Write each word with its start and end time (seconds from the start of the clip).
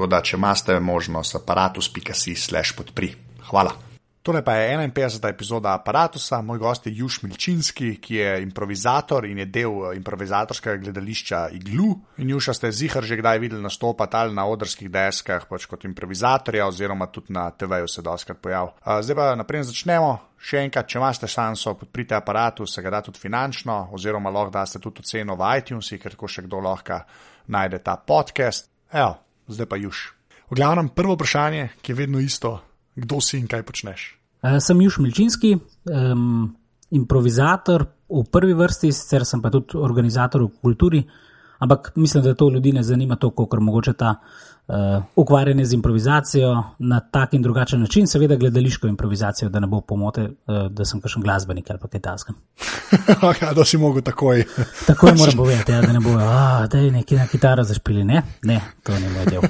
Tako 0.00 0.08
da, 0.08 0.22
če 0.24 0.38
imate 0.38 0.74
možnost, 0.80 1.34
aparatus.si 1.36 2.32
slash 2.32 2.72
podpri. 2.72 3.10
Hvala. 3.50 3.74
Tole 4.24 4.40
pa 4.40 4.54
je 4.56 4.70
51. 4.78 5.28
epizoda 5.28 5.74
aparata. 5.76 6.38
Moj 6.40 6.58
gost 6.62 6.88
je 6.88 6.92
Juž 6.96 7.18
Milčinski, 7.26 7.90
ki 8.00 8.14
je 8.14 8.30
improvizator 8.46 9.28
in 9.28 9.42
je 9.44 9.46
del 9.52 9.76
eh, 9.90 9.98
improvizatorskega 10.00 10.80
gledališča 10.80 11.42
Iglu. 11.52 11.90
In 12.16 12.32
Juša 12.32 12.56
ste 12.56 12.72
zihar 12.72 13.04
že 13.04 13.20
kdaj 13.20 13.42
videli 13.44 13.60
nastopati 13.60 14.16
ali 14.16 14.34
na 14.34 14.48
odrskih 14.48 14.88
deskah 14.88 15.44
pač 15.44 15.68
kot 15.68 15.84
improvizatorja, 15.84 16.72
oziroma 16.72 17.12
tudi 17.12 17.36
na 17.36 17.50
TV-ju 17.50 17.88
se 17.88 18.00
doskrat 18.02 18.40
pojav. 18.40 18.72
Zdaj 18.80 19.16
pa 19.16 19.30
naprej 19.36 19.68
začnemo. 19.68 20.18
Še 20.40 20.64
enkrat, 20.64 20.88
če 20.88 20.98
imate 20.98 21.28
šanso, 21.28 21.76
podprite 21.76 22.16
aparatu, 22.16 22.64
se 22.64 22.80
ga 22.80 22.96
da 22.96 23.04
tudi 23.04 23.20
finančno, 23.20 23.90
oziroma 23.92 24.32
lahko 24.32 24.56
daste 24.56 24.80
tudi 24.80 25.04
oceno 25.04 25.36
v 25.36 25.56
iTunes, 25.60 25.92
ker 26.00 26.16
tako 26.16 26.24
še 26.24 26.48
kdo 26.48 26.64
lahko 26.64 27.04
najde 27.52 27.84
ta 27.84 28.00
podcast. 28.00 28.72
Evo, 28.92 29.18
zdaj 29.54 29.68
pa 29.70 29.78
juž. 29.80 30.10
V 30.50 30.58
glavnem, 30.58 30.90
prvo 30.90 31.14
vprašanje, 31.14 31.68
ki 31.82 31.92
je 31.92 31.96
vedno 31.96 32.18
isto, 32.18 32.58
kdo 32.98 33.20
si 33.22 33.38
in 33.38 33.46
kaj 33.46 33.62
počneš. 33.62 34.06
Uh, 34.40 34.58
sem 34.58 34.80
Juž 34.80 34.98
Milčinski, 34.98 35.54
um, 35.86 36.48
improvizator 36.90 37.84
v 38.10 38.22
prvi 38.32 38.56
vrsti, 38.56 38.90
sicer 38.90 39.26
sem 39.28 39.42
pa 39.42 39.52
tudi 39.52 39.78
organizator 39.78 40.42
v 40.42 40.50
kulturi, 40.58 41.02
ampak 41.60 41.92
mislim, 41.94 42.24
da 42.24 42.34
to 42.34 42.48
ljudi 42.48 42.72
ne 42.72 42.82
zanima 42.82 43.16
toliko, 43.16 43.46
ker 43.46 43.60
mogoče 43.60 43.92
ta 43.92 44.14
uh, 44.16 44.74
ukvarjanje 45.16 45.64
z 45.64 45.74
improvizacijo 45.74 46.62
na 46.78 47.00
tak 47.00 47.34
in 47.34 47.42
drugačen 47.42 47.80
način, 47.80 48.06
seveda 48.06 48.36
gledališko 48.36 48.88
improvizacijo, 48.88 49.48
da 49.48 49.60
ne 49.60 49.66
bo 49.66 49.80
pomote, 49.80 50.22
uh, 50.22 50.66
da 50.70 50.84
sem 50.84 51.00
kakšen 51.00 51.22
glasbenik 51.22 51.70
ali 51.70 51.78
kaj 51.78 52.00
tasga. 52.00 52.32
ja, 53.42 53.52
da 53.56 53.64
si 53.64 53.78
mogel 53.78 54.02
takoj. 54.02 54.44
takoj 54.86 55.12
moram 55.18 55.36
povedati, 55.36 55.72
ja, 55.72 55.80
da 55.80 55.92
ne 55.92 56.00
bo, 56.00 56.16
da 56.72 56.78
je 56.78 56.90
nekaj 56.90 57.18
na 57.18 57.26
kitaro 57.26 57.64
zašpili. 57.64 58.04
Ne, 58.04 58.22
ne, 58.42 58.60
to 58.82 58.98
ni 58.98 59.08
moj 59.08 59.24
del. 59.24 59.42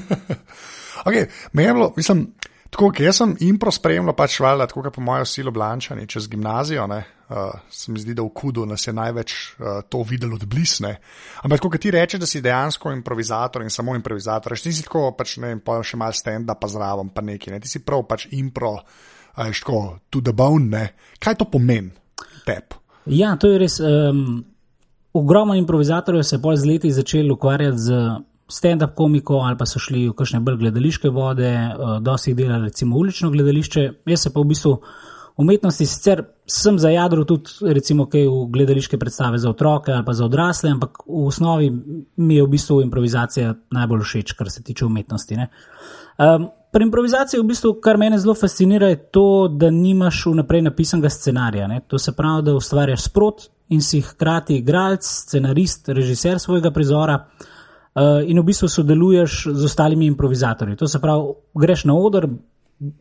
okay, 1.06 1.26
me 1.52 1.62
je 1.62 1.72
bilo, 1.72 1.92
mislim. 1.96 2.32
Tako, 2.70 2.92
jaz 3.02 3.18
sem 3.18 3.32
impro 3.42 3.72
spremljal, 3.74 4.14
pač 4.14 4.36
valjda, 4.40 4.68
tako 4.70 4.84
kot 4.86 4.94
po 4.94 5.02
mojem 5.02 5.26
silu 5.26 5.50
Blančani, 5.50 6.06
čez 6.08 6.28
gimnazijo. 6.30 6.86
Ne, 6.86 7.00
uh, 7.28 7.56
se 7.70 7.90
mi 7.92 7.98
zdi, 7.98 8.14
da 8.14 8.22
v 8.22 8.30
Kudu 8.34 8.66
nas 8.66 8.86
je 8.86 8.94
največ 8.94 9.34
uh, 9.34 9.80
to 9.90 10.04
videlo 10.06 10.38
od 10.38 10.46
blisne. 10.46 10.92
Ampak, 11.42 11.64
kot 11.66 11.80
ti 11.82 11.90
rečeš, 11.90 12.22
da 12.22 12.28
si 12.30 12.42
dejansko 12.44 12.92
improvizator 12.94 13.66
in 13.66 13.74
samo 13.74 13.96
improvizator, 13.98 14.54
ti 14.54 14.72
si 14.72 14.86
tako, 14.86 15.08
pač 15.18 15.36
ne 15.42 15.50
vem, 15.50 15.64
pa 15.66 15.80
še 15.82 15.98
malo 15.98 16.14
stenda, 16.14 16.54
pa 16.54 16.70
zraven, 16.70 17.10
pa 17.14 17.26
nekaj. 17.26 17.56
Ne, 17.56 17.60
ti 17.64 17.72
si 17.72 17.82
prav 17.82 18.06
pač 18.06 18.28
impro, 18.38 18.76
uh, 18.78 19.50
tako, 19.50 19.82
to 20.10 20.22
the 20.22 20.36
bone. 20.36 20.70
Ne. 20.70 20.86
Kaj 21.18 21.40
to 21.42 21.50
pomeni, 21.50 21.90
tep? 22.46 22.78
Ja, 23.10 23.34
to 23.34 23.50
je 23.50 23.58
res. 23.64 23.80
Um, 23.82 24.44
ogromno 25.12 25.58
improvizatorjev 25.58 26.22
se 26.22 26.36
je 26.36 26.42
pol 26.42 26.54
z 26.56 26.70
leti 26.70 26.94
začel 26.94 27.32
ukvarjati 27.34 27.78
z 27.78 28.02
stand-up 28.50 28.94
komiko 28.98 29.40
ali 29.46 29.58
pa 29.58 29.66
so 29.66 29.78
šli 29.78 30.08
v 30.08 30.16
kakšne 30.18 30.40
bolj 30.44 30.58
gledališke 30.64 31.10
vode, 31.10 31.50
uh, 31.50 31.96
dosti 32.02 32.30
jih 32.30 32.36
dela 32.36 32.58
recimo 32.58 32.98
ulično 32.98 33.30
gledališče. 33.30 33.86
Jaz 34.06 34.26
se 34.26 34.32
pa 34.34 34.40
v 34.40 34.50
bistvu 34.52 34.76
umetnosti 35.40 35.86
sicer 35.86 36.22
sem 36.46 36.78
za 36.78 36.90
jadro 36.90 37.24
tudi 37.24 37.72
recimo 37.72 38.06
kaj 38.10 38.26
v 38.28 38.46
gledališke 38.52 38.98
predstave 38.98 39.38
za 39.38 39.50
otroke 39.50 39.92
ali 39.92 40.04
pa 40.04 40.12
za 40.12 40.24
odrasle, 40.24 40.70
ampak 40.70 41.04
v 41.06 41.26
osnovi 41.26 41.70
mi 42.16 42.36
je 42.36 42.44
v 42.44 42.48
bistvu 42.48 42.80
improvizacija 42.82 43.54
najbolj 43.70 44.02
všeč, 44.04 44.32
kar 44.32 44.50
se 44.50 44.62
tiče 44.62 44.84
umetnosti. 44.84 45.38
Um, 46.18 46.48
pri 46.72 46.84
improvizaciji 46.86 47.40
v 47.40 47.46
bistvu, 47.46 47.72
kar 47.82 47.98
mene 47.98 48.18
zelo 48.18 48.34
fascinira, 48.34 48.88
je 48.88 48.98
to, 49.10 49.48
da 49.48 49.70
nimaš 49.70 50.26
vnaprej 50.26 50.62
napisanega 50.62 51.10
scenarija. 51.10 51.66
Ne? 51.66 51.80
To 51.88 51.98
se 51.98 52.12
pravi, 52.16 52.44
da 52.46 52.54
ustvarjaš 52.54 53.08
sprot 53.08 53.48
in 53.68 53.82
si 53.82 54.00
hkrati 54.00 54.58
igralec, 54.58 55.06
scenarist, 55.06 55.88
režiser 55.88 56.38
svojega 56.38 56.70
prizora. 56.70 57.16
Eh, 57.16 57.59
in 58.26 58.38
v 58.38 58.44
bistvu 58.46 58.68
sodeluješ 58.68 59.46
z 59.50 59.64
ostalimi 59.64 60.06
improvizatorji. 60.06 60.76
To 60.76 60.88
se 60.88 61.00
pravi, 61.00 61.32
greš 61.58 61.84
na 61.84 61.94
oder, 61.94 62.28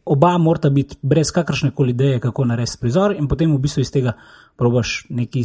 oba 0.05 0.37
morata 0.37 0.69
biti 0.69 0.97
brez 1.01 1.31
kakršne 1.31 1.71
koli 1.71 1.93
ideje, 1.95 2.19
kako 2.19 2.45
narediti 2.45 2.81
prizor, 2.81 3.15
in 3.15 3.27
potem 3.27 3.53
v 3.53 3.61
bistvu 3.61 3.81
iz 3.85 3.91
tega 3.91 4.15
probaš 4.57 5.05
neki 5.09 5.43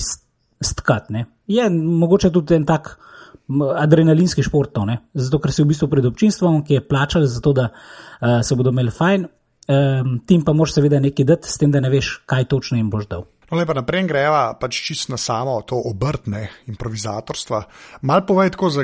stkat. 0.60 1.10
Ne. 1.10 1.26
Je 1.46 1.68
mogoče 1.70 2.32
tudi 2.32 2.54
en 2.54 2.64
tak 2.66 2.96
adrenalinski 3.76 4.42
šport, 4.42 4.72
to, 4.72 4.86
zato 5.14 5.38
ker 5.38 5.52
si 5.52 5.62
v 5.62 5.68
bistvu 5.68 5.88
pred 5.92 6.06
občinstvom, 6.08 6.62
ki 6.64 6.78
je 6.78 6.88
plačal 6.88 7.26
za 7.28 7.40
to, 7.44 7.52
da 7.52 7.68
uh, 7.68 8.40
se 8.42 8.56
bodo 8.56 8.72
imeli 8.72 8.90
fajn, 8.90 9.26
um, 9.68 10.18
tim 10.26 10.44
pa 10.44 10.52
moš 10.52 10.74
seveda 10.78 11.00
nekaj 11.00 11.26
dati, 11.28 11.50
s 11.50 11.60
tem, 11.60 11.70
da 11.70 11.82
ne 11.84 11.90
veš, 11.92 12.22
kaj 12.26 12.48
točno 12.48 12.78
jim 12.80 12.90
boš 12.90 13.08
dal. 13.10 13.26
No, 13.54 13.60
lepa 13.62 13.74
naprej 13.78 14.08
greva 14.10 14.50
pač 14.58 14.80
čisto 14.82 15.12
na 15.14 15.18
samo 15.20 15.54
to 15.62 15.78
obrtne 15.78 16.48
improvizatorstva. 16.66 17.58
Mal 18.02 18.24
povej 18.26 18.50
tako, 18.50 18.66
za 18.66 18.82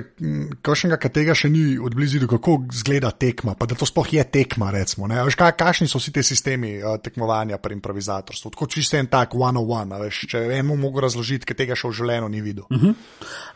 kakšnega, 0.63 0.95
ki 0.95 1.09
tega 1.11 1.35
še 1.35 1.49
ni 1.51 1.75
odblizu, 1.75 2.21
kako 2.31 2.71
izgleda 2.71 3.11
tekma, 3.11 3.57
pa 3.59 3.67
da 3.67 3.75
to 3.75 3.89
sploh 3.89 4.07
je 4.15 4.23
tekma, 4.23 4.69
recimo. 4.71 5.09
Veš, 5.11 5.35
kaj, 5.35 5.57
kakšni 5.59 5.89
so 5.91 5.99
vsi 5.99 6.13
ti 6.15 6.23
sistemi 6.23 6.77
uh, 6.79 7.01
tekmovanja 7.03 7.59
pri 7.59 7.75
improvizatorstvu? 7.81 8.53
Tako 8.55 8.69
čisto 8.71 8.95
en 9.01 9.11
tak 9.11 9.35
one-on-one, 9.35 9.99
veš, 10.05 10.21
če 10.31 10.45
eno 10.61 10.77
mogo 10.79 11.03
razložiti, 11.03 11.49
ki 11.51 11.57
tega 11.59 11.75
še 11.75 11.91
v 11.91 11.99
življenju 11.99 12.29
ni 12.31 12.43
videl. 12.45 12.69
Uh 12.71 12.79
-huh. 12.79 12.95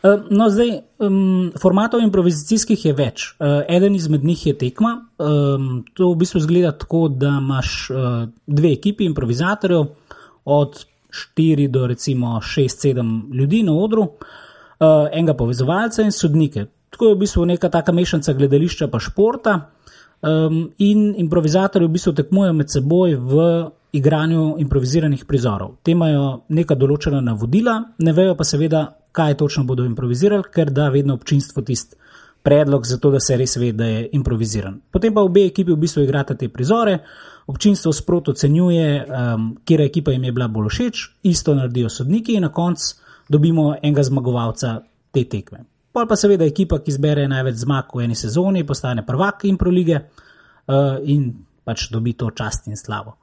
uh, 0.03 0.25
no, 0.35 0.49
zdaj, 0.51 0.73
um, 0.99 1.53
formatov 1.61 2.03
improvizacijskih 2.03 2.85
je 2.85 2.93
več. 2.93 3.29
Uh, 3.39 3.63
eden 3.71 3.95
izmed 3.95 4.23
njih 4.23 4.47
je 4.47 4.57
tekma. 4.57 4.97
Um, 5.15 5.85
to 5.95 6.11
v 6.11 6.19
bistvu 6.25 6.43
zgleda 6.43 6.73
tako, 6.75 7.07
da 7.07 7.39
imaš 7.39 7.87
uh, 7.89 8.27
dve 8.47 8.73
ekipi 8.75 9.07
improvizatorjev. 9.07 9.95
Od 10.45 10.85
4 11.15 11.67
do 11.71 11.87
recimo 11.87 12.39
6-7 12.41 13.33
ljudi 13.33 13.63
na 13.63 13.73
odru, 13.73 14.01
uh, 14.01 15.07
enega 15.11 15.33
povezovalca 15.33 16.03
in 16.03 16.11
sodnike. 16.11 16.65
Tako 16.89 17.07
je 17.07 17.15
v 17.15 17.19
bistvu 17.19 17.45
neka 17.45 17.69
taka 17.69 17.91
mešanica 17.91 18.33
gledališča 18.33 18.87
pa 18.87 18.99
športa 18.99 19.55
um, 20.21 20.69
in 20.77 21.13
improvizatorji 21.17 21.87
v 21.87 21.91
bistvu 21.91 22.13
tekmujejo 22.13 22.53
med 22.53 22.71
seboj 22.71 23.15
v 23.15 23.47
igranju 23.95 24.55
improviziranih 24.59 25.25
prizorov. 25.25 25.77
Te 25.83 25.91
imajo 25.91 26.45
neka 26.49 26.75
določena 26.75 27.21
navodila, 27.23 27.77
ne 27.99 28.13
vejo 28.13 28.35
pa 28.35 28.43
seveda, 28.43 28.85
kaj 29.15 29.37
točno 29.39 29.63
bodo 29.63 29.85
improvizirali, 29.87 30.51
ker 30.51 30.71
da 30.71 30.89
vedno 30.91 31.15
občinstvo 31.15 31.63
tisti 31.63 31.95
predlog 32.45 32.85
za 32.85 32.97
to, 32.97 33.09
da 33.11 33.19
se 33.19 33.37
res 33.37 33.55
ve, 33.57 33.71
da 33.73 33.85
je 33.89 34.09
improviziran. 34.13 34.75
Potem 34.91 35.13
pa 35.13 35.23
obe 35.25 35.47
ekipi 35.49 35.71
v 35.73 35.79
bistvu 35.81 36.03
igrate 36.03 36.35
te 36.37 36.49
prizore 36.53 36.99
občinstvo 37.47 37.93
sprot 37.93 38.29
ocenjuje, 38.29 39.05
um, 39.05 39.57
kje 39.65 39.85
ekipa 39.85 40.11
jim 40.11 40.23
je 40.23 40.31
bila 40.31 40.47
bolj 40.47 40.69
všeč, 40.69 41.07
isto 41.23 41.55
naredijo 41.55 41.89
sodniki 41.89 42.33
in 42.33 42.41
na 42.41 42.49
koncu 42.49 42.95
dobimo 43.29 43.75
enega 43.81 44.03
zmagovalca 44.03 44.79
te 45.11 45.23
tekme. 45.29 45.65
Pol 45.95 46.07
pa 46.07 46.17
seveda 46.19 46.45
ekipa, 46.45 46.81
ki 46.83 46.91
zbere 46.91 47.27
največ 47.31 47.61
zmag 47.63 47.93
v 47.95 48.03
eni 48.03 48.17
sezoni, 48.19 48.65
postane 48.67 49.05
prvak 49.05 49.45
in 49.47 49.57
prolige 49.57 50.01
uh, 50.01 50.97
in 51.03 51.29
pač 51.65 51.87
dobi 51.89 52.13
to 52.13 52.29
čast 52.35 52.67
in 52.67 52.77
slavo. 52.77 53.15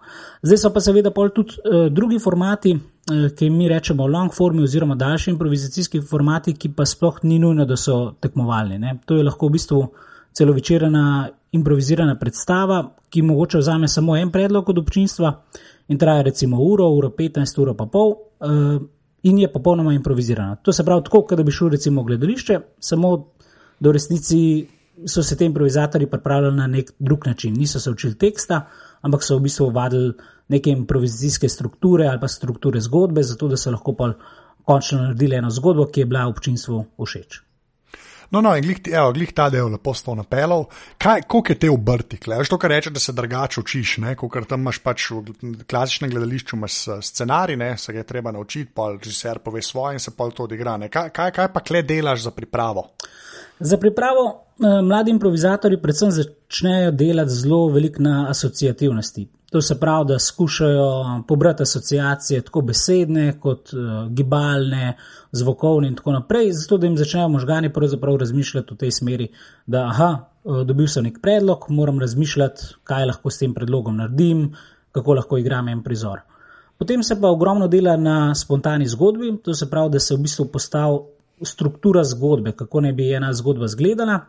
Zdaj 0.43 0.59
so 0.59 0.71
pa 0.75 0.81
seveda 0.81 1.13
pol 1.15 1.31
tudi 1.35 1.59
uh, 1.61 1.91
drugi 1.93 2.19
formati, 2.23 2.73
uh, 2.75 3.27
ki 3.37 3.51
mi 3.51 3.69
rečemo 3.69 4.07
long 4.07 4.33
formi 4.35 4.65
oziroma 4.65 4.97
daljši 4.99 5.31
improvizacijski 5.35 6.01
formati, 6.01 6.57
ki 6.57 6.73
pa 6.77 6.87
sploh 6.89 7.21
ni 7.23 7.39
nujno, 7.43 7.67
da 7.69 7.77
so 7.77 8.15
tekmovalni. 8.21 8.79
Ne? 8.79 8.97
To 9.07 9.21
je 9.21 9.27
lahko 9.29 9.51
v 9.51 9.59
bistvu 9.59 9.83
celovečerna 10.33 11.29
improvizirana 11.53 12.17
predstava, 12.19 12.83
ki 13.11 13.23
mogoče 13.23 13.59
vzame 13.59 13.89
samo 13.89 14.17
en 14.17 14.31
predlog 14.33 14.69
od 14.69 14.79
občinstva 14.79 15.33
in 15.89 15.99
traja 15.99 16.23
recimo 16.23 16.61
uro, 16.63 16.89
uro 16.89 17.09
15, 17.19 17.61
uro 17.61 17.75
pa 17.75 17.87
pol 17.87 18.13
uh, 18.13 18.83
in 19.23 19.39
je 19.39 19.53
popolnoma 19.53 19.93
improvizirana. 19.93 20.57
To 20.57 20.73
se 20.73 20.85
pravi 20.85 21.05
tako, 21.05 21.37
da 21.37 21.43
bi 21.43 21.53
šel 21.53 21.69
recimo 21.69 22.03
v 22.03 22.05
gledališče, 22.07 22.61
samo 22.81 23.13
do 23.81 23.93
resnici 23.93 24.67
so 25.07 25.23
se 25.23 25.37
ti 25.37 25.45
improvizatori 25.45 26.07
pripravljali 26.07 26.57
na 26.57 26.67
nek 26.67 26.93
drug 26.99 27.27
način. 27.27 27.55
Niso 27.55 27.81
se 27.81 27.91
učili 27.91 28.19
teksta, 28.19 28.67
ampak 29.01 29.25
so 29.25 29.37
v 29.37 29.41
bistvu 29.41 29.71
vadili 29.71 30.13
neke 30.49 30.71
improvizacijske 30.71 31.49
strukture 31.49 32.07
ali 32.07 32.21
pa 32.21 32.29
strukture 32.29 32.81
zgodbe, 32.81 33.23
zato 33.23 33.49
da 33.49 33.57
so 33.57 33.71
lahko 33.71 33.95
pa 33.95 34.13
končno 34.65 35.03
naredili 35.03 35.37
eno 35.37 35.51
zgodbo, 35.51 35.87
ki 35.87 36.01
je 36.01 36.07
bila 36.07 36.27
občinstvu 36.27 36.85
všeč. 37.05 37.52
No, 38.33 38.41
no, 38.41 38.55
in 38.57 38.65
glih, 38.65 38.79
evo, 38.89 39.11
glih 39.13 39.33
ta 39.37 39.51
del 39.53 39.75
lepo 39.75 39.93
sto 39.93 40.15
napelov. 40.17 40.65
Kaj, 40.97 41.27
koliko 41.29 41.53
je 41.53 41.59
te 41.61 41.69
obrti? 41.71 42.19
Veš 42.27 42.49
to, 42.49 42.59
kar 42.59 42.73
reče, 42.73 42.91
da 42.91 43.01
se 43.01 43.13
drugače 43.13 43.61
učiš, 43.61 43.97
ker 44.23 44.47
tam 44.49 44.65
imaš 44.65 44.79
pač 44.81 45.11
v 45.13 45.67
klasičnem 45.69 46.11
gledališču 46.15 46.57
imaš 46.57 46.79
scenarij, 47.13 47.59
ne, 47.61 47.75
se 47.77 47.93
ga 47.93 48.01
je 48.01 48.09
treba 48.09 48.33
naučiti, 48.33 48.73
pa 48.73 48.89
režiser 48.95 49.43
pove 49.45 49.63
svoje 49.63 50.01
in 50.01 50.01
se 50.01 50.15
pol 50.17 50.33
to 50.33 50.49
odigra. 50.49 50.79
Kaj, 50.89 51.11
kaj, 51.13 51.35
kaj 51.37 51.53
pa 51.53 51.61
kle 51.61 51.83
delaš 51.85 52.25
za 52.25 52.33
pripravo? 52.33 52.89
Za 53.65 53.77
pripravo 53.77 54.25
eh, 54.29 54.83
mladi 54.83 55.11
improvizatori 55.11 55.81
predvsem 55.83 56.11
začnejo 56.11 56.91
delati 56.91 57.31
zelo 57.31 57.69
veliko 57.69 58.03
na 58.03 58.27
asociativnosti. 58.31 59.29
To 59.53 59.61
se 59.63 59.81
pravi, 59.81 60.07
da 60.09 60.19
skušajo 60.19 61.23
pobrati 61.29 61.63
asociacije, 61.63 62.41
tako 62.41 62.61
besedne, 62.61 63.41
kot 63.41 63.73
uh, 63.73 64.09
gibalne, 64.09 64.97
zvokovne 65.33 65.89
in 65.89 65.97
tako 65.97 66.13
naprej, 66.13 66.53
zato 66.53 66.79
da 66.79 66.87
jim 66.87 66.97
začnejo 66.97 67.29
možgani 67.29 67.73
pravzaprav 67.73 68.17
razmišljati 68.17 68.75
v 68.75 68.77
tej 68.77 68.91
smeri, 68.91 69.29
da 69.67 69.85
aha, 69.91 70.09
uh, 70.45 70.63
dobil 70.65 70.89
sem 70.89 71.05
nek 71.05 71.21
predlog, 71.23 71.67
moram 71.69 72.01
razmišljati, 72.01 72.63
kaj 72.85 73.05
lahko 73.07 73.31
s 73.31 73.45
tem 73.45 73.53
predlogom 73.55 74.01
naredim, 74.01 74.55
kako 74.93 75.15
lahko 75.21 75.39
igram 75.39 75.69
en 75.69 75.83
prizor. 75.83 76.25
Potem 76.79 77.03
se 77.03 77.21
pa 77.21 77.29
ogromno 77.29 77.69
dela 77.69 77.97
na 77.97 78.35
spontani 78.35 78.89
zgodbi, 78.89 79.37
to 79.45 79.55
se 79.55 79.71
pravi, 79.71 79.91
da 79.91 80.01
se 80.01 80.17
v 80.17 80.23
bistvu 80.25 80.49
postavi 80.49 80.99
struktura 81.45 82.05
zgodbe, 82.05 82.53
kako 82.53 82.81
naj 82.81 82.93
bi 82.93 83.11
ena 83.13 83.33
zgodba 83.33 83.65
izgledala. 83.65 84.21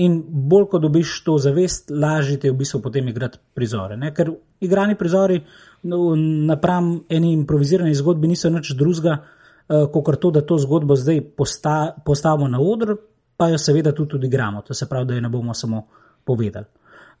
In 0.00 0.22
bolj, 0.26 0.66
ko 0.72 0.78
dobiš 0.80 1.18
to 1.24 1.36
zavest, 1.38 1.90
lažje 1.90 2.38
je 2.42 2.50
v 2.52 2.56
bistvu 2.56 2.80
potem 2.80 3.08
igrati 3.08 3.38
prizore. 3.54 3.96
Ne? 3.96 4.14
Ker 4.14 4.30
igrani 4.64 4.96
prizori 4.96 5.42
no, 5.82 6.14
napram 6.48 6.94
eni 7.12 7.32
improvizirani 7.36 7.94
zgodbi 7.94 8.30
niso 8.30 8.50
nič 8.50 8.72
drugega, 8.78 9.18
uh, 9.20 9.84
kot 9.92 10.16
to, 10.20 10.30
da 10.30 10.40
to 10.40 10.56
zgodbo 10.58 10.96
zdaj 10.96 11.20
posta, 11.36 11.92
postavimo 12.06 12.48
na 12.48 12.60
odr, 12.60 12.94
pa 13.36 13.50
jo 13.52 13.58
seveda 13.60 13.92
tudi, 13.92 14.14
tudi 14.16 14.30
igramo. 14.32 14.62
To 14.64 14.74
se 14.74 14.88
pravi, 14.88 15.10
da 15.10 15.18
jo 15.18 15.26
ne 15.26 15.28
bomo 15.28 15.54
samo 15.54 15.84
povedali. 16.24 16.66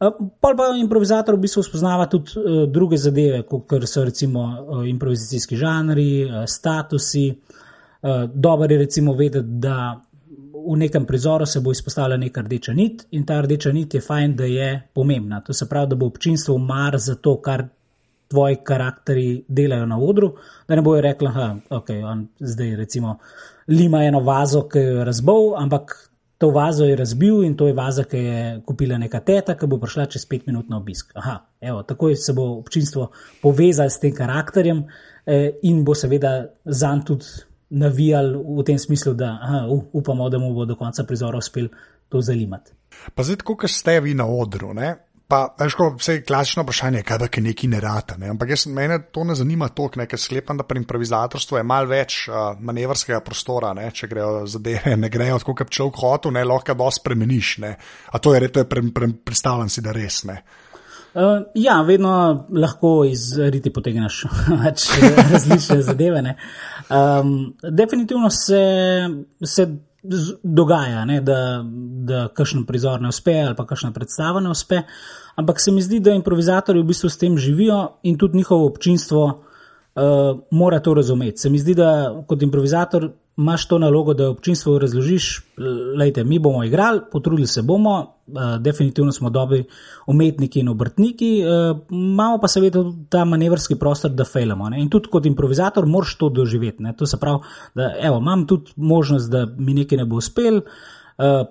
Uh, 0.00 0.16
pol 0.40 0.56
pa 0.56 0.70
improvizator 0.80 1.36
v 1.36 1.44
bistvu 1.44 1.66
spoznava 1.68 2.08
tudi 2.08 2.40
uh, 2.40 2.62
druge 2.72 2.96
zadeve, 2.96 3.42
kot 3.44 3.84
so 3.84 4.04
recimo 4.08 4.46
uh, 4.48 4.88
improvizacijski 4.88 5.60
žanri, 5.60 6.24
uh, 6.24 6.48
statusi. 6.48 7.28
Uh, 7.36 7.60
Dobro 8.34 8.72
je 8.72 8.78
recimo 8.78 9.12
vedeti, 9.14 9.46
da 9.46 10.00
v 10.66 10.76
nekem 10.76 11.06
prizoru 11.06 11.46
se 11.46 11.60
bo 11.60 11.72
izpostavila 11.72 12.16
neka 12.16 12.40
rdeča 12.40 12.72
nit 12.72 13.06
in 13.10 13.26
ta 13.26 13.40
rdeča 13.40 13.72
nit 13.72 13.94
je 13.94 14.00
fajn, 14.00 14.36
da 14.36 14.44
je 14.44 14.88
pomembna. 14.94 15.40
To 15.40 15.52
se 15.52 15.68
pravi, 15.68 15.90
da 15.90 15.96
bo 15.96 16.06
občinstvo 16.06 16.58
mar 16.58 16.98
za 16.98 17.14
to, 17.14 17.40
kar 17.40 17.66
tvoji 18.28 18.56
karakteri 18.64 19.44
delajo 19.48 19.86
na 19.86 19.98
odru, 19.98 20.32
da 20.68 20.76
ne 20.76 20.82
bojo 20.82 21.00
rekli, 21.00 21.28
da 21.34 21.56
okay, 21.70 22.04
on 22.04 22.28
zdaj 22.40 22.76
recimo 22.76 23.18
lima 23.68 24.04
eno 24.04 24.20
vazo, 24.20 24.62
ki 24.68 24.78
jo 24.78 24.98
je 24.98 25.04
razbil, 25.04 25.54
ampak 25.56 25.92
to 26.38 26.50
vazo 26.50 26.84
je 26.84 26.96
razbil 26.96 27.44
in 27.44 27.56
to 27.56 27.66
je 27.66 27.72
vaza, 27.72 28.04
ki 28.04 28.18
je 28.18 28.60
kupila 28.66 28.98
neka 28.98 29.20
teta, 29.20 29.54
ki 29.54 29.66
bo 29.66 29.78
prišla 29.78 30.06
čez 30.10 30.24
pet 30.26 30.46
minut 30.46 30.68
na 30.68 30.80
obisk. 30.80 31.12
Aha, 31.14 31.36
evo, 31.60 31.82
tako 31.82 32.14
se 32.14 32.32
bo 32.32 32.48
občinstvo 32.56 33.10
povezalo 33.42 33.90
s 33.90 34.00
tem 34.00 34.14
karakterjem 34.14 34.84
eh, 35.26 35.50
in 35.62 35.84
bo 35.84 35.94
seveda 35.94 36.32
zanj 36.64 37.04
tudi 37.06 37.26
navijali 37.72 38.36
v 38.36 38.64
tem 38.66 38.78
smislu, 38.78 39.14
da 39.16 39.38
aha, 39.42 39.64
upamo, 39.92 40.28
da 40.28 40.38
mu 40.38 40.52
bo 40.54 40.66
do 40.68 40.76
konca 40.76 41.04
prizora 41.08 41.38
uspel 41.38 41.68
to 42.08 42.20
zalimati. 42.20 42.72
Pa 43.14 43.24
zdaj, 43.24 43.40
kot 43.44 43.64
ste 43.70 44.00
vi 44.00 44.14
na 44.14 44.26
odru, 44.28 44.74
ne? 44.76 44.94
Pa, 45.32 45.46
veš, 45.56 45.74
ko 45.78 45.86
vse 45.96 46.18
je 46.18 46.22
klasično 46.28 46.60
vprašanje, 46.66 47.00
kaj 47.08 47.18
da 47.22 47.26
je 47.32 47.42
neki 47.42 47.68
nerata. 47.72 48.18
Ne? 48.20 48.28
Ampak 48.34 48.50
jaz, 48.52 48.66
mene 48.68 48.98
to 49.12 49.24
ne 49.24 49.34
zanima 49.34 49.70
toliko, 49.72 50.04
ker 50.04 50.20
sklepam, 50.20 50.58
da 50.60 50.66
pri 50.68 50.82
improvizatorstvu 50.82 51.56
je 51.56 51.62
malo 51.64 51.88
več 51.88 52.26
uh, 52.28 52.50
manevrskega 52.60 53.22
prostora, 53.24 53.70
ne? 53.72 53.86
če 53.96 54.10
grejo 54.10 54.42
zadeve, 54.46 54.92
ne 54.96 55.08
grejo 55.08 55.38
tako, 55.40 55.54
kot 55.62 55.72
človek 55.72 56.02
hotel, 56.02 56.34
ne 56.36 56.44
lahko 56.44 56.76
dosti 56.76 57.00
spremeniš. 57.00 57.54
Ne? 57.64 57.72
A 58.12 58.20
to 58.20 58.34
je, 58.36 58.50
to 58.52 58.60
je 58.60 58.68
pre, 58.68 58.84
pre, 58.92 59.08
predstavljam 59.24 59.72
si, 59.72 59.80
da 59.80 59.96
res 59.96 60.20
ne. 60.28 60.36
Uh, 61.12 61.46
ja, 61.54 61.82
vedno 61.84 62.12
lahko 62.56 63.02
iz 63.04 63.26
riti 63.36 63.68
potegneš 63.72 64.22
več 64.62 64.86
različne 65.32 65.82
zadeve. 65.84 66.22
Um, 66.92 67.54
definitivno 67.62 68.30
se. 68.30 68.62
se 69.44 69.66
dogaja, 70.42 71.04
ne, 71.04 71.20
da, 71.20 71.64
da 72.04 72.24
kakšen 72.34 72.64
prizor 72.66 73.00
ne 73.00 73.12
uspe 73.12 73.36
ali 73.38 73.54
pa 73.56 73.66
kakšna 73.66 73.92
predstava 73.94 74.40
ne 74.40 74.50
uspe, 74.50 74.80
ampak 75.38 75.60
se 75.60 75.70
mi 75.70 75.82
zdi, 75.82 76.00
da 76.00 76.14
improvizatorji 76.16 76.82
v 76.82 76.88
bistvu 76.90 77.10
s 77.10 77.18
tem 77.18 77.36
živijo 77.38 77.84
in 78.02 78.18
tudi 78.18 78.36
njihovo 78.36 78.66
občinstvo 78.66 79.22
uh, 79.26 80.40
mora 80.50 80.80
to 80.80 80.94
razumeti. 80.94 81.38
Se 81.38 81.50
mi 81.50 81.58
zdi, 81.58 81.74
da 81.74 82.24
kot 82.26 82.42
improvizator 82.42 83.12
imaš 83.36 83.68
to 83.68 83.78
nalogo, 83.78 84.14
da 84.14 84.28
občinstvo 84.30 84.78
razložiš, 84.78 85.40
lejte, 85.96 86.24
mi 86.24 86.38
bomo 86.38 86.64
igrali, 86.64 87.00
potrudili 87.12 87.46
se 87.46 87.62
bomo, 87.62 88.14
uh, 88.26 88.42
definitivno 88.60 89.12
smo 89.12 89.30
dobri 89.30 89.64
umetniki 90.06 90.60
in 90.60 90.68
obrtniki, 90.68 91.42
uh, 91.44 91.78
imamo 91.90 92.38
pa 92.38 92.48
seveda 92.48 92.82
tudi 92.82 93.06
ta 93.08 93.24
manevrski 93.24 93.78
prostor, 93.78 94.10
da 94.10 94.24
fejlamo. 94.24 94.68
In 94.76 94.90
tudi 94.90 95.08
kot 95.08 95.26
improvizator 95.26 95.86
moraš 95.86 96.16
to 96.18 96.28
doživeti. 96.28 96.82
Ne? 96.82 96.96
To 96.96 97.06
se 97.06 97.20
pravi, 97.20 97.38
da 97.74 97.94
evo, 98.00 98.18
imam 98.18 98.46
tudi 98.46 98.72
možnost, 98.76 99.30
da 99.30 99.46
mi 99.58 99.74
nekaj 99.74 99.98
ne 99.98 100.04
bo 100.04 100.16
uspel, 100.16 100.56
uh, 100.56 101.46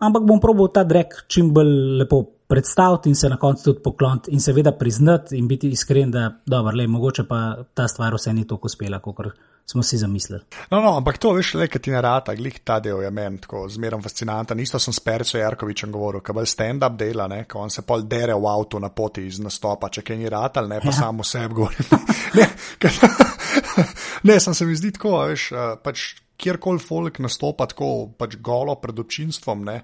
ampak 0.00 0.22
bom 0.22 0.40
probal 0.40 0.70
ta 0.72 0.84
drek 0.84 1.24
čim 1.28 1.52
bolj 1.54 1.74
lepo 1.98 2.24
predstaviti 2.54 3.08
in 3.08 3.14
se 3.14 3.28
na 3.28 3.36
koncu 3.36 3.64
tudi 3.64 3.82
pokloniti 3.82 4.30
in 4.30 4.40
seveda 4.40 4.72
priznati 4.72 5.36
in 5.36 5.48
biti 5.48 5.68
iskren, 5.68 6.10
da 6.10 6.30
dobro, 6.46 6.76
le 6.76 6.86
mogoče 6.86 7.24
pa 7.26 7.38
ta 7.74 7.88
stvar 7.88 8.14
vse 8.14 8.32
ni 8.32 8.44
tako 8.46 8.70
uspela, 8.70 9.00
kot 9.02 9.32
smo 9.66 9.82
si 9.82 9.98
zamislili. 9.98 10.42
No, 10.70 10.80
no, 10.80 10.92
ampak 10.96 11.18
to 11.18 11.32
veš, 11.34 11.54
le, 11.58 11.66
ki 11.68 11.80
ti 11.82 11.90
narata, 11.90 12.34
glih 12.38 12.60
ta 12.62 12.76
del 12.84 13.02
je 13.02 13.10
meni 13.10 13.40
tako 13.42 13.64
zmerno 13.68 13.98
fascinanten. 14.04 14.60
Isto 14.60 14.78
sem 14.78 14.94
s 14.94 15.02
Perco 15.02 15.38
Jarkovičem 15.38 15.90
govoril, 15.90 16.22
ki 16.22 16.36
bolj 16.36 16.46
stand-up 16.52 16.94
dela, 17.00 17.26
ne, 17.32 17.40
ko 17.50 17.64
on 17.64 17.74
se 17.74 17.82
pol 17.82 18.06
dere 18.06 18.38
v 18.38 18.46
avtu 18.52 18.78
na 18.78 18.92
poti 18.94 19.26
iz 19.26 19.40
nastopa, 19.42 19.90
če 19.90 20.06
kaj 20.06 20.20
ni 20.20 20.30
ratal, 20.30 20.70
ne 20.70 20.78
pa 20.84 20.92
ja. 20.92 20.98
samo 21.00 21.26
sebi 21.26 21.58
govori. 21.58 21.88
ne, 22.38 22.48
ne, 24.30 24.38
sem 24.38 24.54
se 24.54 24.68
mi 24.68 24.78
zdi 24.78 24.94
tako, 24.94 25.16
veš, 25.32 25.50
pač 25.82 26.06
kjerkoli 26.38 26.78
folk 26.78 27.18
nastopa 27.24 27.66
tako 27.74 27.90
pač 28.18 28.38
golo 28.38 28.78
pred 28.78 29.02
občinstvom, 29.02 29.66
ne 29.66 29.78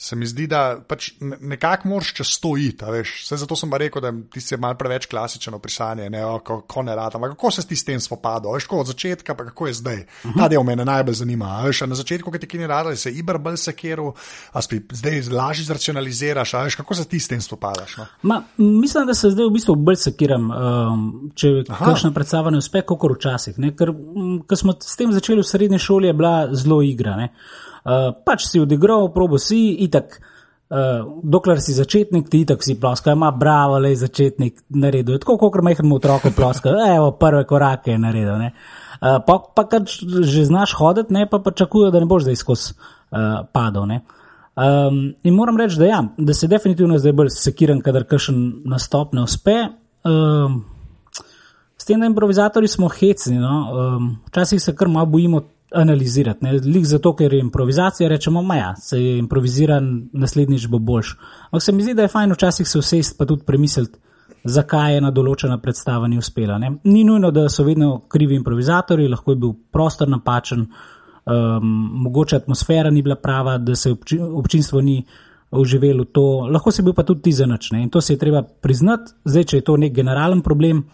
se 0.00 0.16
mi 0.16 0.26
zdi, 0.26 0.46
da 0.48 0.78
pač 0.88 1.10
nekako 1.20 1.88
moraš 1.88 2.14
čez 2.16 2.30
to 2.40 2.54
iti. 2.56 2.84
Vse 3.04 3.36
zato 3.36 3.56
sem 3.56 3.74
rekel, 3.76 4.00
da 4.00 4.12
ti 4.32 4.40
si 4.40 4.56
mal 4.56 4.72
preveč 4.80 5.04
klasičen 5.12 5.54
opisanje, 5.54 6.06
ne, 6.10 6.22
ko, 6.44 6.62
ko 6.64 6.82
ne 6.82 6.94
rata. 6.96 7.20
Kako 7.20 7.50
se 7.52 7.66
ti 7.68 7.76
s 7.76 7.84
tem 7.84 8.00
spopadal? 8.00 8.56
Veš, 8.56 8.64
od 8.72 8.88
začetka, 8.88 9.36
pa 9.36 9.44
kako 9.50 9.68
je 9.68 9.74
zdaj? 9.74 10.00
Uh 10.00 10.30
mhm. 10.30 10.32
-huh. 10.32 10.42
Ta 10.42 10.48
del 10.48 10.64
me 10.64 10.76
najbolj 10.76 11.14
zanima. 11.14 11.60
Veš, 11.66 11.80
na 11.80 11.94
začetku, 11.94 12.30
ko 12.30 12.38
ti 12.38 12.48
kini 12.48 12.66
rada, 12.66 12.96
se 12.96 13.12
Iber 13.12 13.38
bolj 13.38 13.56
sekeru, 13.56 14.14
a 14.52 14.62
spi 14.62 14.80
zdaj 14.92 15.22
lažje 15.28 15.64
zracionaliziraš. 15.64 16.52
Veš, 16.52 16.74
kako 16.74 16.94
se 16.94 17.04
ti 17.04 17.20
s 17.20 17.28
tem 17.28 17.40
spopadaš? 17.40 17.96
No? 17.96 18.06
Ma, 18.22 18.42
mislim, 18.56 19.06
da 19.06 19.14
se 19.14 19.30
zdaj 19.30 19.46
v 19.46 19.52
bistvu 19.52 19.76
bolj 19.76 19.96
sekiram, 19.96 20.50
um, 20.50 21.30
če 21.34 21.48
kakšna 21.78 22.12
predstava 22.12 22.50
ne 22.50 22.58
uspe, 22.58 22.82
kot 22.82 23.18
včasih. 23.18 23.54
Ker 23.76 23.92
ko 24.46 24.56
smo 24.56 24.72
s 24.80 24.96
tem 24.96 25.12
začeli 25.12 25.40
v 25.40 25.44
srednji 25.44 25.78
šoli, 25.78 26.06
je 26.06 26.12
bila 26.12 26.48
zelo 26.54 26.82
igra. 26.82 27.16
Ne. 27.16 27.34
Uh, 27.84 28.10
pač 28.26 28.44
si 28.48 28.60
odigral, 28.60 29.08
probo 29.14 29.38
si, 29.40 29.72
itak, 29.86 30.18
uh, 30.68 31.00
dokler 31.22 31.62
si 31.64 31.72
začetnik, 31.76 32.28
ti 32.28 32.42
itak 32.44 32.64
si 32.64 32.76
ploska, 32.80 33.14
ima 33.16 33.30
bravo, 33.32 33.78
le 33.80 33.94
začetnik 33.96 34.64
naredil. 34.76 35.18
Tako 35.22 35.38
kot 35.40 35.62
majhnemu 35.64 35.96
otroku 35.96 36.34
ploska, 36.36 36.74
evo, 36.96 37.12
prve 37.16 37.46
korake 37.48 37.96
je 37.96 37.98
naredil. 37.98 38.36
Uh, 38.40 39.18
pa, 39.26 39.38
pa 39.56 39.64
kad 39.68 39.88
že 39.88 40.44
znaš 40.44 40.76
hoditi, 40.76 41.14
ne 41.14 41.24
pa 41.30 41.40
pričakujejo, 41.40 41.92
da 41.94 42.00
ne 42.00 42.10
boš 42.10 42.28
zdaj 42.28 42.42
skozi 42.42 42.74
uh, 42.76 43.46
padal. 43.52 43.88
Um, 44.60 45.14
in 45.22 45.34
moram 45.34 45.56
reči, 45.56 45.78
da, 45.78 45.86
ja, 45.86 46.02
da 46.18 46.34
se 46.34 46.48
definitivno 46.50 46.98
zdaj 46.98 47.12
bolj 47.16 47.30
sekiram, 47.32 47.80
kadar 47.80 48.04
kakšen 48.04 48.60
nastop 48.68 49.14
ne 49.16 49.22
uspe. 49.24 49.56
Um, 50.04 50.64
s 51.80 51.86
tem, 51.88 52.00
da 52.00 52.06
improvizatori 52.06 52.68
smo 52.68 52.88
hecni, 52.92 53.38
no? 53.40 53.54
um, 53.72 54.10
včasih 54.26 54.62
se 54.62 54.74
kar 54.76 54.88
malo 54.88 55.06
bojimo 55.06 55.40
analizirati. 55.74 56.46
Lik 56.64 56.84
zato, 56.84 57.14
ker 57.16 57.32
je 57.32 57.40
improvizacija, 57.40 58.08
rečemo, 58.08 58.42
maja, 58.42 58.74
se 58.76 59.02
je 59.04 59.18
improviziran, 59.18 60.08
naslednjič 60.12 60.66
bo 60.68 60.78
boljš. 60.78 61.16
Ampak 61.50 61.62
se 61.62 61.72
mi 61.72 61.82
zdi, 61.82 61.94
da 61.94 62.02
je 62.02 62.08
fajn 62.08 62.32
včasih 62.32 62.68
se 62.68 62.78
usest 62.78 63.18
pa 63.18 63.26
tudi 63.26 63.44
premisliti, 63.46 63.98
zakaj 64.44 64.92
je 64.92 64.98
ena 64.98 65.10
določena 65.10 65.58
predstava 65.62 66.08
ni 66.08 66.18
uspela. 66.18 66.58
Ne? 66.58 66.72
Ni 66.84 67.04
nujno, 67.04 67.30
da 67.30 67.48
so 67.48 67.64
vedno 67.64 68.00
krivi 68.08 68.34
improvizatori, 68.34 69.08
lahko 69.08 69.34
je 69.34 69.40
bil 69.42 69.54
prostor 69.72 70.08
napačen, 70.08 70.66
um, 70.66 71.74
mogoče 72.04 72.36
atmosfera 72.36 72.90
ni 72.90 73.02
bila 73.02 73.16
prava, 73.20 73.58
da 73.58 73.76
se 73.76 73.92
obči, 73.92 74.18
občinstvo 74.18 74.80
ni 74.80 75.04
uživelo 75.50 76.04
to, 76.04 76.46
lahko 76.50 76.70
se 76.70 76.82
bil 76.82 76.94
pa 76.94 77.02
tudi 77.02 77.22
ti 77.22 77.32
zanačne 77.32 77.82
in 77.82 77.88
to 77.90 78.00
se 78.00 78.14
je 78.14 78.18
treba 78.18 78.42
priznati. 78.42 79.12
Zdaj, 79.24 79.44
če 79.44 79.56
je 79.56 79.66
to 79.66 79.76
nek 79.76 79.94
generalen 79.94 80.42
problem, 80.46 80.84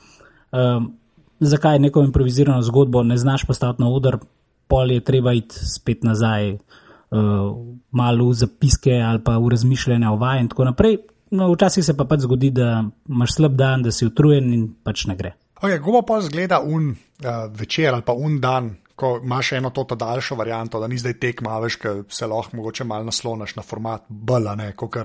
um, 0.53 0.93
zakaj 1.41 1.79
neko 1.79 2.03
improvizirano 2.03 2.63
zgodbo 2.63 3.03
ne 3.03 3.17
znaš 3.17 3.45
postaviti 3.47 3.83
na 3.83 3.91
oder, 3.93 4.19
pol 4.69 4.91
je 4.91 5.05
treba 5.05 5.33
iti 5.33 5.55
spet 5.55 6.05
nazaj 6.05 6.57
malo 7.91 8.29
v 8.29 8.35
zapiske 8.35 8.97
ali 8.99 9.23
pa 9.25 9.39
v 9.39 9.49
razmišljanje 9.55 10.09
o 10.09 10.17
vaj 10.17 10.41
in 10.41 10.49
tako 10.49 10.65
naprej. 10.65 10.99
No, 11.31 11.51
včasih 11.53 11.85
se 11.85 11.97
pa 11.97 12.05
pač 12.05 12.23
zgodi, 12.23 12.51
da 12.55 12.85
imaš 13.09 13.35
slab 13.35 13.57
dan, 13.59 13.83
da 13.83 13.91
si 13.93 14.07
utrujen 14.07 14.53
in 14.55 14.67
pač 14.85 15.07
ne 15.11 15.17
gre. 15.19 15.35
Okay, 15.57 15.81
Kako 15.81 16.03
pa 16.07 16.21
zgleda 16.21 16.61
un 16.61 16.91
uh, 16.93 17.31
večer 17.51 17.95
ali 17.95 18.05
pa 18.07 18.13
un 18.13 18.41
dan, 18.41 18.75
ko 18.97 19.17
imaš 19.25 19.53
eno 19.53 19.71
to 19.71 19.85
daljšo 19.85 20.37
varianto, 20.37 20.81
da 20.81 20.87
ni 20.89 20.99
zdaj 20.99 21.19
tekma, 21.21 21.59
veš, 21.61 21.77
ki 21.77 21.89
se 22.09 22.27
lahko 22.27 22.57
mogoče 22.57 22.85
malo 22.85 23.05
nasloniš 23.05 23.57
na 23.57 23.63
format 23.63 24.07
BL, 24.09 24.49
kot 24.77 24.97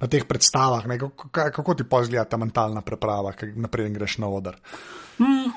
na 0.00 0.06
teh 0.10 0.26
predstavah. 0.28 0.86
Ne, 0.86 0.98
kako, 0.98 1.30
kako 1.32 1.74
ti 1.74 1.88
pa 1.88 2.04
zgleda 2.04 2.24
ta 2.24 2.36
mentalna 2.36 2.82
preprava, 2.82 3.32
naprej 3.56 3.90
greš 3.94 4.18
na 4.22 4.28
oder? 4.28 4.60
Mm. 5.18 5.53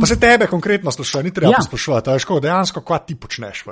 Pa 0.00 0.06
se 0.06 0.20
tebe 0.20 0.46
konkretno 0.46 0.90
sprašuje, 0.90 1.24
ni 1.24 1.30
treba 1.34 1.52
ja. 1.52 1.62
sprašovati, 1.62 2.10
ali 2.10 2.20
ško, 2.20 2.40
dejansko 2.40 2.80
kaj 2.80 2.98
ti 3.06 3.14
počneš. 3.14 3.64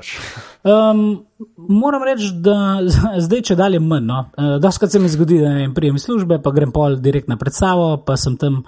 Um, 0.63 1.25
moram 1.57 2.05
reči, 2.07 2.31
da 2.39 2.79
zdaj 3.27 3.43
če 3.43 3.57
dalje 3.59 3.81
manj. 3.83 4.07
No. 4.07 4.19
Uh, 4.37 4.61
Doskrat 4.63 4.93
se 4.93 5.01
mi 5.03 5.11
zgodi, 5.11 5.41
da 5.43 5.51
ne 5.57 5.73
prijem 5.75 5.99
službe, 5.99 6.39
pa 6.43 6.53
grem 6.55 6.71
pol 6.73 6.97
direkt 7.03 7.29
na 7.29 7.37
predstavo, 7.37 7.97
pa 8.07 8.17
sem 8.17 8.37
tam. 8.39 8.63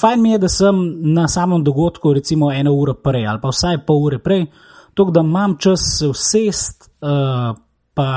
Fajn 0.00 0.22
mi 0.22 0.34
je, 0.34 0.42
da 0.44 0.52
sem 0.52 0.82
na 1.14 1.28
samem 1.28 1.64
dogodku 1.64 2.12
recimo 2.12 2.52
eno 2.52 2.74
uro 2.76 2.94
prej 2.94 3.26
ali 3.26 3.40
pa 3.40 3.48
vsaj 3.54 3.80
pol 3.86 4.04
ure 4.10 4.18
prej, 4.18 4.44
tako 4.94 5.14
da 5.16 5.24
imam 5.24 5.56
čas 5.58 5.80
se 5.98 6.12
usest, 6.12 6.90
uh, 7.00 7.56
pa 7.94 8.10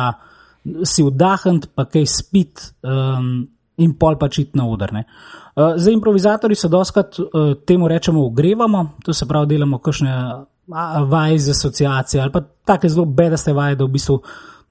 si 0.84 1.03
vdahniti, 1.03 1.72
pa 1.75 1.88
kaj 1.88 2.06
spiti 2.06 2.74
um, 2.84 3.48
in 3.77 3.93
pol 3.97 4.17
pa 4.19 4.29
čiti 4.29 4.57
na 4.57 4.67
odrne. 4.67 5.05
Uh, 5.07 5.41
Eh, 5.55 5.73
za 5.75 5.91
improvizatorji 5.91 6.55
se 6.55 6.67
doskrat 6.67 7.19
uh, 7.19 7.27
temu 7.67 7.87
rečemo 7.87 8.25
ogrevamo, 8.25 8.89
to 9.03 9.13
se 9.13 9.27
pravi, 9.27 9.47
delamo 9.47 9.77
kakšne 9.77 10.45
vaje 11.07 11.39
z 11.39 11.49
asociacijo 11.49 12.21
ali 12.21 12.31
pa 12.31 12.41
take 12.65 12.89
zelo 12.89 13.05
bedaste 13.05 13.53
vaje, 13.53 13.75
da 13.75 13.83
v 13.83 13.87
bistvu 13.87 14.21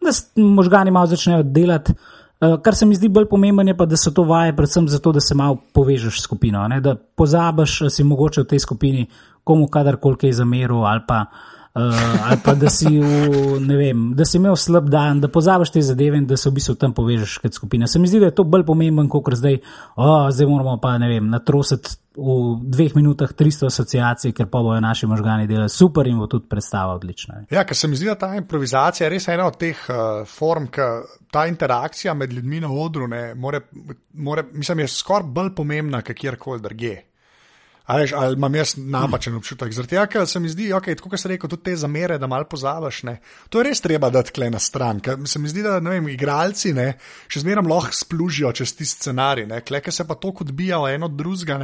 da 0.00 0.42
možgani 0.42 0.90
malo 0.90 1.06
začnejo 1.06 1.42
delati. 1.42 1.92
Uh, 2.40 2.62
kar 2.62 2.74
se 2.74 2.86
mi 2.86 2.94
zdi 2.94 3.08
bolj 3.08 3.26
pomembno, 3.28 3.62
je 3.62 3.76
pa, 3.76 3.86
da 3.86 3.96
so 3.96 4.10
to 4.10 4.22
vaje 4.22 4.56
predvsem 4.56 4.88
zato, 4.88 5.12
da 5.12 5.20
se 5.20 5.34
malo 5.34 5.58
povežeš 5.74 6.20
s 6.20 6.24
skupino, 6.24 6.68
ne? 6.68 6.80
da 6.80 6.94
pozabiš, 6.96 7.80
da 7.80 7.90
si 7.90 8.04
mogoče 8.04 8.40
v 8.40 8.46
tej 8.46 8.58
skupini 8.58 9.06
komu 9.44 9.68
kadarkoli 9.68 10.32
zameril 10.32 10.84
ali 10.84 11.00
pa 11.08 11.20
uh, 11.20 11.49
Uh, 11.70 12.30
ali 12.30 12.40
pa 12.44 12.54
da 12.58 12.66
si, 12.66 12.88
v, 12.98 13.76
vem, 13.78 14.08
da 14.18 14.24
si 14.26 14.40
imel 14.40 14.56
slab 14.58 14.88
dan, 14.90 15.20
da 15.22 15.28
pozabiš 15.30 15.70
te 15.70 15.82
zadeve 15.86 16.18
in 16.18 16.24
da 16.26 16.34
se 16.36 16.50
v 16.50 16.56
bistvu 16.56 16.74
tam 16.74 16.90
povežeš 16.96 17.36
kot 17.44 17.54
skupina. 17.54 17.86
Se 17.86 18.00
mi 18.02 18.08
zdi, 18.10 18.18
da 18.18 18.26
je 18.26 18.34
to 18.40 18.42
bolj 18.42 18.64
pomemben, 18.66 19.06
kot 19.06 19.28
zdaj, 19.38 19.60
oh, 19.94 20.26
zdaj 20.34 20.48
moramo 20.50 20.80
pa 20.82 20.96
ne 20.98 21.06
vem, 21.12 21.28
natrositi 21.30 21.94
v 22.18 22.56
dveh 22.74 22.96
minutah 22.98 23.30
300 23.38 23.68
asociacij, 23.70 24.32
ker 24.34 24.48
pa 24.50 24.58
bojo 24.66 24.80
naši 24.82 25.06
možgani 25.06 25.46
delali 25.46 25.70
super 25.70 26.10
in 26.10 26.18
bo 26.18 26.26
tudi 26.26 26.48
predstava 26.50 26.96
odlična. 26.98 27.44
Ja, 27.54 27.62
ker 27.62 27.78
se 27.78 27.88
mi 27.88 27.94
zdi, 27.94 28.08
da 28.10 28.16
ta 28.18 28.32
improvizacija 28.34 29.06
je 29.06 29.12
res 29.14 29.28
ena 29.30 29.46
od 29.46 29.58
teh 29.60 29.84
uh, 29.86 30.26
form, 30.26 30.66
ki 30.74 30.88
ta 31.30 31.46
interakcija 31.46 32.16
med 32.18 32.34
ljudmi 32.34 32.64
na 32.66 32.72
odru, 32.72 33.06
ne, 33.06 33.28
more, 33.34 33.62
more, 34.18 34.42
mislim, 34.50 34.82
je 34.82 34.90
skoraj 34.90 35.30
bolj 35.30 35.54
pomembna, 35.54 36.02
kot 36.02 36.18
kjerkoli 36.18 36.66
drugje. 36.66 36.96
Ali, 37.86 38.08
ali 38.16 38.36
imam 38.36 38.54
jaz 38.54 38.74
napačen 38.76 39.34
občutek? 39.34 39.72
Zaradi 39.72 39.90
tega, 39.90 40.06
ker 40.06 40.26
se 40.26 40.40
mi 40.40 40.48
zdi, 40.48 40.68
okay, 40.76 40.98
kot 41.00 41.20
se 41.20 41.28
reče, 41.28 41.48
tudi 41.48 41.62
te 41.70 41.76
zamere, 41.76 42.18
da 42.18 42.26
malo 42.30 42.44
pozabiš. 42.44 43.02
Ne? 43.08 43.16
To 43.48 43.60
je 43.60 43.68
res 43.70 43.80
treba 43.80 44.10
dati 44.10 44.34
kle 44.36 44.50
na 44.50 44.58
stran. 44.58 45.00
Ker 45.00 45.18
se 45.26 45.38
mi 45.38 45.50
zdi, 45.50 45.64
da 45.66 45.78
vem, 45.78 46.08
igralci 46.12 46.74
ne, 46.76 46.92
še 47.28 47.42
zmeraj 47.44 47.66
lahko 47.70 47.96
splužijo 47.96 48.52
čez 48.52 48.74
ti 48.78 48.86
scenarij. 48.86 49.48
Kleke 49.66 49.92
se 49.92 50.06
pa 50.06 50.14
to 50.14 50.32
kot 50.36 50.52
bijajo 50.52 50.88
eno 50.88 51.10
od 51.10 51.16
drugega, 51.18 51.58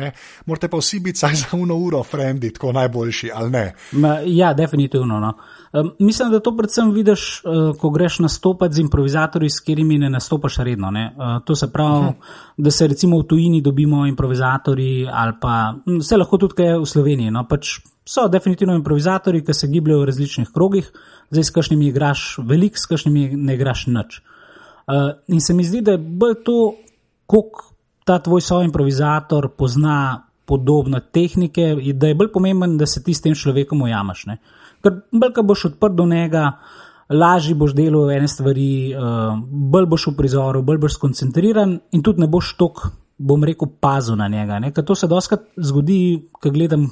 morate 0.46 0.70
pa 0.72 0.80
vsi 0.80 1.00
biti 1.04 1.22
saj 1.22 1.34
za 1.44 1.52
uno 1.58 1.76
uro, 1.76 2.02
frendi, 2.02 2.50
tako 2.54 2.72
najboljši 2.72 3.30
ali 3.34 3.50
ne. 3.50 3.66
Ma, 3.92 4.18
ja, 4.24 4.54
definitivno. 4.54 5.20
No. 5.20 5.34
Um, 5.80 5.92
mislim, 5.98 6.30
da 6.30 6.40
to 6.40 6.56
predvsem 6.56 6.90
vidiš, 6.90 7.42
uh, 7.44 7.76
ko 7.76 7.90
greš 7.90 8.18
nastopati 8.18 8.74
z 8.74 8.80
improvizatorji, 8.80 9.50
s 9.50 9.60
katerimi 9.60 9.98
ne 9.98 10.10
nastopaš 10.10 10.56
redno. 10.56 10.90
Ne? 10.90 11.14
Uh, 11.16 11.44
to 11.44 11.54
se 11.54 11.72
pravi, 11.72 11.98
uh 11.98 12.04
mhm. 12.04 12.14
-huh. 12.14 12.64
da 12.64 12.70
se 12.70 12.86
recimo 12.86 13.18
v 13.18 13.22
tujini 13.22 13.60
dobimo 13.60 14.06
improvizatorji 14.06 15.08
ali 15.12 15.32
pa 15.40 15.74
vse 15.98 16.16
lahko 16.16 16.38
tudi 16.38 16.54
kaj 16.54 16.78
v 16.78 16.86
Sloveniji. 16.86 17.30
No, 17.30 17.44
pač 17.48 17.80
so 18.04 18.28
definitivno 18.28 18.74
improvizatori, 18.74 19.44
ki 19.44 19.54
se 19.54 19.68
gibljajo 19.68 20.00
v 20.00 20.04
različnih 20.04 20.48
krogih, 20.54 20.92
zdaj 21.30 21.44
s 21.44 21.50
kakšnimi 21.50 21.86
igraš 21.86 22.38
veliko, 22.38 22.78
s 22.78 22.86
kakšnimi 22.86 23.36
ne 23.36 23.54
igraš 23.54 23.86
nič. 23.86 24.22
Uh, 24.86 24.94
in 25.26 25.40
se 25.40 25.54
mi 25.54 25.64
zdi, 25.64 25.80
da 25.80 25.90
je 25.90 25.98
bolj 25.98 26.34
to, 26.44 26.74
koliko 27.26 27.72
ta 28.04 28.18
tvoj 28.18 28.40
soimprovizator 28.40 29.48
pozna 29.48 30.22
podobne 30.46 31.00
tehnike, 31.12 31.76
da 31.94 32.06
je 32.06 32.14
bolj 32.14 32.32
pomemben, 32.32 32.78
da 32.78 32.86
se 32.86 33.02
ti 33.02 33.14
s 33.14 33.20
tem 33.20 33.34
človekom 33.34 33.82
ujamaš. 33.82 34.24
Ker 34.24 34.38
bolj, 34.90 35.32
ko 35.34 35.42
boš 35.42 35.64
odprt 35.72 35.96
do 35.96 36.06
njega, 36.06 36.50
lažje 37.10 37.54
boš 37.54 37.74
delal 37.74 38.10
ene 38.10 38.28
stvari, 38.28 38.94
uh, 38.94 39.34
bolj 39.72 39.86
boš 39.86 40.10
v 40.10 40.16
prizoru, 40.18 40.62
bolj 40.62 40.82
boš 40.86 41.00
skoncentriran 41.00 41.78
in 41.92 42.02
tudi 42.02 42.24
ne 42.24 42.30
boš 42.30 42.54
toliko 42.56 42.92
bom 43.18 43.44
rekel, 43.44 43.68
pazil 43.80 44.16
na 44.16 44.28
njega. 44.28 44.60
Ker 44.74 44.84
to 44.84 44.94
se 44.94 45.08
doskrat 45.08 45.46
zgodi, 45.56 46.28
ko 46.32 46.50
gledam, 46.50 46.90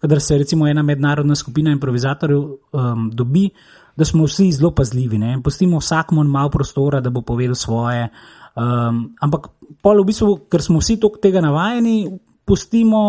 kadar 0.00 0.20
se 0.20 0.38
recimo 0.38 0.66
ena 0.68 0.82
mednarodna 0.82 1.34
skupina 1.34 1.70
improvizatorjev 1.70 2.40
um, 2.40 3.10
dobi, 3.14 3.48
da 3.96 4.04
smo 4.04 4.24
vsi 4.24 4.50
zelo 4.52 4.70
pazljivi 4.74 5.18
ne? 5.18 5.32
in 5.32 5.42
pustimo 5.42 5.78
vsakmu 5.78 6.24
malo 6.24 6.50
prostora, 6.50 7.00
da 7.00 7.10
bo 7.10 7.22
povedal 7.22 7.54
svoje. 7.54 8.08
Um, 8.56 9.14
ampak 9.20 9.48
pol 9.82 10.02
v 10.02 10.06
bistvu, 10.10 10.36
ker 10.50 10.62
smo 10.62 10.80
vsi 10.80 10.98
tok 11.00 11.20
tega 11.22 11.40
navajeni, 11.40 12.18
pustimo 12.50 13.00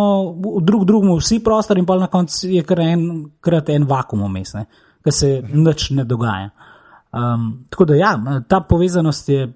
drug 0.61 0.85
drugemu 0.85 1.15
vsi 1.17 1.39
prostor 1.43 1.79
in 1.81 1.85
pol 1.89 2.03
na 2.03 2.07
koncu 2.13 2.49
je 2.53 2.61
kar 2.63 2.83
enkrat 2.85 3.71
en 3.73 3.87
vakum 3.89 4.21
vmes, 4.27 4.53
ker 5.01 5.15
se 5.15 5.31
nič 5.41 5.87
ne 5.97 6.05
dogaja. 6.05 6.51
Um, 7.11 7.47
tako 7.73 7.87
da 7.89 7.97
ja, 7.97 8.11
ta 8.47 8.61
povezanost 8.61 9.29
je 9.29 9.47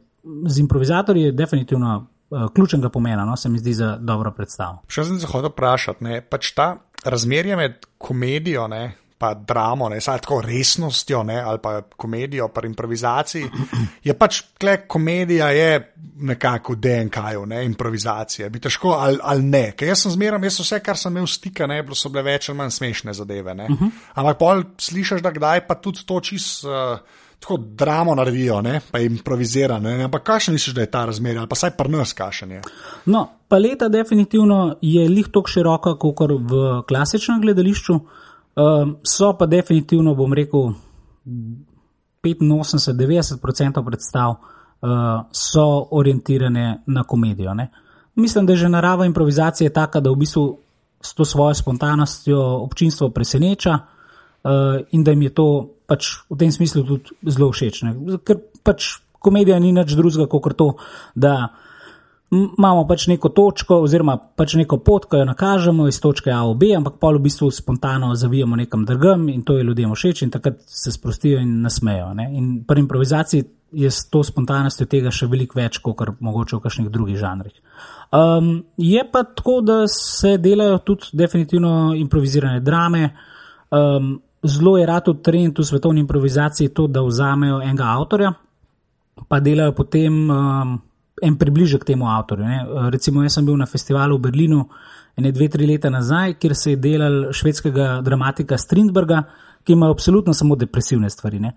z 0.48 0.60
improvizatorji 0.60 1.28
je 1.28 1.36
definitivno 1.38 1.92
uh, 2.02 2.48
ključnega 2.56 2.90
pomena, 2.90 3.26
no, 3.26 3.36
se 3.38 3.50
mi 3.50 3.62
zdi 3.62 3.74
za 3.78 3.92
dobro 4.02 4.34
predstavo. 4.34 4.82
Še 4.90 5.06
sem 5.06 5.22
se 5.22 5.30
hotel 5.30 5.54
vprašati, 5.54 6.04
ne, 6.04 6.20
pač 6.26 6.50
ta 6.58 6.72
razmerje 7.06 7.56
med 7.62 7.86
komedijo 8.02 8.66
in 8.66 8.90
pa 9.18 9.34
dramo, 9.34 9.90
ne, 9.90 10.02
saj 10.02 10.20
tako 10.26 10.42
resnostjo 10.42 11.24
ne, 11.24 11.38
ali 11.42 11.60
pa 11.64 11.82
komedijo, 11.82 12.50
pa 12.54 12.62
improvizaciji. 12.66 13.48
Je 14.04 14.14
pač, 14.14 14.42
kle, 14.60 14.78
komedija 14.88 15.50
je 15.50 15.94
nekako 16.16 16.76
DNK-ju, 16.76 17.46
ne, 17.46 17.64
improvizacija. 17.66 18.50
Bi 18.50 18.60
težko 18.60 18.92
ali, 19.00 19.20
ali 19.24 19.44
ne, 19.44 19.64
ker 19.72 19.88
jaz 19.88 20.04
sem 20.06 20.12
zmeram, 20.12 20.44
jaz 20.44 20.60
vse, 20.60 20.80
kar 20.84 21.00
sem 21.00 21.16
imel 21.16 21.28
stika, 21.32 21.68
ne, 21.68 21.80
so 21.96 22.12
bile 22.12 22.26
več 22.28 22.50
ali 22.50 22.60
manj 22.60 22.76
smešne 22.76 23.14
zadeve. 23.14 23.52
Uh 23.52 23.70
mhm. 23.70 23.86
-huh. 23.86 24.10
Ampak 24.14 24.40
pol 24.40 24.64
slišiš, 24.78 25.22
da 25.22 25.32
kdaj 25.32 25.68
pa 25.68 25.76
tudi 25.76 26.06
to 26.06 26.20
čist. 26.20 26.64
Uh, 26.64 27.00
tako 27.40 27.58
dramo 27.58 28.16
naredijo, 28.16 28.62
ne? 28.62 28.82
pa 28.92 29.00
improvizirajo. 29.00 30.04
Ampak 30.06 30.24
kakšen 30.24 30.54
misliš, 30.54 30.76
da 30.76 30.82
je 30.82 30.92
ta 30.92 31.06
razmerje, 31.06 31.40
ali 31.40 31.48
pa 31.48 31.56
saj 31.56 31.72
prnus 31.78 32.14
kakšen 32.14 32.52
je? 32.52 32.62
No, 33.06 33.28
paleta 33.48 33.90
definitivno 33.90 34.78
je 34.82 35.10
lih 35.10 35.28
tako 35.34 35.48
široka, 35.48 35.98
kot 36.00 36.32
v 36.40 36.82
klasičnem 36.88 37.42
gledališču. 37.42 38.00
Um, 38.56 38.98
so 39.04 39.34
pa 39.38 39.46
definitivno, 39.46 40.16
bom 40.16 40.34
rekel, 40.34 40.74
85-90% 42.24 43.86
predstav 43.86 44.30
uh, 44.30 44.38
so 45.32 45.88
orientirane 45.92 46.84
na 46.88 47.04
komedijo. 47.04 47.54
Ne? 47.54 47.72
Mislim, 48.16 48.46
da 48.46 48.54
je 48.54 48.58
že 48.58 48.70
narava 48.70 49.06
improvizacije 49.06 49.74
taka, 49.74 50.00
da 50.00 50.10
v 50.12 50.16
bistvu 50.16 50.58
s 51.02 51.14
to 51.14 51.26
svojo 51.26 51.54
spontanostjo 51.54 52.40
občinstvo 52.42 53.10
preseneča 53.10 53.74
uh, 53.74 53.80
in 54.92 55.04
da 55.04 55.12
jim 55.12 55.22
je 55.22 55.34
to 55.34 55.70
pač 55.88 56.06
v 56.30 56.38
tem 56.38 56.52
smislu 56.52 56.84
tudi 56.84 57.10
zelo 57.28 57.52
všeč. 57.52 57.84
Ne? 57.84 58.18
Ker 58.24 58.38
pač 58.64 58.98
komedija 59.20 59.60
ni 59.60 59.72
nič 59.72 59.94
drugega 59.98 60.28
kot 60.30 60.58
to, 60.58 60.74
da 61.16 61.54
imamo 62.58 62.86
pač 62.88 63.08
neko 63.08 63.30
točko 63.36 63.82
oziroma 63.86 64.18
pač 64.18 64.56
neko 64.60 64.78
pot, 64.86 65.08
ki 65.10 65.22
jo 65.22 65.26
nakažemo 65.30 65.88
iz 65.88 66.00
točke 66.02 66.32
A 66.34 66.44
v 66.48 66.56
B, 66.62 66.72
ampak 66.78 67.00
pa 67.02 67.12
v 67.14 67.22
bistvu 67.26 67.52
spontano 67.52 68.14
zavijamo 68.16 68.56
nekam 68.56 68.86
drugam 68.86 69.30
in 69.30 69.44
to 69.44 69.58
je 69.58 69.64
ljudem 69.64 69.94
všeč 69.96 70.24
in 70.26 70.32
takrat 70.32 70.62
se 70.66 70.92
sprostijo 70.92 71.40
in 71.40 71.62
nasmejo. 71.62 72.14
Ne? 72.14 72.30
In 72.38 72.64
pri 72.68 72.86
improvizaciji 72.86 73.44
je 73.72 73.92
s 73.92 74.10
to 74.10 74.24
spontanostjo 74.24 74.88
tega 74.88 75.12
še 75.12 75.28
veliko 75.28 75.60
več, 75.60 75.82
kot 75.84 76.16
mogoče 76.24 76.56
v 76.56 76.64
kakšnih 76.64 76.90
drugih 76.94 77.18
žanrih. 77.20 77.56
Um, 78.16 78.64
je 78.78 79.04
pa 79.12 79.26
tako, 79.28 79.60
da 79.66 79.82
se 79.92 80.38
delajo 80.38 80.80
tudi 80.86 81.12
definitivno 81.14 81.94
improvizirane 81.98 82.62
drame. 82.64 83.10
Um, 83.72 84.20
zelo 84.46 84.78
je 84.78 84.86
rado 84.86 85.14
trend 85.14 85.60
v 85.60 85.66
svetovni 85.66 86.06
improvizaciji 86.06 86.72
to, 86.74 86.88
da 86.88 87.04
vzamejo 87.04 87.60
enega 87.66 87.90
avtorja, 87.98 88.34
pa 89.28 89.40
delajo 89.40 89.74
potem 89.76 90.30
um, 90.30 90.78
en 91.22 91.38
približek 91.40 91.86
temu 91.86 92.10
avtorju. 92.12 92.46
Ne. 92.46 92.90
Recimo, 92.92 93.24
jaz 93.24 93.38
sem 93.38 93.46
bil 93.46 93.58
na 93.58 93.66
festivalu 93.66 94.18
v 94.18 94.28
Berlinu 94.28 94.66
ene 95.16 95.32
dve, 95.32 95.48
tri 95.50 95.68
leta 95.68 95.90
nazaj, 95.90 96.36
kjer 96.40 96.56
se 96.56 96.74
je 96.74 96.80
delal 96.84 97.20
švedskega 97.34 98.02
dramatika 98.04 98.58
Strindberga, 98.58 99.24
ki 99.64 99.74
ima 99.74 99.90
absolutno 99.90 100.34
samo 100.34 100.56
depresivne 100.56 101.10
stvari. 101.10 101.40
No, 101.40 101.54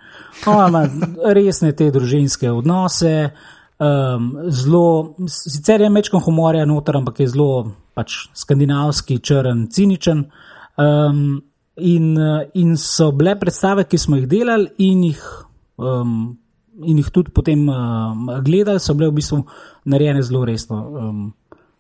ima 0.69 0.85
resne 1.39 1.73
te 1.77 1.91
družinske 1.91 2.51
odnose. 2.51 3.31
Um, 3.79 4.31
zelo, 4.51 5.15
sicer 5.31 5.81
je 5.81 5.91
mečkam 5.91 6.23
humorja 6.23 6.65
noter, 6.67 6.97
ampak 6.99 7.21
je 7.21 7.29
zelo 7.35 7.51
pač 7.95 8.25
skandinavski, 8.35 9.19
črn, 9.19 9.69
ciničen. 9.75 10.25
Um, 10.77 11.43
In, 11.79 12.19
eh, 12.19 12.51
in 12.55 12.73
so 12.77 13.13
bile 13.15 13.37
predstave, 13.39 13.85
ki 13.87 13.99
smo 14.03 14.17
jih 14.19 14.25
delali, 14.27 14.67
in 14.83 15.05
jih 15.07 15.21
um, 15.79 16.33
in 16.85 16.99
jih 16.99 17.11
tudi 17.11 17.31
potem 17.35 17.69
um, 17.69 18.31
gledali, 18.45 18.81
so 18.81 18.95
bile 18.95 19.11
v 19.11 19.19
bistvu 19.19 19.43
narejene 19.85 20.23
zelo 20.23 20.45
resno. 20.45 20.77
Um, 20.77 21.35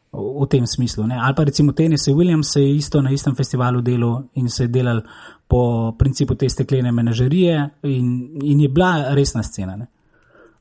V 0.09 0.47
tem 0.49 0.64
smislu. 0.67 1.05
Ne. 1.05 1.19
Ali 1.21 1.35
pa 1.37 1.45
recimo 1.45 1.73
Tennessee 1.76 2.14
Williams 2.14 2.49
se 2.52 2.62
je 2.62 2.76
isto 2.76 3.02
na 3.02 3.11
istem 3.11 3.35
festivalu 3.37 3.83
delal 3.85 4.23
in 4.35 4.49
se 4.49 4.64
je 4.64 4.69
delal 4.69 5.02
po 5.49 5.93
principu 5.99 6.35
te 6.35 6.49
steklene 6.49 6.93
menažerije, 6.93 7.71
in, 7.83 8.31
in 8.43 8.61
je 8.61 8.69
bila 8.69 9.12
resna 9.14 9.43
scena. 9.43 9.76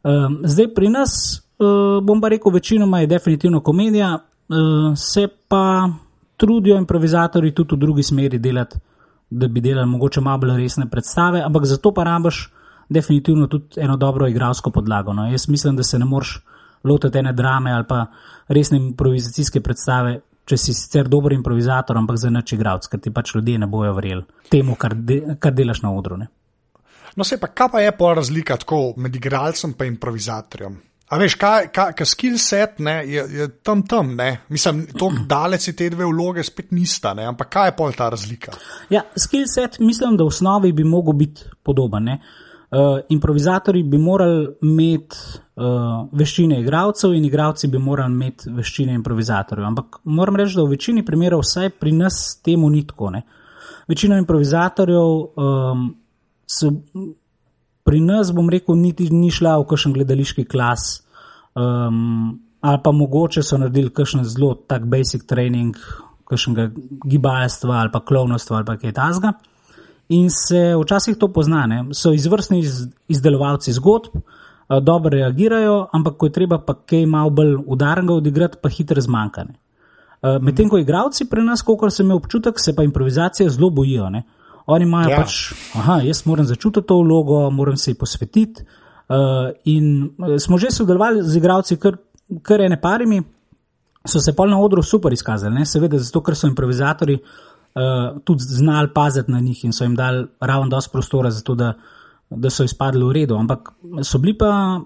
Um, 0.04 0.42
zdaj 0.44 0.74
pri 0.76 0.90
nas, 0.90 1.42
uh, 1.60 2.04
bom 2.04 2.22
pa 2.22 2.28
rekel, 2.28 2.52
večinoma 2.52 3.00
je 3.00 3.08
definitivno 3.08 3.62
komedija, 3.64 4.14
uh, 4.16 4.92
se 4.96 5.28
pa 5.48 5.90
trudijo 6.38 6.78
improvizatori 6.78 7.56
tudi 7.56 7.76
v 7.76 7.80
drugi 7.80 8.04
smeri 8.04 8.40
delati, 8.40 8.78
da 9.30 9.48
bi 9.48 9.62
delali 9.62 9.88
mogoče 9.90 10.22
malo 10.22 10.58
resne 10.58 10.90
predstave, 10.90 11.42
ampak 11.42 11.66
zato 11.66 11.94
pa 11.94 12.04
rabaš 12.04 12.52
definitivno 12.90 13.48
tudi 13.48 13.82
eno 13.82 13.98
dobro 13.98 14.28
igralsko 14.28 14.72
podlago. 14.72 15.14
No. 15.14 15.28
Jaz 15.32 15.50
mislim, 15.50 15.76
da 15.76 15.84
se 15.84 16.00
ne 16.00 16.06
moreš 16.06 16.40
lotiti 16.84 17.18
ene 17.18 17.34
drame 17.34 17.72
ali 17.72 17.86
pa 17.88 18.06
resne 18.48 18.78
improvizacijske 18.78 19.62
predstave, 19.62 20.20
če 20.48 20.58
si 20.58 20.74
sicer 20.74 21.08
dober 21.12 21.34
improvizator, 21.36 21.98
ampak 21.98 22.18
za 22.18 22.32
neč 22.32 22.54
igralec, 22.56 22.88
ker 22.88 23.02
ti 23.04 23.12
pač 23.12 23.36
ljudje 23.36 23.60
ne 23.60 23.68
bojo 23.68 23.94
verjeli 23.98 24.24
temu, 24.52 24.76
kar, 24.80 24.96
de, 24.96 25.38
kar 25.40 25.56
delaš 25.56 25.84
na 25.84 25.92
odru. 25.92 26.18
Ne. 26.18 26.30
No, 27.18 27.26
se 27.26 27.40
pa, 27.42 27.50
kaj 27.52 27.72
pa 27.74 27.82
je 27.82 27.92
pa 27.98 28.14
razlika 28.16 28.58
tako 28.62 28.94
med 28.98 29.16
igralcem 29.16 29.74
in 29.82 29.96
improvizatorjem? 29.96 30.78
A 31.08 31.18
veš, 31.18 31.38
kaj, 31.40 31.70
kaj, 31.72 31.94
kaj 31.96 32.08
skill 32.10 32.36
set 32.40 32.82
ne, 32.84 32.98
je, 33.08 33.22
je 33.32 33.46
tam 33.64 33.82
tam, 33.88 34.10
ne? 34.16 34.42
mislim, 34.52 34.82
tako 34.92 35.24
daleč 35.28 35.70
te 35.72 35.88
dve 35.90 36.06
vloge 36.06 36.44
spet 36.44 36.74
nista, 36.76 37.14
ne? 37.16 37.24
ampak 37.32 37.50
kaj 37.54 37.70
je 37.70 37.76
pol 37.78 37.96
ta 37.96 38.10
razlika? 38.12 38.52
Ja, 38.92 39.06
skill 39.16 39.48
set 39.48 39.80
mislim, 39.80 40.18
da 40.20 40.28
v 40.28 40.34
osnovi 40.34 40.74
bi 40.76 40.84
mogel 40.84 41.16
biti 41.16 41.48
podoben. 41.64 42.12
Uh, 42.70 43.00
improvizatori 43.10 43.84
bi 43.84 43.98
morali 43.98 44.48
imeti 44.62 45.18
uh, 45.56 46.10
veščine 46.12 46.58
igralcev 46.60 47.14
in 47.16 47.26
igravci 47.26 47.70
bi 47.72 47.80
morali 47.80 48.12
imeti 48.12 48.52
veščine 48.52 48.96
improvizatorjev. 48.98 49.68
Ampak 49.70 50.02
moram 50.04 50.36
reči, 50.36 50.58
da 50.60 50.66
v 50.66 50.74
večini 50.76 51.06
primerov, 51.06 51.46
vsaj 51.46 51.70
pri 51.80 51.94
nas, 51.96 52.18
temu 52.44 52.68
ni 52.70 52.84
tako. 52.88 53.14
Ne? 53.16 53.22
Večina 53.88 54.18
improvizatorjev 54.20 55.14
um, 55.46 55.86
so 56.44 56.74
pri 57.88 58.02
nas, 58.04 58.34
bom 58.36 58.52
rekel, 58.52 58.76
niti 58.76 59.08
ni 59.16 59.32
šla 59.32 59.56
v 59.62 59.70
kakšen 59.70 59.96
gledališki 59.96 60.44
klas, 60.52 60.90
um, 61.56 62.36
ali 62.60 62.84
pa 62.84 62.92
mogoče 62.92 63.48
so 63.48 63.62
naredili 63.62 63.96
kakšen 63.96 64.28
zelo 64.28 64.58
tak 64.68 64.90
basic 64.92 65.24
training, 65.24 65.80
kakšnega 66.28 66.72
gibalstva 67.08 67.80
ali 67.80 67.92
pa 67.94 68.04
klovnostva 68.04 68.60
ali 68.60 68.68
pa 68.68 68.76
kaj 68.76 68.94
tasga 68.94 69.32
in 70.10 70.30
se 70.30 70.76
včasih 70.82 71.18
to 71.18 71.28
poznane. 71.34 71.86
So 71.94 72.14
izvrstni 72.14 72.60
iz, 72.60 72.88
izdelovalci 73.08 73.74
zgodb, 73.74 74.20
dobro 74.82 75.10
reagirajo, 75.10 75.88
ampak 75.94 76.18
ko 76.18 76.26
je 76.26 76.32
treba 76.32 76.60
pa 76.60 76.74
kaj 76.74 77.06
malo 77.06 77.30
bolj 77.30 77.56
udarnega 77.66 78.14
odigrati, 78.14 78.58
pa 78.62 78.70
hitro 78.70 79.02
zmanjkane. 79.02 79.54
Medtem 80.42 80.70
ko 80.70 80.78
igravci 80.78 81.30
pri 81.30 81.44
nas, 81.44 81.62
kolikor 81.62 81.92
sem 81.94 82.06
imel 82.06 82.18
občutek, 82.18 82.60
se 82.60 82.76
pa 82.76 82.84
improvizacije 82.84 83.50
zelo 83.50 83.70
bojijo. 83.70 84.10
Ne? 84.10 84.24
Oni 84.66 84.84
imajo 84.84 85.10
ja. 85.10 85.22
pač, 85.22 85.54
aha, 85.76 86.02
jaz 86.04 86.26
moram 86.26 86.46
začutiti 86.46 86.88
to 86.88 86.98
vlogo, 87.00 87.50
moram 87.50 87.78
se 87.78 87.92
ji 87.92 87.96
posvetiti. 87.96 88.64
Uh, 89.08 89.54
in 89.64 90.10
smo 90.40 90.58
že 90.58 90.72
sodelovali 90.72 91.22
z 91.24 91.38
igravci, 91.38 91.78
kar, 91.80 91.96
kar 92.44 92.62
ene 92.62 92.82
parimi, 92.82 93.22
so 94.08 94.20
se 94.20 94.34
pa 94.36 94.46
na 94.46 94.60
odru 94.60 94.84
super 94.84 95.14
izkazali, 95.14 95.56
ne? 95.56 95.66
seveda 95.66 96.00
zato, 96.00 96.20
ker 96.24 96.36
so 96.36 96.48
improvizatori 96.48 97.16
uh, 97.16 97.47
uh, 97.78 98.22
tudi 98.24 98.44
znali 98.44 98.90
paziti 98.94 99.32
na 99.32 99.40
njih 99.40 99.66
in 99.66 99.74
so 99.74 99.84
jim 99.84 99.96
dali 99.96 100.28
ravno 100.40 100.70
dosto 100.70 100.92
prostora 100.92 101.32
za 101.32 101.42
to, 101.42 101.56
da, 101.56 101.74
da 102.30 102.50
so 102.50 102.64
izpadli 102.64 103.06
v 103.06 103.12
redu. 103.12 103.38
Ampak 103.38 103.70
so, 104.04 104.20
pa, 104.40 104.80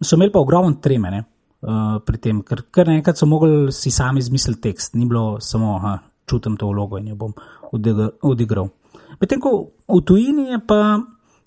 so 0.00 0.16
imeli 0.16 0.32
pa 0.32 0.40
ogromno 0.40 0.80
tremene 0.82 1.24
uh, 1.60 2.02
pri 2.06 2.18
tem, 2.18 2.42
ker 2.42 2.62
kar 2.70 2.88
nekaj 2.88 3.16
so 3.16 3.26
mogli 3.26 3.72
si 3.72 3.90
sami 3.90 4.18
izmisliti 4.20 4.60
tekst, 4.60 4.94
ni 4.94 5.06
bilo 5.06 5.40
samo, 5.40 5.78
da 5.82 5.98
čutim 6.26 6.56
to 6.56 6.68
vlogo 6.68 6.98
in 6.98 7.08
jo 7.08 7.16
bom 7.16 7.32
odigral. 8.22 8.68
Medtem 9.20 9.40
ko 9.40 9.72
v 9.88 10.04
tujini 10.04 10.50
je 10.52 10.60
pa. 10.66 11.00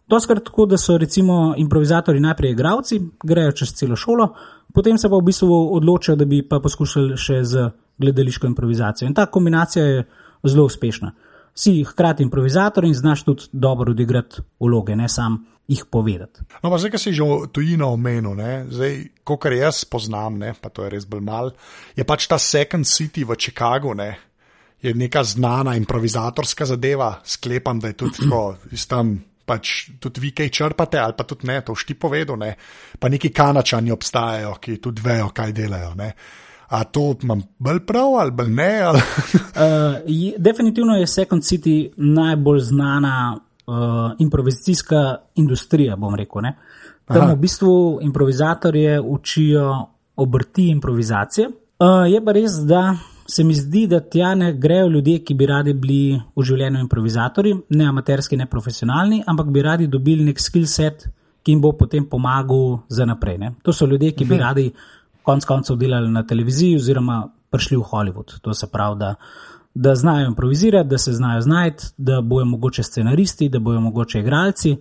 Doskrat 0.05 0.43
tako, 0.45 0.67
da 0.69 0.77
so 0.77 0.99
recimo 1.01 1.55
improvizatori 1.57 2.19
najprej 2.21 2.51
igravci, 2.51 2.99
grejo 3.23 3.55
čez 3.57 3.71
celo 3.73 3.95
šolo, 3.97 4.27
potem 4.73 4.99
se 5.01 5.09
pa 5.09 5.17
v 5.17 5.25
bistvu 5.25 5.49
odločijo, 5.73 6.13
da 6.15 6.27
bi 6.29 6.43
pa 6.45 6.59
poskušali 6.61 7.17
še 7.17 7.39
z 7.43 7.63
gledališko 7.97 8.45
improvizacijo. 8.47 9.07
In 9.07 9.15
ta 9.17 9.25
kombinacija 9.25 9.85
je 9.85 10.05
zelo 10.49 10.65
uspešna. 10.65 11.11
Si 11.55 11.83
hkrati 11.87 12.23
improvizator 12.23 12.85
in 12.85 12.93
znaš 12.93 13.23
tudi 13.23 13.49
dobro 13.51 13.91
odigrati 13.91 14.41
vloge, 14.59 14.95
ne 14.95 15.09
sam 15.09 15.45
jih 15.67 15.85
povedati. 15.91 16.41
No, 16.63 16.69
pa 16.69 16.77
zdaj, 16.77 16.91
ki 16.93 17.01
si 17.01 17.13
že 17.13 17.25
tujino 17.51 17.89
omenil, 17.95 18.37
zdaj, 18.69 18.97
ko 19.23 19.37
kar 19.41 19.53
jaz 19.55 19.85
poznam, 19.89 20.37
ne, 20.37 20.53
pa 20.61 20.69
to 20.69 20.85
je 20.85 20.93
res 20.93 21.07
bolj 21.09 21.23
mal, 21.25 21.51
je 21.95 22.05
pač 22.05 22.27
ta 22.29 22.37
Second 22.37 22.85
City 22.85 23.25
v 23.25 23.37
Chicagu, 23.39 23.95
ne, 23.97 24.11
je 24.81 24.93
neka 24.93 25.23
znana 25.23 25.75
improvizatorska 25.79 26.65
zadeva, 26.65 27.15
sklepam, 27.25 27.79
da 27.79 27.87
je 27.87 27.97
tudi 28.03 28.21
tako, 28.21 28.57
tam 28.89 29.15
pač 29.45 29.89
tudi 30.01 30.21
vi 30.21 30.31
kaj 30.37 30.49
črpate, 30.49 30.99
ali 30.99 31.13
pa 31.17 31.23
tudi 31.23 31.47
ne, 31.47 31.59
to 31.65 31.75
šti 31.77 31.97
povedo, 31.97 32.35
ne, 32.35 32.55
pa 32.99 33.09
neki 33.09 33.29
kanačani 33.33 33.93
obstajajo, 33.93 34.57
ki 34.61 34.77
tudi 34.81 35.05
vejo, 35.05 35.31
kaj 35.33 35.53
delajo. 35.53 35.93
Ne. 35.97 36.11
A 36.67 36.83
to 36.83 37.15
imam 37.23 37.41
bolj 37.59 37.79
prav 37.85 38.15
ali 38.19 38.31
bolj 38.31 38.49
ne? 38.49 38.81
Ali? 38.81 38.99
uh, 38.99 39.41
je, 40.21 40.33
definitivno 40.37 40.95
je 40.95 41.07
Second 41.07 41.43
City 41.43 41.89
najbolj 41.97 42.59
znana 42.59 43.39
uh, 43.67 43.75
improvizacijska 44.19 45.15
industrija, 45.35 45.95
bom 45.95 46.15
rekel. 46.15 46.41
Ne? 46.41 46.55
Tam 47.05 47.31
v 47.31 47.35
bistvu 47.35 47.99
improvizatorje 48.01 49.01
učijo 49.01 49.87
obrti 50.15 50.69
improvizacije. 50.69 51.47
Uh, 51.79 52.11
je 52.11 52.25
pa 52.25 52.31
res, 52.31 52.51
da 52.65 52.95
se 53.27 53.43
mi 53.43 53.53
zdi, 53.53 53.87
da 53.87 53.99
tja 53.99 54.35
ne 54.35 54.53
grejo 54.53 54.87
ljudje, 54.87 55.19
ki 55.19 55.33
bi 55.33 55.45
radi 55.45 55.73
bili 55.73 56.21
v 56.35 56.43
življenju 56.43 56.79
improvizatorji, 56.79 57.55
ne 57.69 57.87
amaterski, 57.89 58.37
ne 58.37 58.45
profesionalni, 58.45 59.23
ampak 59.27 59.49
bi 59.51 59.61
radi 59.61 59.87
dobili 59.87 60.25
nek 60.25 60.39
skill 60.39 60.67
set, 60.69 61.07
ki 61.43 61.53
jim 61.53 61.61
bo 61.61 61.73
potem 61.77 62.05
pomagal 62.09 62.79
za 62.89 63.05
naprej. 63.05 63.37
Ne? 63.37 63.51
To 63.63 63.73
so 63.73 63.85
ljudje, 63.85 64.11
ki 64.11 64.25
bi 64.25 64.35
mhm. 64.35 64.43
radi 64.43 64.69
konec 65.25 65.45
koncev 65.45 65.75
delali 65.75 66.11
na 66.11 66.23
televiziji 66.23 66.75
oziroma 66.75 67.27
prišli 67.49 67.77
v 67.77 67.81
Hollywood. 67.91 68.39
To 68.41 68.53
se 68.53 68.67
pravi, 68.71 68.99
da, 68.99 69.15
da 69.73 69.95
znajo 69.95 70.27
improvizirati, 70.27 70.89
da 70.89 70.97
se 70.97 71.13
znajo 71.13 71.41
znajti, 71.41 71.85
da 71.97 72.21
bojo 72.21 72.45
mogoče 72.45 72.83
scenaristi, 72.83 73.49
da 73.49 73.59
bojo 73.59 73.81
mogoče 73.81 74.19
igralci. 74.19 74.77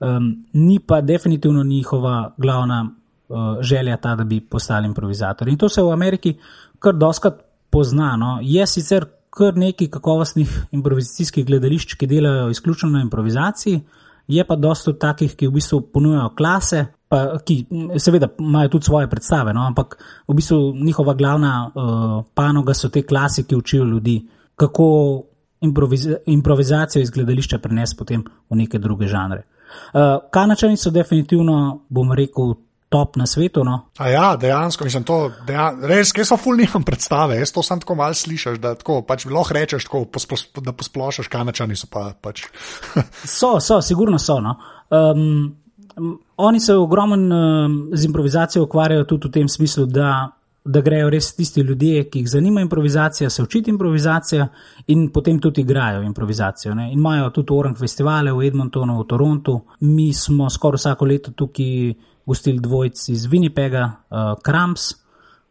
Um, 0.00 0.46
ni 0.52 0.78
pa 0.80 1.00
definitivno 1.00 1.62
njihova 1.64 2.34
glavna 2.36 2.90
uh, 3.28 3.36
želja 3.60 3.96
ta, 3.96 4.14
da 4.14 4.24
bi 4.24 4.40
postali 4.40 4.86
improvizatori. 4.86 5.52
In 5.52 5.58
to 5.58 5.68
se 5.68 5.82
v 5.82 5.92
Ameriki 5.92 6.36
kar 6.78 6.94
doskrat 6.94 7.34
poznano. 7.70 8.38
Je 8.42 8.66
sicer 8.66 9.04
kar 9.30 9.56
nekaj 9.56 9.88
kakovostnih 9.90 10.66
improvizacijskih 10.70 11.46
gledališč, 11.46 11.94
ki 11.94 12.06
delajo 12.06 12.50
izključno 12.50 12.90
na 12.90 13.00
improvizaciji, 13.02 13.80
je 14.28 14.44
pa 14.44 14.56
dosto 14.56 14.92
takih, 14.92 15.34
ki 15.36 15.48
v 15.48 15.56
bistvu 15.58 15.80
ponujajo 15.92 16.30
klase, 16.36 16.84
pa, 17.08 17.38
ki 17.44 17.58
seveda 18.00 18.28
imajo 18.40 18.72
tudi 18.76 18.88
svoje 18.88 19.08
predstave, 19.10 19.52
no, 19.52 19.66
ampak 19.66 19.98
v 20.28 20.34
bistvu 20.34 20.74
njihova 20.80 21.14
glavna 21.14 21.52
uh, 21.66 22.24
panoga 22.34 22.74
so 22.74 22.88
te 22.88 23.02
klasi, 23.02 23.44
ki 23.44 23.56
učijo 23.56 23.84
ljudi, 23.84 24.22
kako 24.56 24.86
improviz 25.60 26.08
improvizacijo 26.26 27.02
iz 27.02 27.10
gledališča 27.10 27.58
prenesti 27.58 27.96
potem 27.98 28.24
v 28.50 28.56
neke 28.56 28.78
druge 28.78 29.06
žanre. 29.06 29.42
Uh, 29.92 30.00
Kanačani 30.30 30.76
so 30.76 30.90
definitivno, 30.90 31.84
bom 31.88 32.12
rekel, 32.12 32.54
top 32.94 33.16
na 33.18 33.26
svetu. 33.26 33.64
No. 33.66 33.80
A 33.98 34.08
ja, 34.12 34.26
dejansko, 34.38 34.86
mislim, 34.86 35.02
to 35.08 35.18
dejan, 35.48 35.82
res, 35.90 36.12
jaz 36.14 36.30
so 36.30 36.38
ful 36.38 36.54
nimam 36.60 36.86
predstave, 36.86 37.40
jaz 37.40 37.50
to 37.54 37.64
sam 37.66 37.82
tako 37.82 37.98
mal 37.98 38.14
slišiš, 38.14 38.60
da 38.62 38.76
tako, 38.78 39.00
pač 39.08 39.26
lahko 39.26 39.58
rečeš, 39.58 39.88
tako, 39.88 40.04
posploš, 40.14 40.46
da 40.62 40.76
posplošaš, 40.76 41.32
kanačani 41.32 41.78
so 41.78 41.90
pa 41.90 42.12
pač. 42.14 42.46
so, 43.38 43.56
so, 43.58 43.82
sigurno 43.82 44.22
so. 44.22 44.38
No. 44.44 44.56
Um, 44.94 45.52
Oni 46.36 46.60
se 46.60 46.74
ogromno 46.74 47.68
z 47.92 48.04
improvizacijo 48.04 48.64
ukvarjajo 48.64 49.04
tudi 49.04 49.28
v 49.28 49.30
tem 49.30 49.48
smislu, 49.48 49.84
da, 49.86 50.08
da 50.64 50.80
grejo 50.82 51.10
res 51.10 51.28
tisti 51.36 51.62
ljudje, 51.62 52.08
ki 52.10 52.24
jih 52.24 52.30
zanima 52.30 52.64
improvizacija, 52.64 53.30
se 53.30 53.42
učiti 53.42 53.70
improvizacija 53.70 54.48
in 54.90 55.04
potem 55.14 55.38
tudi 55.38 55.62
igrajo 55.62 56.02
improvizacijo. 56.02 56.74
Ne. 56.74 56.88
In 56.92 56.98
imajo 56.98 57.30
tudi 57.30 57.54
Orang 57.54 57.78
festivale 57.78 58.32
v 58.32 58.48
Edmontonu, 58.48 58.98
v 58.98 59.06
Torontu. 59.06 59.60
Mi 59.80 60.12
smo 60.12 60.50
skoraj 60.50 60.82
vsako 60.82 61.04
leto 61.04 61.30
tukaj 61.30 61.94
gostili 62.26 62.60
dvojci 62.60 63.12
iz 63.12 63.26
Winnipega, 63.26 63.84
uh, 63.84 64.42
Krams. 64.42 64.92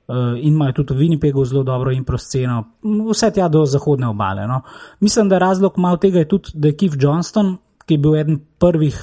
Uh, 0.07 0.35
in 0.37 0.53
imajo 0.53 0.73
tudi 0.81 0.93
v 0.93 0.97
Winnipegu 0.97 1.45
zelo 1.45 1.63
dobro 1.63 1.91
improsceno, 1.91 2.63
vse 2.83 3.29
tja 3.31 3.47
do 3.47 3.65
zahodne 3.65 4.07
obale. 4.07 4.47
No. 4.47 4.61
Mislim, 4.99 5.29
da 5.29 5.37
razlog 5.37 5.77
malo 5.77 5.97
tega 5.97 6.19
je 6.19 6.27
tudi, 6.27 6.49
da 6.53 6.67
je 6.67 6.75
Keith 6.75 6.97
Johnston, 6.99 7.57
ki 7.85 7.93
je 7.93 7.97
bil 7.97 8.15
eden 8.15 8.39
prvih 8.59 8.97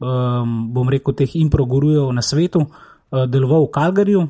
um, 0.00 0.72
bom 0.74 0.88
rekel, 0.88 1.14
teh 1.14 1.36
improgurujev 1.36 2.10
na 2.12 2.22
svetu, 2.22 2.64
uh, 2.66 3.24
deloval 3.28 3.68
v 3.68 3.72
Kalgariju. 3.72 4.22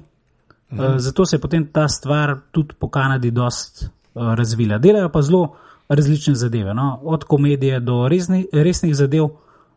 Mhm. 0.70 0.81
Uh, 0.81 0.98
zato 0.98 1.26
se 1.26 1.37
je 1.37 1.40
potem 1.40 1.66
ta 1.72 1.88
stvar 1.88 2.37
tudi 2.50 2.74
po 2.79 2.88
Kanadi 2.88 3.31
dost 3.31 3.87
uh, 3.87 4.35
razvila. 4.35 4.79
Delajo 4.79 5.09
pa 5.09 5.22
zelo 5.22 5.57
različne 5.88 6.35
zadeve, 6.35 6.74
no? 6.74 7.00
od 7.03 7.24
komedije 7.24 7.81
do 7.81 8.09
resni, 8.09 8.46
resnih 8.53 8.94
zadev. 8.94 9.29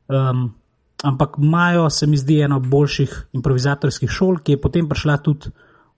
Um, 0.08 0.54
ampak 1.03 1.37
imajo, 1.37 1.89
se 1.89 2.07
mi 2.07 2.17
zdi, 2.17 2.39
eno 2.41 2.59
boljših 2.59 3.15
improvizatorskih 3.35 4.09
šol, 4.09 4.39
ki 4.39 4.55
je 4.55 4.61
potem 4.61 4.87
prišla 4.89 5.17
tudi 5.23 5.51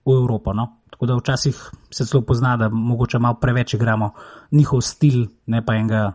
v 0.06 0.16
Evropo. 0.18 0.52
No? 0.52 0.82
Tako 0.90 1.06
da 1.06 1.16
včasih 1.16 1.56
se 1.90 2.06
celo 2.06 2.22
pozna, 2.26 2.56
da 2.56 2.68
mogoče 2.68 3.18
malo 3.18 3.38
preveč 3.40 3.74
igramo 3.74 4.10
njihov 4.52 4.80
stil, 4.80 5.26
ne 5.46 5.62
pa 5.64 5.76
enega, 5.78 6.12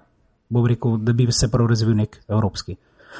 bom 0.49 0.67
rekel, 0.67 0.97
da 0.97 1.13
bi 1.13 1.31
se 1.31 1.51
prav 1.51 1.67
razvil 1.71 1.95
nek 1.95 2.19
evropski. 2.27 2.75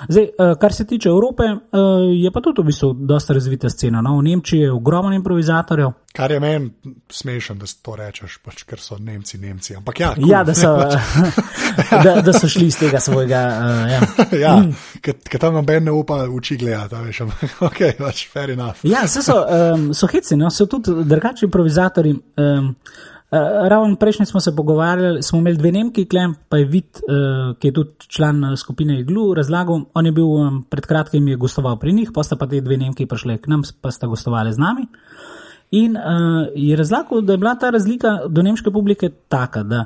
Zdaj, 0.09 0.23
eh, 0.23 0.55
kar 0.59 0.73
se 0.73 0.85
tiče 0.85 1.09
Evrope, 1.09 1.43
eh, 1.43 1.77
je 2.23 2.31
pa 2.31 2.41
tudi 2.41 2.61
v 2.61 2.65
bistvu 2.65 2.93
dosta 2.93 3.33
razvita 3.33 3.69
scena. 3.69 4.01
No? 4.01 4.17
V 4.17 4.23
Nemčiji 4.23 4.59
je 4.59 4.71
ogromno 4.71 5.13
improvizatorjev. 5.13 5.91
Kar 6.13 6.31
je 6.31 6.39
meni 6.39 6.71
smešen, 7.09 7.59
da 7.59 7.65
to 7.81 7.95
rečeš, 7.95 8.37
pač, 8.43 8.63
ker 8.63 8.79
so 8.79 8.97
Nemci 8.99 9.37
Nemci. 9.37 9.75
Ampak 9.75 9.99
ja, 9.99 10.13
cool. 10.15 10.29
ja 10.29 10.43
da, 10.43 10.53
so, 10.53 10.75
da, 12.03 12.21
da 12.21 12.33
so 12.33 12.47
šli 12.47 12.67
iz 12.67 12.79
tega 12.79 12.99
svojega. 12.99 13.39
Uh, 13.39 13.91
ja, 13.91 14.01
ja 14.45 14.55
ker 15.01 15.39
tam 15.39 15.53
noben 15.53 15.83
ne 15.83 15.91
upa 15.91 16.25
uči 16.29 16.57
gledati, 16.57 16.95
veš, 16.95 17.21
ok, 17.69 17.79
pač 17.99 18.27
fair 18.33 18.49
enough. 18.49 18.83
ja, 18.83 19.07
so, 19.07 19.45
um, 19.45 19.93
so 19.93 20.07
heci, 20.11 20.35
no? 20.35 20.49
so 20.49 20.65
tudi 20.65 20.91
drugačni 21.03 21.45
improvizatori. 21.45 22.15
Um, 22.37 22.75
ravno 23.67 23.95
prejšnji 23.95 24.25
smo 24.25 24.39
se 24.39 24.55
pogovarjali, 24.55 25.23
smo 25.23 25.39
imeli 25.39 25.57
dve 25.57 25.71
Nemki, 25.71 26.05
klem, 26.05 26.35
pa 26.49 26.57
je 26.57 26.65
vid, 26.65 26.99
uh, 27.07 27.55
ki 27.57 27.67
je 27.67 27.73
tudi 27.73 28.07
član 28.07 28.43
uh, 28.43 28.57
skupine 28.59 28.99
Iglu, 28.99 29.33
razlagal, 29.33 29.85
on 29.93 30.05
je 30.05 30.11
bil 30.11 30.27
um, 30.27 30.63
pred 30.69 30.85
kratkim 30.85 31.27
je 31.27 31.35
gostoval 31.35 31.79
pri 31.79 31.93
njih, 31.93 32.11
pa 32.13 32.23
sta 32.23 32.35
pa 32.35 32.47
te 32.47 32.61
dve 32.61 32.77
Nemki 32.77 33.05
prišli 33.05 33.37
k 33.37 33.47
nam, 33.47 33.63
pa 33.81 33.91
sta 33.91 34.07
gostovali 34.07 34.53
z 34.53 34.59
nami. 34.59 34.85
In 35.71 35.95
uh, 35.95 36.51
je 36.55 36.75
razlagal, 36.75 37.21
da 37.21 37.33
je 37.33 37.37
bila 37.37 37.55
ta 37.55 37.69
razlika 37.69 38.19
do 38.27 38.41
nemške 38.43 38.71
publike 38.71 39.09
taka, 39.29 39.63
da 39.63 39.85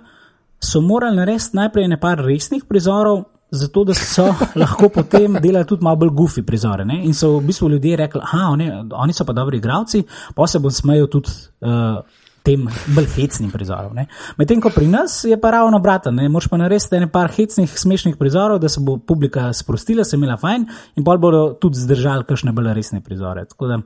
so 0.59 0.81
morali 0.81 1.15
narediti 1.15 1.57
najprej 1.57 1.87
nekaj 1.87 2.15
resnih 2.25 2.65
prizorov, 2.65 3.23
zato 3.51 3.83
da 3.83 3.93
so 3.93 4.25
lahko 4.61 4.89
potem 4.89 5.37
delali 5.41 5.69
tudi 5.69 5.83
malo 5.83 6.01
bolj 6.01 6.09
gufi 6.09 6.41
prizore. 6.41 6.85
Ne? 6.85 7.03
In 7.05 7.13
so 7.13 7.37
v 7.37 7.45
bistvu 7.45 7.69
ljudje 7.69 7.95
rekli, 7.95 8.21
da 8.21 8.49
oni, 8.49 8.71
oni 8.91 9.13
so 9.13 9.25
pa 9.25 9.33
dobri 9.33 9.57
igravci, 9.57 10.03
pa 10.35 10.47
se 10.47 10.59
bom 10.59 10.71
smejal 10.71 11.07
tudi. 11.07 11.29
Uh, 11.61 12.01
tem 12.45 12.67
bolj 12.95 13.07
hecnim 13.15 13.49
prizorom. 13.51 13.97
Medtem 14.37 14.61
ko 14.61 14.69
pri 14.69 14.87
nas 14.87 15.23
je 15.25 15.37
pa 15.41 15.51
ravno 15.51 15.79
obratno, 15.81 16.13
moš 16.29 16.47
pa 16.51 16.59
narediti 16.61 16.99
nekaj 17.01 17.27
hecnih, 17.37 17.73
smešnih 17.79 18.17
prizorov, 18.21 18.59
da 18.61 18.69
se 18.69 18.83
bo 18.85 18.97
publika 18.97 19.49
sprostila, 19.53 20.05
se 20.05 20.15
imela 20.15 20.37
fajn 20.37 20.67
in 20.95 21.03
pa 21.03 21.17
bodo 21.17 21.43
tudi 21.61 21.81
zdržali 21.81 22.27
kakšne 22.29 22.53
bolj 22.55 22.73
resne 22.77 23.01
prizore. 23.01 23.45
Tako 23.49 23.67
da, 23.67 23.79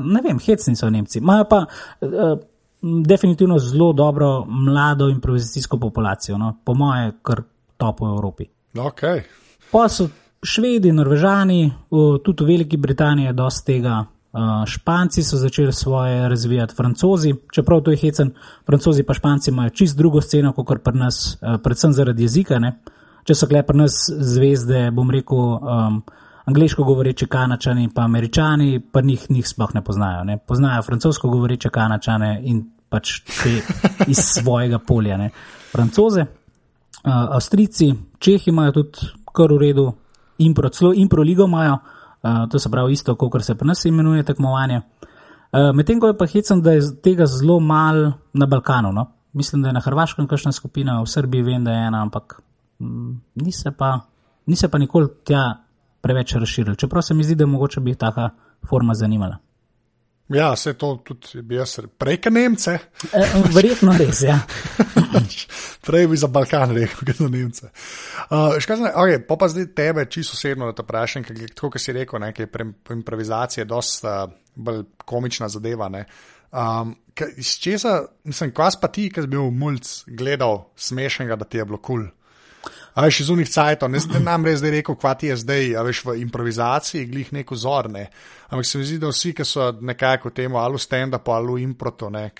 ne 0.00 0.22
vem, 0.24 0.40
hecni 0.40 0.76
so 0.76 0.90
Nemci. 0.90 1.18
Imajo 1.18 1.48
pa 1.50 1.64
uh, 1.66 2.38
definitivno 2.82 3.58
zelo 3.58 3.92
dobro 3.92 4.44
mlado 4.44 5.08
improvizacijsko 5.08 5.78
populacijo, 5.78 6.38
no? 6.38 6.54
po 6.64 6.74
moje, 6.74 7.12
kar 7.22 7.42
top 7.76 8.00
v 8.00 8.12
Evropi. 8.14 8.48
Okay. 8.74 9.22
Pa 9.70 9.88
so 9.88 10.08
Švedi, 10.46 10.92
Norvežani, 10.92 11.72
tudi 12.24 12.44
v 12.44 12.46
Veliki 12.46 12.76
Britaniji 12.76 13.26
je 13.26 13.32
dosti 13.32 13.72
tega. 13.72 14.04
Uh, 14.36 14.66
Španci 14.68 15.22
so 15.22 15.36
začeli 15.36 15.72
svoje 15.72 16.28
razvijati, 16.28 16.74
francozi, 16.76 17.34
čeprav 17.52 17.80
to 17.80 17.90
je 17.90 17.96
hecen, 17.96 18.34
francozi 18.66 19.02
pa 19.02 19.14
španci 19.14 19.50
imajo 19.50 19.70
čist 19.70 19.96
drugo 19.96 20.20
sceno, 20.20 20.52
kot 20.52 20.82
pri 20.84 20.98
nas, 20.98 21.38
uh, 21.40 21.56
predvsem 21.62 21.92
zaradi 21.92 22.22
jezika. 22.22 22.58
Ne? 22.58 22.74
Če 23.24 23.34
so 23.34 23.48
kle 23.48 23.62
pri 23.64 23.78
nas 23.80 23.96
zvezde, 24.12 24.90
bom 24.92 25.08
rekel, 25.10 25.38
um, 25.38 26.02
angliško 26.44 26.84
govoreče 26.84 27.26
kanačani, 27.32 27.88
pa 27.94 28.04
američani, 28.04 28.82
pa 28.92 29.00
njih, 29.00 29.24
njih 29.30 29.48
sploh 29.48 29.72
ne 29.74 29.84
poznajo. 29.84 30.24
Ne? 30.28 30.36
Poznajo 30.38 30.82
francosko 30.82 31.32
govoreče 31.32 31.72
kanačane 31.72 32.36
in 32.44 32.60
pač 32.92 33.20
te 33.24 33.56
iz 34.06 34.20
svojega 34.34 34.78
polja. 34.78 35.16
Ne? 35.16 35.30
Francoze, 35.72 36.26
uh, 36.28 37.12
Avstrijci, 37.40 37.94
Čehi 38.18 38.52
imajo 38.52 38.82
tudi 38.82 39.14
kar 39.32 39.52
v 39.52 39.62
redu, 39.64 39.92
impro, 40.44 40.68
celo 40.68 40.92
impro 40.94 41.24
ligo 41.24 41.48
imajo. 41.48 41.78
Uh, 42.22 42.48
to 42.50 42.58
se 42.58 42.70
pravi 42.70 42.92
isto, 42.92 43.14
kot 43.14 43.44
se 43.44 43.54
pri 43.54 43.68
nas 43.68 43.84
imenuje 43.84 44.22
tekmovanje. 44.22 44.80
Uh, 45.52 45.74
Medtem 45.74 46.00
ko 46.00 46.06
je 46.06 46.18
pa 46.18 46.26
hecam, 46.26 46.62
da 46.62 46.72
je 46.72 46.82
tega 47.02 47.26
zelo 47.26 47.60
malo 47.60 48.12
na 48.32 48.46
Balkanu. 48.46 48.92
No? 48.92 49.06
Mislim, 49.32 49.62
da 49.62 49.68
je 49.68 49.72
na 49.72 49.80
Hrvaškem 49.80 50.26
kakšna 50.26 50.52
skupina, 50.52 51.00
v 51.02 51.06
Srbiji 51.06 51.42
vem, 51.42 51.64
da 51.64 51.72
je 51.72 51.86
ena, 51.86 52.02
ampak 52.02 52.40
mm, 52.78 53.20
ni 53.34 53.52
se 53.52 53.70
pa, 53.70 54.00
ni 54.46 54.56
se 54.56 54.68
pa 54.68 54.78
nikoli 54.78 55.08
tja 55.24 55.54
preveč 56.00 56.34
razširil. 56.34 56.74
Čeprav 56.74 57.02
se 57.02 57.14
mi 57.14 57.24
zdi, 57.24 57.34
da 57.34 57.46
mogoče 57.46 57.80
bi 57.80 57.94
taka 57.94 58.30
forma 58.68 58.94
zanimala. 58.94 59.36
Ja, 60.28 60.56
se 60.56 60.72
to 60.74 60.96
tudi 61.04 61.42
bi 61.42 61.54
jaz 61.54 61.78
prejka 61.98 62.30
Nemce. 62.30 62.78
E, 63.12 63.26
verjetno 63.54 63.94
res, 63.98 64.24
ja. 64.26 64.40
Prej 65.86 66.08
bi 66.10 66.18
za 66.18 66.26
Balkan 66.26 66.74
rekel, 66.74 67.06
kot 67.06 67.20
za 67.20 67.28
Nemce. 67.30 67.70
Uh, 68.30 68.56
Škazne, 68.58 68.90
okay, 68.98 69.20
pa 69.22 69.36
pa 69.38 69.48
zdaj 69.48 69.68
tebe 69.78 70.06
čisto 70.10 70.34
osebno, 70.34 70.66
da 70.66 70.74
te 70.74 70.82
vprašam, 70.82 71.22
ker 71.22 71.38
tako, 71.54 71.70
kot 71.76 71.82
si 71.82 71.94
rekel, 71.94 72.20
ne, 72.20 72.32
je 72.38 72.48
improvizacija 72.96 73.64
dosta 73.70 74.24
uh, 74.26 74.34
bolj 74.54 74.82
komična 75.04 75.48
zadeva. 75.48 75.90
Um, 76.50 76.96
iz 77.36 77.54
česa, 77.62 78.00
mislim, 78.24 78.54
kvas 78.54 78.80
pa 78.80 78.90
ti, 78.90 79.06
ki 79.14 79.22
si 79.22 79.30
bil 79.30 79.50
mulj 79.54 79.84
gledal 80.06 80.64
smešnega, 80.76 81.36
da 81.36 81.44
ti 81.44 81.62
je 81.62 81.64
bilo 81.70 81.78
kul. 81.78 82.02
Cool. 82.02 82.15
A 82.96 83.04
veš, 83.04 83.18
iz 83.20 83.30
unih 83.30 83.48
cajtov, 83.52 83.90
ne 83.92 84.00
znam 84.00 84.24
nam 84.24 84.46
res 84.48 84.62
reči, 84.64 84.94
kva 84.96 85.12
ti 85.20 85.28
je 85.28 85.34
zdaj, 85.36 85.74
a 85.76 85.82
veš, 85.84 85.98
v 86.06 86.14
improvizaciji, 86.22 87.04
glih 87.10 87.32
neko 87.36 87.56
zorne. 87.60 88.06
Ampak 88.48 88.64
se 88.64 88.78
mi 88.78 88.86
zdi, 88.88 88.96
da 89.02 89.10
vsi, 89.10 89.34
ki 89.36 89.44
so 89.44 89.66
nekako 89.84 90.30
temu 90.32 90.56
ali 90.56 90.80
stand-up 90.80 91.28
ali 91.34 91.60
improto, 91.62 92.08
ne, 92.10 92.30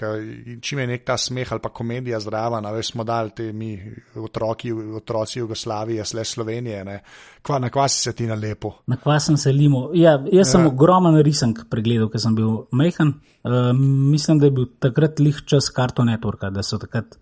čim 0.63 0.81
je 0.81 0.87
nek 0.87 1.05
ta 1.05 1.19
smeh 1.21 1.53
ali 1.53 1.61
pa 1.61 1.69
komedija 1.69 2.21
zraven, 2.25 2.65
a 2.65 2.73
veš, 2.73 2.95
smo 2.95 3.05
dali 3.05 3.35
te 3.37 3.51
mi 3.53 3.75
otroki, 4.15 4.73
otroci 4.73 5.43
Jugoslavije, 5.43 6.05
sle 6.05 6.25
Slovenije, 6.25 6.85
ne. 6.89 6.97
Kva, 7.43 7.61
na 7.61 7.69
kva 7.71 7.85
si 7.93 8.01
se 8.03 8.15
ti 8.17 8.27
na 8.27 8.35
lepo? 8.35 8.73
Na 8.87 8.97
kva 8.97 9.19
sem 9.21 9.37
se 9.37 9.53
limo. 9.53 9.91
Ja, 9.95 10.17
jaz 10.33 10.55
sem 10.55 10.65
ja. 10.65 10.73
ogromen 10.73 11.21
risank 11.21 11.67
pregledal, 11.71 12.09
ker 12.09 12.23
sem 12.23 12.35
bil 12.35 12.65
mehan. 12.73 13.13
Uh, 13.45 13.75
mislim, 13.77 14.41
da 14.41 14.49
je 14.49 14.57
bil 14.57 14.73
takrat 14.81 15.21
lih 15.21 15.45
čas 15.45 15.69
karto 15.69 16.07
networka, 16.07 16.49
da 16.51 16.65
so 16.65 16.81
takrat 16.81 17.19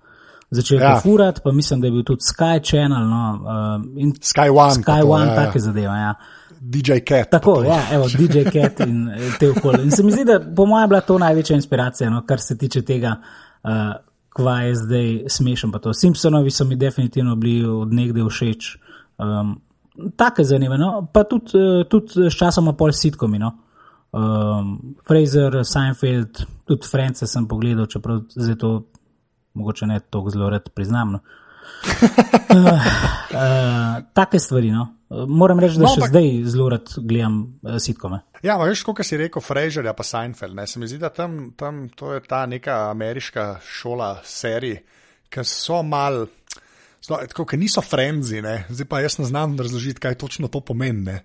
začel 0.50 0.80
ja. 0.80 1.00
furati, 1.02 1.40
pa 1.44 1.52
mislim, 1.52 1.80
da 1.80 1.86
je 1.86 1.90
bil 1.92 2.04
tudi 2.04 2.20
Sky 2.20 2.70
Channel. 2.70 3.08
No, 3.08 3.40
uh, 3.96 4.12
Sky 4.20 4.50
One. 4.50 4.74
Sky 4.74 5.00
to, 5.00 5.08
One, 5.08 5.26
ja, 5.26 5.34
take 5.34 5.58
ja. 5.58 5.62
zadeve. 5.62 5.86
Ja. 5.86 6.14
DJ 6.60 6.92
Cat. 7.08 7.30
Tako, 7.30 7.62
ja, 7.62 7.80
evo, 7.92 8.06
DJ 8.08 8.44
Cat 8.52 8.80
in 8.80 9.08
eh, 9.08 9.30
te 9.38 9.50
okolje. 9.50 9.82
In 9.82 9.90
se 9.90 10.02
mi 10.02 10.12
zdi, 10.12 10.24
da 10.24 10.40
po 10.56 10.66
mojem 10.66 10.84
je 10.84 10.88
bila 10.88 11.00
to 11.00 11.18
največja 11.18 11.56
inspiracija, 11.56 12.10
no, 12.10 12.22
kar 12.26 12.40
se 12.40 12.58
tiče 12.58 12.82
tega, 12.82 13.16
uh, 13.64 13.70
kva 14.28 14.60
je 14.60 14.74
zdaj 14.74 15.10
smešen. 15.28 15.72
Simpsonovi 15.92 16.50
so 16.50 16.64
mi 16.64 16.76
definitivno 16.76 17.36
bili 17.36 17.66
od 17.66 17.92
nekde 17.92 18.24
všeč. 18.30 18.76
Um, 19.18 19.60
Tako 20.16 20.42
je 20.42 20.44
zanimivo, 20.44 20.76
no? 20.76 21.08
pa 21.12 21.24
tudi, 21.24 21.52
tudi 21.88 22.30
s 22.30 22.34
časoma 22.34 22.72
pol 22.72 22.92
sitkomi. 22.92 23.38
No? 23.38 23.52
Um, 24.12 24.96
Fraser, 25.06 25.60
Seinfeld, 25.64 26.42
tudi 26.64 26.88
France 26.90 27.26
sem 27.26 27.46
pogledal, 27.48 27.86
čeprav 27.86 28.24
zdaj 28.34 28.56
to 28.58 28.72
mogoče 29.54 29.86
ne 29.86 30.00
tako 30.00 30.30
zelo 30.30 30.50
rad 30.50 30.68
priznam. 30.74 31.12
No. 31.16 31.20
uh, 31.20 32.66
uh, 32.68 34.04
take 34.12 34.38
stvari. 34.38 34.70
No. 34.70 34.88
Moram 35.28 35.60
reči, 35.62 35.78
da 35.78 35.86
no, 35.86 35.94
še 35.94 36.04
pa... 36.04 36.10
zdaj 36.12 36.30
zelo 36.50 36.68
rad 36.74 36.94
gledam 36.98 37.40
uh, 37.62 37.78
sitkome. 37.82 38.20
Ja, 38.44 38.56
veš, 38.60 38.82
kot 38.86 39.02
si 39.06 39.18
rekel, 39.20 39.42
Fraser, 39.44 39.88
pa 39.96 40.06
Seinfeld. 40.06 40.56
Ne? 40.58 40.66
Se 40.70 40.82
mi 40.82 40.90
zdi, 40.90 41.00
da 41.02 41.12
tam, 41.14 41.54
tam 41.58 41.86
to 41.96 42.14
je 42.16 42.24
ta 42.28 42.44
neka 42.50 42.84
ameriška 42.90 43.48
šola 43.64 44.16
serij, 44.26 44.80
ki 45.32 45.46
so 45.48 45.82
mal. 45.86 46.26
Tako, 47.04 47.44
ki 47.44 47.58
niso 47.60 47.82
frenzi, 47.84 48.38
zdaj 48.40 48.86
pa 48.88 49.02
jaz 49.04 49.18
ne 49.20 49.26
znam 49.28 49.58
razložiti, 49.60 50.00
kaj 50.00 50.16
točno 50.22 50.48
to 50.48 50.62
pomeni. 50.64 51.18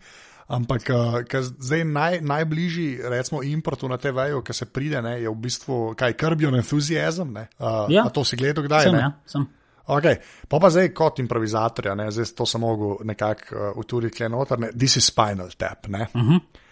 Ampak, 0.50 0.90
uh, 0.90 1.42
zdaj 1.62 1.84
naj, 1.86 2.20
najbližji, 2.26 3.06
recimo, 3.12 3.44
importu 3.46 3.90
na 3.90 4.00
te 4.02 4.12
vejo, 4.12 4.42
ki 4.42 4.54
se 4.54 4.66
pride, 4.66 5.02
ne, 5.06 5.20
je 5.22 5.30
v 5.30 5.36
bistvu 5.38 5.78
kaj 5.98 6.16
krbijo 6.18 6.50
entuzijazem. 6.58 7.36
Uh, 7.38 7.86
ja, 7.94 8.08
to 8.10 8.24
si 8.26 8.40
gledal, 8.40 8.66
kdaj 8.66 8.88
sem, 8.88 8.98
ja, 8.98 9.12
sem. 9.30 9.46
Okay. 9.90 10.18
Pa 10.50 10.60
pa 10.62 10.70
zdaj 10.74 10.90
kot 10.98 11.22
improvizator, 11.22 11.92
ne, 11.98 12.10
zdaj 12.14 12.34
to 12.38 12.50
sem 12.50 12.62
mogel 12.62 12.98
nekako 13.06 13.54
uh, 13.54 13.78
uturiti 13.78 14.26
noter, 14.30 14.60
ne, 14.66 14.74
this 14.74 14.98
is 14.98 15.12
spinal 15.14 15.54
tap. 15.58 15.86
Uh 15.86 16.00
mhm. 16.00 16.34
-huh. 16.34 16.66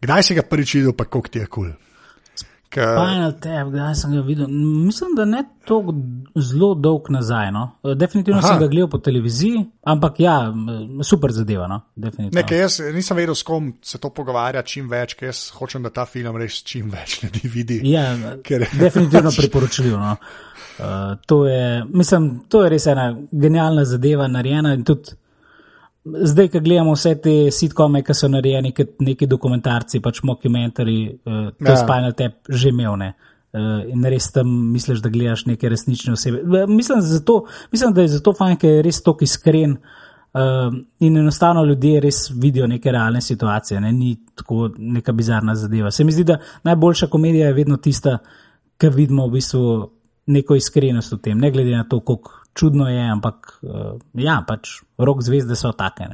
Kdaj 0.00 0.22
si 0.22 0.34
ga 0.34 0.42
prvič 0.42 0.74
videl, 0.74 0.92
pa 0.96 1.04
koliko 1.04 1.28
ti 1.28 1.38
je 1.38 1.46
kul? 1.46 1.64
Cool? 1.64 1.89
Final 2.74 3.32
Tap, 3.42 3.68
kdaj 3.72 3.94
sem 3.98 4.12
ga 4.14 4.20
videl? 4.22 4.46
Mislim, 4.86 5.14
da 5.16 5.24
ne 5.24 5.42
tako 5.66 5.94
zelo 6.36 6.74
dolg 6.74 7.10
nazaj. 7.10 7.50
No? 7.52 7.64
Definitivno 7.96 8.38
Aha. 8.38 8.48
sem 8.48 8.60
ga 8.60 8.68
gledal 8.70 8.90
po 8.90 8.98
televiziji, 8.98 9.64
ampak 9.82 10.20
ja, 10.20 10.36
super 11.02 11.34
zadeva. 11.34 11.66
No? 11.66 11.80
Nekaj, 12.30 12.58
jaz 12.58 12.78
nisem 12.94 13.18
vedel, 13.18 13.34
s 13.34 13.42
kom 13.42 13.72
se 13.82 13.98
to 13.98 14.12
pogovarja 14.14 14.62
čim 14.62 14.86
več, 14.90 15.16
ker 15.18 15.32
jaz 15.32 15.48
hočem, 15.58 15.82
da 15.82 15.90
ta 15.90 16.06
film 16.06 16.38
res 16.38 16.60
čim 16.62 16.92
več 16.94 17.18
ljudi 17.24 17.50
vidi. 17.56 17.80
Ja, 17.90 18.12
ker... 18.46 18.68
definitivno 18.78 19.34
priporočljivo. 19.40 19.98
No? 19.98 20.14
Uh, 20.80 21.16
to, 21.26 21.42
je, 21.50 21.84
mislim, 21.90 22.30
to 22.48 22.62
je 22.64 22.70
res 22.76 22.86
ena 22.86 23.10
genialna 23.32 23.84
zadeva, 23.84 24.30
narejena 24.30 24.76
in 24.78 24.86
tudi 24.86 25.18
zdaj, 26.04 26.48
ko 26.48 26.60
gledamo 26.60 26.94
vse 26.94 27.14
te 27.22 27.34
sitkome, 27.52 28.02
ki 28.04 28.14
so 28.16 28.28
narejeni 28.32 28.72
kot 28.76 29.00
neki 29.04 29.28
dokumentarci, 29.30 30.00
pač 30.04 30.22
mockumentari, 30.24 31.00
uh, 31.10 31.50
to 31.56 31.68
je 31.68 31.74
ja. 31.74 31.80
Spinal 31.80 32.16
Tap 32.16 32.48
že 32.48 32.72
imel. 32.72 32.96
Ne? 33.00 33.12
Uh, 33.50 33.82
in 33.90 34.06
res 34.06 34.30
tam 34.32 34.50
misliš, 34.72 35.02
da 35.02 35.10
gledaš 35.10 35.44
neke 35.50 35.68
resnične 35.68 36.14
osebe. 36.14 36.66
Mislim, 36.70 37.00
zato, 37.02 37.44
mislim 37.72 37.94
da 37.94 38.06
je 38.06 38.14
zato 38.16 38.34
fajn, 38.38 38.56
ker 38.60 38.78
je 38.78 38.86
res 38.86 39.02
tako 39.02 39.26
iskren. 39.26 39.76
Uh, 40.30 40.70
in 41.02 41.16
enostavno 41.18 41.64
ljudje 41.66 42.00
res 42.04 42.28
vidijo 42.30 42.68
neke 42.70 42.92
realne 42.94 43.20
situacije, 43.20 43.80
ne? 43.82 43.90
ni 43.92 44.12
tako 44.38 44.68
neka 44.78 45.12
bizarna 45.12 45.56
zadeva. 45.58 45.90
Se 45.90 46.04
mi 46.04 46.14
zdi, 46.14 46.24
da 46.24 46.38
najboljša 46.62 47.08
komedija 47.10 47.48
je 47.48 47.56
vedno 47.56 47.76
tista, 47.82 48.20
ki 48.78 48.92
vidimo 48.94 49.26
v 49.26 49.34
bistvu 49.40 49.64
neko 50.30 50.54
iskrenost 50.54 51.12
v 51.12 51.18
tem, 51.24 51.38
ne 51.38 51.50
glede 51.50 51.74
na 51.74 51.82
to, 51.84 51.98
kako 52.00 52.39
čudno 52.54 52.88
je, 52.88 53.10
ampak 53.12 53.58
uh, 53.62 53.98
ja, 54.14 54.40
pač 54.46 54.80
rok 54.98 55.22
zvezde 55.22 55.56
so 55.56 55.72
take. 55.72 56.08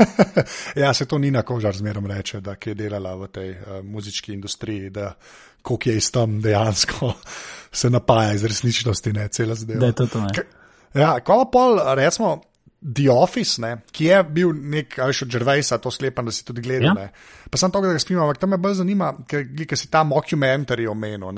ja, 0.82 0.92
se 0.94 1.06
to 1.06 1.18
ni 1.18 1.30
na 1.30 1.42
kožar 1.42 1.76
zmerom 1.76 2.06
reče, 2.06 2.40
da 2.40 2.56
je 2.58 2.74
delala 2.74 3.14
v 3.16 3.28
tej 3.32 3.50
uh, 3.56 3.80
muzički 3.84 4.32
industriji, 4.32 4.90
da 4.90 5.14
koliko 5.62 5.90
je 5.90 5.96
iz 5.96 6.10
tam 6.10 6.40
dejansko 6.42 7.12
se 7.82 7.90
napaja 7.90 8.32
iz 8.32 8.44
resničnosti, 8.44 9.12
ne 9.12 9.28
cela 9.28 9.54
zadeva. 9.54 9.80
Da 9.80 9.86
je 9.86 9.92
to 9.92 10.06
to. 10.06 10.20
Ne? 10.20 10.46
Ja, 10.94 11.20
ko 11.20 11.44
pol, 11.52 11.78
recimo. 11.96 12.40
The 12.82 13.04
Office, 13.14 13.60
ne, 13.62 13.76
ki 13.94 14.08
je 14.08 14.16
bil 14.26 14.48
nek, 14.58 14.96
ali 14.98 15.14
še 15.14 15.28
od 15.28 15.30
Gervaisa, 15.30 15.76
to 15.78 15.90
sklepam, 15.94 16.26
da 16.26 16.32
si 16.34 16.42
tudi 16.42 16.64
gledal. 16.64 16.98
Ja. 16.98 17.12
Pa 17.46 17.60
sem 17.60 17.70
to, 17.70 17.78
da 17.78 17.92
ga 17.94 18.00
spimam, 18.02 18.24
ampak 18.26 18.40
tam 18.42 18.50
me 18.50 18.58
bolj 18.58 18.80
zanima, 18.80 19.12
ker 19.30 19.78
si 19.78 19.86
ta 19.86 20.02
mockumentary 20.02 20.88
omenil. 20.90 21.30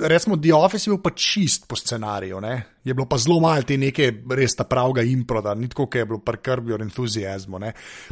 Recimo, 0.00 0.36
The 0.36 0.54
Office 0.54 0.86
je 0.86 0.92
bil 0.92 1.02
pa 1.02 1.10
čist 1.10 1.66
po 1.68 1.76
scenariju, 1.76 2.40
ne? 2.40 2.62
je 2.84 2.94
bilo 2.94 3.06
pa 3.08 3.18
zelo 3.18 3.40
malo 3.40 3.62
te 3.62 3.76
neke 3.76 4.10
res 4.30 4.54
ta 4.56 4.64
pravega 4.64 5.02
improda, 5.04 5.54
ni 5.54 5.68
tako, 5.68 5.86
kot 5.86 5.98
je 5.98 6.06
bilo 6.08 6.20
pri 6.24 6.40
krbi 6.42 6.72
od 6.72 6.84
entuzijazmu. 6.86 7.60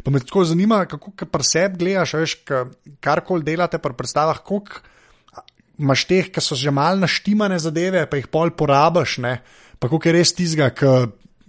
Pa 0.03 0.11
me 0.11 0.19
tako 0.19 0.43
zanima, 0.45 0.83
kako 0.85 1.25
pri 1.25 1.43
sebi 1.43 1.77
gledaš, 1.81 2.13
veš, 2.13 2.35
karkoli 2.99 3.43
delate 3.43 3.79
pri 3.81 3.97
predstavah, 3.97 4.43
koliko 4.45 4.83
imaš 5.77 6.05
teh, 6.09 6.31
ki 6.33 6.41
so 6.41 6.57
že 6.57 6.73
mal 6.73 6.99
naštimane 6.99 7.59
zadeve, 7.59 8.05
pa 8.09 8.17
jih 8.17 8.27
pol 8.27 8.51
porabiš, 8.51 9.17
ne? 9.25 9.37
pa 9.79 9.89
koliko 9.89 10.09
je 10.09 10.17
res 10.17 10.33
tizga, 10.33 10.71
ki 10.73 10.95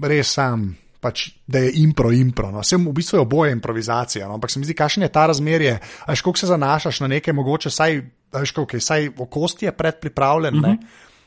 res 0.05 0.37
sam. 0.37 0.71
Pač, 0.99 1.29
da 1.47 1.61
je 1.63 1.77
impro, 1.79 2.11
impro. 2.11 2.49
No. 2.51 2.59
Vsem 2.59 2.83
v 2.83 2.93
bistvu 2.97 3.21
je 3.21 3.23
oboje 3.23 3.53
improvizacija, 3.55 4.27
no. 4.27 4.35
ampak 4.35 4.51
se 4.51 4.59
mi 4.59 4.67
zdi, 4.67 4.75
kakšno 4.75 5.07
je 5.07 5.13
ta 5.15 5.29
razmerje. 5.31 5.77
Ajš, 6.11 6.25
koliko 6.27 6.43
se 6.43 6.49
zanašaš 6.51 6.99
na 7.05 7.11
nekaj, 7.13 7.37
mogoče 7.39 7.71
saj 7.71 8.01
veš, 8.33 8.53
kako 8.57 8.77
je, 8.77 8.81
saj 8.81 9.09
v 9.09 9.27
kosti 9.31 9.67
je 9.67 9.73
predpripravljen, 9.73 10.57
uh 10.57 10.63
-huh. 10.63 10.77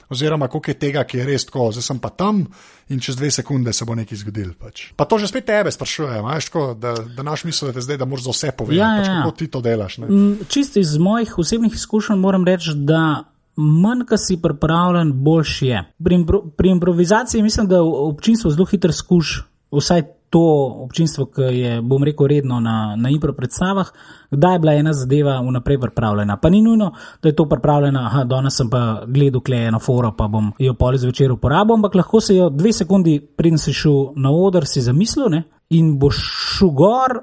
oziroma 0.09 0.47
koliko 0.47 0.71
je 0.71 0.79
tega, 0.79 1.03
ki 1.03 1.17
je 1.17 1.25
res 1.25 1.45
tako, 1.45 1.71
zdaj 1.71 1.81
sem 1.81 1.99
pa 1.99 2.09
tam 2.09 2.45
in 2.89 2.99
čez 2.99 3.15
dve 3.15 3.31
sekunde 3.31 3.73
se 3.73 3.85
bo 3.85 3.95
nekaj 3.95 4.17
zgodil. 4.17 4.53
Pač. 4.59 4.91
Pa 4.95 5.05
to 5.05 5.17
že 5.17 5.27
spet 5.27 5.45
tebe 5.45 5.71
sprašujem, 5.71 6.25
veš, 6.25 6.45
tako, 6.45 6.73
da, 6.73 6.93
da 7.15 7.23
naš 7.23 7.43
misel 7.43 7.71
je 7.75 7.81
zdaj, 7.81 7.97
da 7.97 8.05
moraš 8.05 8.23
za 8.23 8.31
vse 8.31 8.51
povedati, 8.51 8.79
ja, 8.79 8.97
pač, 8.99 9.07
ja. 9.07 9.17
kako 9.17 9.37
ti 9.37 9.47
to 9.47 9.61
delaš. 9.61 9.97
Mm, 9.97 10.33
Čisto 10.47 10.79
iz 10.79 10.97
mojih 10.97 11.37
osebnih 11.37 11.73
izkušenj 11.73 12.17
moram 12.17 12.45
reči, 12.45 12.71
da. 12.75 13.27
Manj, 13.55 14.05
ki 14.07 14.17
si 14.17 14.41
pripravljen, 14.41 15.11
boljši 15.23 15.67
je. 15.67 15.83
Pri, 16.03 16.25
pri 16.57 16.69
improvizaciji 16.69 17.43
mislim, 17.43 17.67
da 17.67 17.83
občinstvo 17.83 18.51
zelo 18.51 18.65
hitro 18.65 18.91
skuša, 18.91 19.43
vsaj 19.71 20.03
to 20.31 20.41
občinstvo, 20.87 21.25
ki 21.27 21.41
je, 21.41 21.71
bom 21.83 22.03
rekel, 22.07 22.27
redno 22.31 22.59
na, 22.63 22.95
na 22.95 23.09
impro 23.11 23.33
predstavah, 23.35 23.89
kdaj 24.31 24.53
je 24.55 24.59
bila 24.63 24.73
ena 24.79 24.93
zadeva 24.95 25.33
vnaprej 25.43 25.79
pripravljena. 25.79 26.37
Pa 26.39 26.49
ni 26.49 26.61
nujno, 26.61 26.93
da 27.21 27.29
je 27.29 27.35
to 27.35 27.45
pripravljena, 27.51 28.05
da 28.15 28.23
danes 28.23 28.55
sem 28.55 28.69
pa 28.71 29.03
gledal 29.07 29.41
klejeno 29.43 29.79
foro, 29.79 30.13
pa 30.17 30.29
bom 30.31 30.53
jo 30.59 30.73
pol 30.79 30.95
zvečer 30.97 31.33
uporabil, 31.35 31.75
ampak 31.75 31.97
lahko 31.99 32.21
se 32.23 32.35
jo 32.35 32.47
dve 32.49 32.71
sekundi, 32.73 33.17
preden 33.19 33.59
si 33.59 33.73
šel 33.75 34.13
na 34.15 34.31
oder, 34.31 34.65
si 34.65 34.81
zamislil 34.81 35.27
ne? 35.29 35.43
in 35.69 35.97
boš 35.99 36.21
šel 36.57 36.71
gor, 36.79 37.17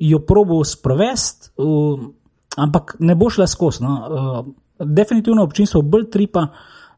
jo 0.00 0.18
probo 0.26 0.58
sprovest, 0.66 1.52
uh, 1.58 2.02
ampak 2.56 2.96
ne 2.98 3.14
boš 3.14 3.38
le 3.38 3.46
skos. 3.46 3.78
No? 3.80 3.94
Uh, 3.94 4.86
definitivno 4.86 5.46
občinstvo 5.46 5.82
bolj 5.82 6.08
tripa 6.10 6.48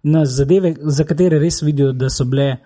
na 0.03 0.25
zadeve, 0.25 0.73
za 0.81 1.05
katere 1.05 1.43
res 1.43 1.61
vidijo, 1.63 1.93
da 1.93 2.09
so 2.09 2.25
bile 2.25 2.57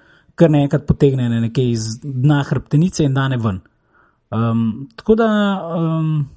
kar 0.41 0.51
naenkrat 0.53 0.87
potegnjene 0.89 1.41
nekje 1.45 1.71
iz 1.71 1.87
dna 2.03 2.43
hrbtenice 2.49 3.05
in 3.05 3.15
dane 3.15 3.39
ven. 3.41 3.61
Um, 4.31 4.89
tako 4.97 5.17
da 5.19 5.29
um, 5.77 6.29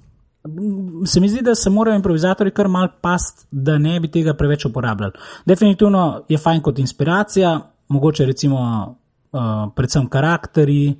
se 1.05 1.21
mi 1.21 1.29
zdi, 1.29 1.41
da 1.45 1.55
se 1.55 1.69
morajo 1.69 1.95
improvizatori 1.95 2.51
kar 2.51 2.67
mal 2.67 2.87
past, 3.01 3.47
da 3.51 3.77
ne 3.77 3.99
bi 3.99 4.11
tega 4.11 4.33
preveč 4.33 4.65
uporabljali. 4.65 5.13
Definitivno 5.45 6.23
je 6.29 6.37
fajn 6.37 6.61
kot 6.61 6.79
inspiracija, 6.79 7.53
mogoče 7.87 8.25
recimo 8.25 8.59
uh, 9.31 9.39
predvsem 9.75 10.09
karakteri, 10.09 10.95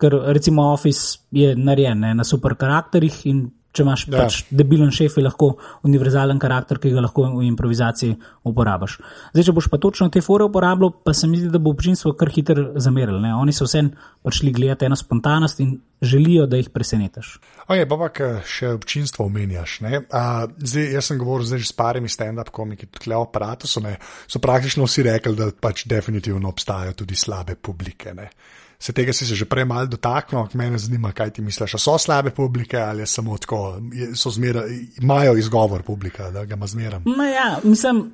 ker 0.00 0.16
recimo 0.32 0.72
Office 0.72 1.18
je 1.30 1.54
narejen 1.56 2.00
ne, 2.00 2.14
na 2.14 2.24
super 2.24 2.54
karakterih 2.56 3.26
in 3.26 3.44
Če 3.70 3.84
imaš 3.84 4.02
ja. 4.08 4.24
pač 4.24 4.40
debilen 4.50 4.90
šef, 4.90 5.14
je 5.20 5.22
lahko 5.22 5.52
univerzalen 5.86 6.40
karakter, 6.42 6.80
ki 6.82 6.90
ga 6.90 7.04
lahko 7.04 7.28
v 7.36 7.44
improvizaciji 7.46 8.16
uporabiš. 8.50 8.96
Zdaj, 9.30 9.44
če 9.46 9.54
boš 9.54 9.68
pa 9.70 9.78
točno 9.82 10.08
te 10.10 10.22
fore 10.26 10.48
uporabljal, 10.48 10.90
pa 11.06 11.14
se 11.14 11.28
mi 11.30 11.38
zdi, 11.38 11.52
da 11.54 11.60
bo 11.62 11.70
občinstvo 11.70 12.16
kar 12.18 12.32
hitro 12.34 12.72
zamerilo. 12.82 13.22
Oni 13.38 13.54
so 13.54 13.68
vsem 13.68 13.92
prišli 14.26 14.50
gledati 14.56 14.88
eno 14.88 14.98
spontanost 14.98 15.62
in 15.62 15.76
želijo, 16.02 16.48
da 16.50 16.58
jih 16.58 16.72
presenetiš. 16.74 17.36
Okay, 17.68 17.86
pa 17.86 17.98
pa 18.00 18.32
še 18.42 18.72
občinstvo 18.74 19.28
omenjaš. 19.30 19.76
Zdaj, 19.84 20.88
jaz 20.96 21.12
sem 21.12 21.20
govoril 21.20 21.46
zdaj 21.46 21.62
s 21.70 21.76
parimi 21.76 22.10
stand-up 22.10 22.50
komiki, 22.50 22.88
tudi 22.90 23.14
o 23.14 23.22
aparatu, 23.22 23.70
so, 23.70 23.82
so 24.26 24.42
praktično 24.42 24.88
vsi 24.88 25.06
rekli, 25.06 25.36
da 25.38 25.52
pač 25.54 25.86
definitivno 25.86 26.50
obstajajo 26.50 26.98
tudi 27.04 27.14
slabe 27.14 27.54
publike. 27.54 28.16
Ne? 28.18 28.32
Se 28.80 28.92
tega 28.92 29.12
si 29.12 29.26
se 29.26 29.34
že 29.34 29.44
prej 29.44 29.64
malo 29.68 29.86
dotaknil, 29.86 30.48
me 30.54 30.78
zanima, 30.78 31.12
kaj 31.12 31.30
ti 31.36 31.42
misliš. 31.42 31.76
So 31.76 31.98
slabe 31.98 32.30
publike 32.30 32.78
ali 32.80 33.06
samo 33.06 33.38
tako, 33.38 33.76
zmera, 34.14 34.62
imajo 35.02 35.36
izgovor 35.36 35.82
publika, 35.82 36.30
da 36.30 36.44
ga 36.44 36.54
ima 36.54 36.66
zmeraj? 36.66 37.00
Ja, 37.34 37.58
mislim. 37.64 38.10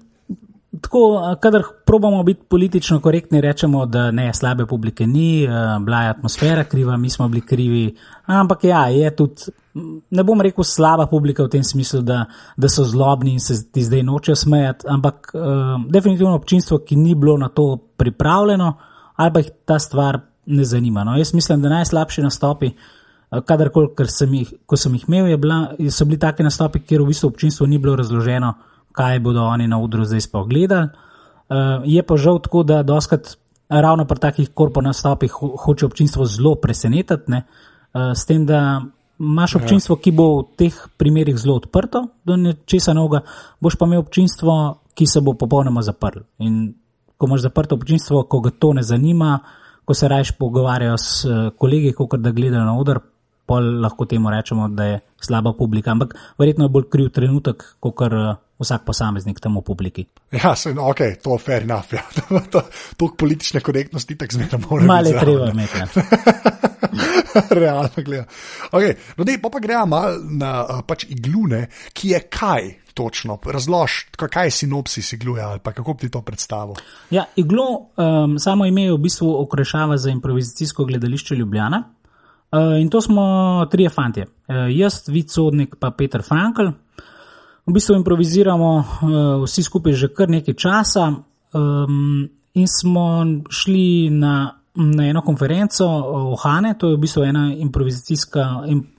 Tako, 0.81 1.37
kadar 1.40 1.62
probamo 1.87 2.22
biti 2.22 2.42
politično 2.48 3.00
korektni, 3.00 3.40
rečemo, 3.40 3.87
da 3.87 4.11
ne, 4.11 4.35
slabe 4.35 4.66
publike 4.66 5.07
ni, 5.07 5.46
bila 5.85 6.02
je 6.02 6.11
atmosfera 6.11 6.64
kriva, 6.64 6.96
mi 6.96 7.11
smo 7.11 7.29
bili 7.29 7.40
krivi. 7.40 7.94
Ampak 8.26 8.64
ja, 8.64 8.83
je 8.88 9.16
tudi, 9.16 9.42
ne 10.11 10.24
bom 10.24 10.40
rekel 10.40 10.64
slaba 10.64 11.07
publika 11.07 11.46
v 11.46 11.48
tem 11.48 11.64
smislu, 11.64 12.02
da, 12.05 12.24
da 12.57 12.68
so 12.68 12.85
zlobni 12.85 13.33
in 13.33 13.40
se 13.40 13.57
ti 13.72 13.85
zdaj 13.85 14.02
nočejo 14.02 14.37
smejati, 14.37 14.85
ampak 14.88 15.33
definitivno 15.88 16.35
občinstvo, 16.35 16.79
ki 16.85 16.96
ni 16.96 17.14
bilo 17.14 17.38
na 17.38 17.48
to 17.48 17.79
pripravljeno, 17.96 18.74
ali 19.16 19.33
pa 19.33 19.40
jih 19.40 19.50
ta 19.64 19.79
stvar 19.79 20.20
ne 20.46 20.64
zanima. 20.64 21.04
No, 21.04 21.16
jaz 21.16 21.35
mislim, 21.35 21.62
da 21.62 21.68
najslabši 21.68 22.22
nastopi, 22.22 22.66
eh, 22.66 23.40
kadarkoli, 23.46 23.88
sem 24.09 24.35
jih, 24.35 24.52
ko 24.66 24.76
sem 24.76 24.94
jih 24.94 25.04
imel, 25.09 25.37
bila, 25.37 25.74
so 25.90 26.04
bili 26.04 26.18
taki 26.18 26.42
nastopi, 26.42 26.80
kjer 26.80 27.02
v 27.02 27.06
bistvu 27.06 27.28
občinstvo 27.28 27.66
ni 27.66 27.78
bilo 27.78 27.96
razloženo, 27.96 28.54
kaj 28.92 29.20
bodo 29.20 29.42
oni 29.44 29.68
na 29.68 29.78
udru 29.78 30.04
zdaj 30.04 30.20
sploh 30.20 30.48
gledali. 30.48 30.88
Uh, 31.48 31.85
je 31.85 32.02
pa 32.02 32.16
žal 32.16 32.40
tako, 32.42 32.62
da 32.62 32.82
doskrat 32.82 33.37
ravno 33.68 34.04
pri 34.04 34.18
takih 34.18 34.48
korpo 34.54 34.80
nastopih 34.82 35.32
ho 35.32 35.48
hoče 35.56 35.87
občinstvo 35.87 36.24
zelo 36.24 36.54
presenetiti, 36.54 37.32
uh, 37.32 38.11
s 38.14 38.26
tem, 38.26 38.46
da 38.46 38.82
imaš 39.20 39.54
ja. 39.54 39.61
občinstvo, 39.61 39.96
ki 39.96 40.11
bo 40.11 40.26
v 40.40 40.46
teh 40.59 40.74
primerih 40.98 41.38
zelo 41.38 41.54
odprto 41.56 42.02
do 42.24 42.37
nečesa 42.37 42.94
novega, 42.94 43.22
boš 43.61 43.76
pa 43.78 43.87
imel 43.87 44.02
občinstvo, 44.02 44.56
ki 44.94 45.06
se 45.06 45.20
bo 45.20 45.37
popolnoma 45.38 45.82
zaprl. 45.87 46.24
In 46.38 46.74
ko 47.16 47.26
imaš 47.26 47.46
zaprto 47.46 47.78
občinstvo, 47.78 48.24
ko 48.26 48.40
ga 48.40 48.50
to 48.50 48.72
ne 48.72 48.82
zanima, 48.82 49.38
uh, 49.38 49.65
ko 49.87 49.94
se 49.94 50.09
rajš 50.09 50.33
pogovarjajo 50.38 50.96
s 50.99 51.25
eh, 51.25 51.51
kolegi, 51.59 51.92
kot 51.94 52.18
da 52.20 52.35
gledajo 52.35 52.64
na 52.66 52.75
oder, 52.79 53.01
pol 53.46 53.68
lahko 53.83 54.09
temu 54.11 54.31
rečemo, 54.31 54.68
da 54.68 54.85
je 54.85 54.99
slaba 55.22 55.53
publika. 55.59 55.92
Ampak 55.94 56.16
verjetno 56.38 56.66
je 56.66 56.75
bolj 56.75 56.88
kriv 56.90 57.12
trenutek, 57.14 57.62
kot 57.81 57.94
kar 57.99 58.16
eh, 58.18 58.33
vsak 58.59 58.87
posameznik 58.88 59.38
tam 59.40 59.61
v 59.61 59.62
publiki. 59.62 60.07
Ja, 60.35 60.57
se, 60.57 60.75
no, 60.75 60.88
ok, 60.90 61.05
to 61.22 61.37
je 61.37 61.44
fair 61.44 61.62
enough. 61.62 61.94
Ja. 61.94 62.03
to, 62.53 62.64
to 62.96 63.12
politične 63.18 63.62
korektnosti 63.62 64.18
tako 64.18 64.40
zmeraj 64.40 64.64
moramo. 64.64 64.88
Male 64.90 65.14
treba 65.20 65.51
imeti. 65.55 66.03
Realno 67.61 68.03
gledano. 68.05 68.29
Okay, 68.72 68.96
no, 69.16 69.25
dej, 69.29 69.38
pa, 69.42 69.53
pa 69.53 69.61
gremo 69.62 69.87
mal 69.87 70.18
na 70.40 70.53
uh, 70.64 70.83
pač 70.88 71.05
iglune, 71.12 71.66
ki 71.94 72.16
je 72.16 72.20
kaj 72.33 72.72
točno. 72.96 73.38
Razloži, 73.44 74.06
kaj 74.16 74.46
je 74.46 74.50
sinopsis 74.50 75.12
igluje 75.12 75.42
ali 75.42 75.61
kako 75.61 75.94
ti 75.94 76.11
to 76.11 76.22
predstavil. 76.22 76.74
Ja, 77.11 77.24
iglo, 77.37 77.66
um, 77.96 78.38
samo 78.38 78.66
ime 78.66 78.88
je 78.88 78.92
v 78.92 78.98
bistvu 78.98 79.28
okrešava 79.42 79.96
za 79.96 80.11
improvizacijsko 80.11 80.85
gledališče 80.85 81.35
Ljubljana. 81.35 81.82
Uh, 82.52 82.80
in 82.80 82.90
to 82.90 83.00
smo 83.00 83.22
trije 83.70 83.90
fanti. 83.90 84.20
Uh, 84.20 84.56
jaz, 84.70 85.09
Vicodnik, 85.09 85.76
pa 85.80 85.90
Peter 85.90 86.22
Frankl. 86.22 86.72
V 87.66 87.72
bistvu 87.72 87.96
improviziramo 87.96 88.76
uh, 88.76 88.85
vsi 89.44 89.62
skupaj 89.62 89.92
že 89.92 90.09
kar 90.14 90.30
nekaj 90.30 90.54
časa 90.54 91.11
um, 91.12 92.28
in 92.54 92.68
smo 92.68 93.24
šli 93.50 94.11
na 94.11 94.56
na 94.76 95.09
eno 95.09 95.22
konferenco 95.22 95.87
v 96.32 96.37
Hane, 96.42 96.74
to 96.78 96.88
je 96.88 96.96
v 96.96 97.00
bistvu 97.00 97.22
eno 97.24 97.48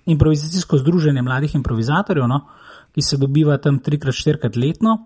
improvizacijsko 0.05 0.77
združenje 0.77 1.21
mladih 1.21 1.55
improvizatorjev, 1.55 2.27
no, 2.27 2.41
ki 2.97 3.01
se 3.05 3.17
dobiva 3.21 3.59
tam 3.61 3.77
trikrat, 3.77 4.15
štirikrat 4.17 4.55
letno. 4.57 4.97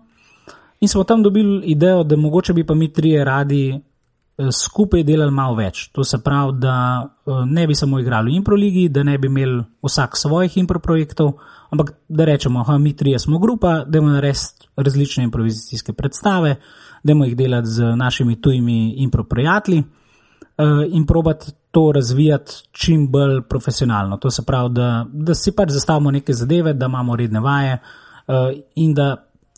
In 0.80 0.88
smo 0.88 1.04
tam 1.04 1.22
dobili 1.22 1.60
idejo, 1.74 2.04
da 2.08 2.16
mogoče 2.16 2.54
bi 2.56 2.64
pa 2.66 2.74
mi 2.74 2.88
trije 2.92 3.24
radi 3.24 3.66
eh, 3.72 4.48
skupaj 4.52 5.04
delali 5.04 5.30
malo 5.30 5.58
več. 5.60 5.90
To 5.92 6.04
se 6.04 6.22
pravi, 6.24 6.56
da 6.62 6.76
eh, 7.04 7.42
ne 7.46 7.66
bi 7.68 7.76
samo 7.76 8.00
igrali 8.00 8.32
v 8.32 8.40
improligi, 8.40 8.86
da 8.88 9.04
ne 9.04 9.18
bi 9.18 9.28
imeli 9.28 9.60
vsak 9.84 10.16
svojih 10.16 10.56
improprojektov, 10.56 11.34
ampak 11.70 11.92
da 12.08 12.24
rečemo, 12.24 12.64
da 12.64 12.78
mi 12.78 12.96
trije 12.96 13.18
smo 13.18 13.38
grupa, 13.38 13.82
da 13.84 13.98
imamo 13.98 14.20
res 14.24 14.54
različne 14.76 15.28
improvizacijske 15.28 15.92
predstave, 15.92 16.56
da 17.04 17.12
imamo 17.12 17.28
jih 17.28 17.36
delati 17.36 17.68
z 17.68 17.96
našimi 17.96 18.40
tujimi 18.40 18.94
improprijatelji 19.04 19.82
uh, 19.82 20.88
in 20.88 21.06
probati 21.06 21.52
to 21.72 21.92
razvijati 21.92 22.52
čim 22.72 23.08
bolj 23.10 23.42
profesionalno. 23.48 24.16
To 24.16 24.30
se 24.30 24.42
pravi, 24.46 24.74
da, 24.74 25.06
da 25.12 25.34
si 25.34 25.54
pač 25.56 25.70
zastavimo 25.72 26.10
neke 26.10 26.32
zadeve, 26.32 26.74
da 26.74 26.86
imamo 26.86 27.16
redne 27.16 27.40
vaje 27.40 27.78
uh, 27.78 28.34
in 28.74 28.94
da 28.94 29.16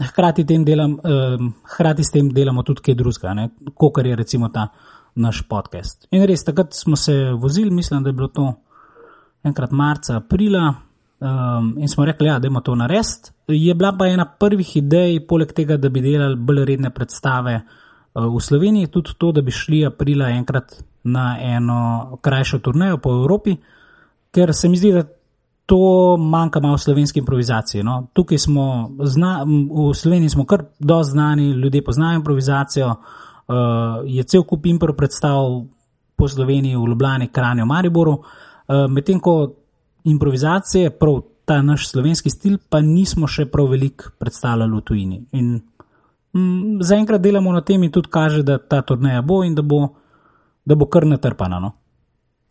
hkrati, 0.09 0.45
delam, 0.45 0.93
uh, 0.93 1.51
hkrati 1.75 2.05
s 2.05 2.15
tem 2.15 2.31
delamo 2.31 2.63
tudi 2.63 2.83
kaj 2.87 2.95
drugega, 2.95 3.49
kot 3.75 3.99
je 4.07 4.17
recimo 4.17 4.49
ta 4.49 4.69
naš 5.15 5.43
podcast. 5.49 6.07
In 6.11 6.25
res, 6.27 6.45
takrat 6.45 6.75
smo 6.75 6.97
se 6.97 7.33
vozili, 7.33 7.71
mislim, 7.71 8.03
da 8.03 8.09
je 8.09 8.13
bilo 8.13 8.29
to 8.29 8.53
enkrat 9.43 9.71
marca, 9.71 10.17
aprila. 10.17 10.75
Um, 11.25 11.75
in 11.79 11.89
smo 11.89 12.05
rekli, 12.05 12.29
ja, 12.29 12.39
da 12.39 12.49
je 12.49 12.63
to 12.65 12.75
narediti. 12.75 13.31
Je 13.49 13.75
bila 13.75 13.93
pa 13.99 14.07
ena 14.07 14.27
prvih 14.39 14.77
idej, 14.77 15.27
poleg 15.27 15.53
tega, 15.53 15.77
da 15.77 15.89
bi 15.89 16.01
delali 16.01 16.37
bolj 16.37 16.65
redne 16.65 16.91
predstave 16.91 17.61
uh, 17.61 18.27
v 18.27 18.41
Sloveniji, 18.41 18.87
tudi 18.87 19.15
to, 19.19 19.33
da 19.33 19.43
bi 19.43 19.51
šli 19.51 19.87
aprila 19.87 20.29
enkrat 20.31 20.75
na 21.05 21.37
eno 21.41 22.19
krajšo 22.23 22.59
turnejo 22.59 22.99
po 22.99 23.13
Evropi, 23.13 23.57
ker 24.33 24.55
se 24.55 24.69
mi 24.69 24.77
zdi, 24.77 24.93
da 24.93 25.05
to 25.67 26.17
manjka 26.21 26.61
malo 26.61 26.77
v 26.77 26.81
slovenski 26.81 27.19
improvizaciji. 27.19 27.83
No. 27.83 28.07
Tukaj 28.13 28.39
smo, 28.39 28.91
zna, 29.05 29.45
v 29.45 29.95
Sloveniji 29.95 30.29
smo 30.29 30.45
kar 30.45 30.65
dosti 30.79 31.11
znani, 31.11 31.51
ljudje 31.51 31.85
poznajo 31.85 32.21
improvizacijo, 32.21 32.89
uh, 32.89 33.55
je 34.05 34.23
cel 34.23 34.43
kup 34.43 34.67
impro 34.67 34.93
predstav 34.93 35.65
po 36.17 36.29
Sloveniji, 36.29 36.77
v 36.77 36.89
Ljubljani, 36.89 37.29
Kranju, 37.29 37.67
Mariboru, 37.67 38.13
uh, 38.13 38.91
medtem 38.91 39.21
ko 39.21 39.53
improvizacije, 40.05 40.91
prav 40.91 41.21
ta 41.45 41.63
naš 41.63 41.89
slovenski 41.89 42.31
stil, 42.31 42.59
pa 42.69 42.81
nismo 42.81 43.27
še 43.29 43.47
prav 43.47 43.69
veliko 43.73 44.13
predstavljali 44.19 44.77
v 44.77 44.81
tujini. 44.81 45.21
In 45.33 45.61
mm, 46.37 46.81
zaenkrat 46.83 47.21
delamo 47.21 47.53
na 47.53 47.61
tem 47.61 47.83
in 47.83 47.93
tudi 47.93 48.09
kaže, 48.13 48.43
da 48.43 48.59
ta 48.59 48.83
turneja 48.83 49.23
bo 49.23 49.43
in 49.45 49.55
da 49.55 49.63
bo, 49.63 49.89
da 50.65 50.75
bo 50.75 50.89
kar 50.89 51.07
natrpana. 51.07 51.61
No. 51.61 51.73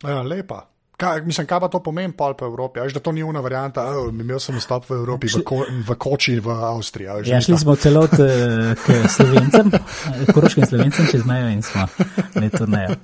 Ja, 0.04 0.22
lepa. 0.22 0.70
Kaj, 0.98 1.24
mislim, 1.26 1.48
kaj 1.48 1.60
pa 1.60 1.68
to 1.68 1.80
pomeni 1.84 2.14
pol 2.14 2.36
po 2.38 2.46
Evropi? 2.46 2.80
Až, 2.80 2.94
da 2.94 3.02
to 3.02 3.12
ni 3.12 3.24
una 3.24 3.42
varianta, 3.42 3.82
oh, 3.98 4.12
imel 4.14 4.40
sem 4.40 4.60
stop 4.62 4.86
v 4.90 5.00
Evropi, 5.02 5.28
v, 5.28 5.42
ko, 5.44 5.64
v 5.66 5.96
Koči, 6.00 6.38
v 6.40 6.54
Avstriji. 6.54 7.08
Až, 7.10 7.28
ja, 7.28 7.42
šli 7.42 7.58
smo 7.58 7.74
celot 7.76 8.14
uh, 8.14 8.78
k 8.78 9.00
slovencem, 9.10 9.74
koroškim 10.36 10.68
slovencem 10.70 11.10
čez 11.10 11.26
mejo 11.26 11.50
in 11.50 11.66
smo 11.66 11.90
ne 12.38 12.50
turnejo. 12.54 12.96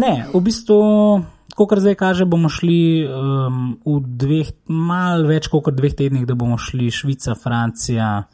Ne, 0.00 0.14
v 0.32 0.40
bistvu, 0.40 0.80
kot 1.52 1.84
zdaj 1.84 1.98
kaže, 2.00 2.24
bomo 2.24 2.48
šli 2.48 3.04
um, 3.04 3.76
v 3.84 4.00
dveh, 4.24 4.50
mal 4.72 5.28
več 5.28 5.52
kot 5.52 5.68
dveh 5.76 5.94
tednih, 5.94 6.24
da 6.24 6.34
bomo 6.34 6.56
šli 6.56 6.88
Švica, 6.88 7.36
Francija, 7.36 8.24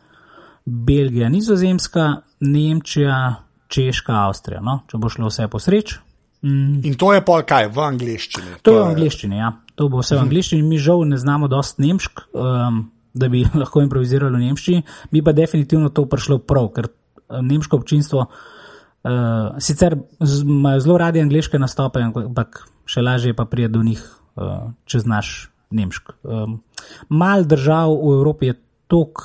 Belgija, 0.64 1.28
Nizozemska, 1.34 2.22
Nemčija, 2.46 3.45
Češka, 3.68 4.14
Avstrija. 4.26 4.60
No? 4.64 4.80
Če 4.90 5.00
bo 5.02 5.10
šlo 5.12 5.30
vse 5.30 5.48
po 5.52 5.60
sreči. 5.62 5.98
Mm. 6.46 6.82
In 6.86 6.94
to 7.00 7.12
je 7.14 7.22
pa 7.24 7.40
kaj 7.48 7.70
v 7.74 7.82
angleščini? 7.82 8.58
To, 8.60 8.62
to 8.62 8.74
je 8.76 8.82
v 8.82 8.90
angleščini, 8.92 9.38
ja. 9.40 9.52
To 9.78 9.88
bo 9.92 10.02
vse 10.02 10.18
v 10.18 10.26
angleščini. 10.26 10.66
Mi 10.66 10.78
žal 10.82 11.06
ne 11.08 11.18
znamo 11.18 11.48
dost 11.50 11.80
nemšk, 11.82 12.26
um, 12.36 12.84
da 13.16 13.30
bi 13.32 13.42
lahko 13.62 13.82
improvizirali 13.84 14.36
v 14.36 14.50
nemščini, 14.50 14.84
bi 15.12 15.24
pa 15.24 15.34
definitivno 15.36 15.90
to 15.94 16.06
prišlo 16.10 16.38
prav, 16.44 16.70
ker 16.76 16.90
uh, 16.90 17.40
nemško 17.42 17.80
občinstvo 17.80 18.26
uh, 18.26 19.56
sicer 19.62 19.98
imajo 20.20 20.84
zelo 20.84 21.00
radi 21.02 21.24
angliške 21.24 21.58
nastope, 21.58 22.04
ampak 22.04 22.62
še 22.86 23.02
lažje 23.02 23.34
pa 23.34 23.48
prije 23.50 23.72
do 23.72 23.82
njih, 23.82 24.04
uh, 24.36 24.70
če 24.86 25.02
znaš 25.02 25.34
nemšk. 25.74 26.14
Um, 26.22 26.60
mal 27.08 27.42
držav 27.48 27.90
v 27.90 28.12
Evropi 28.20 28.52
je 28.52 28.60
tok 28.86 29.24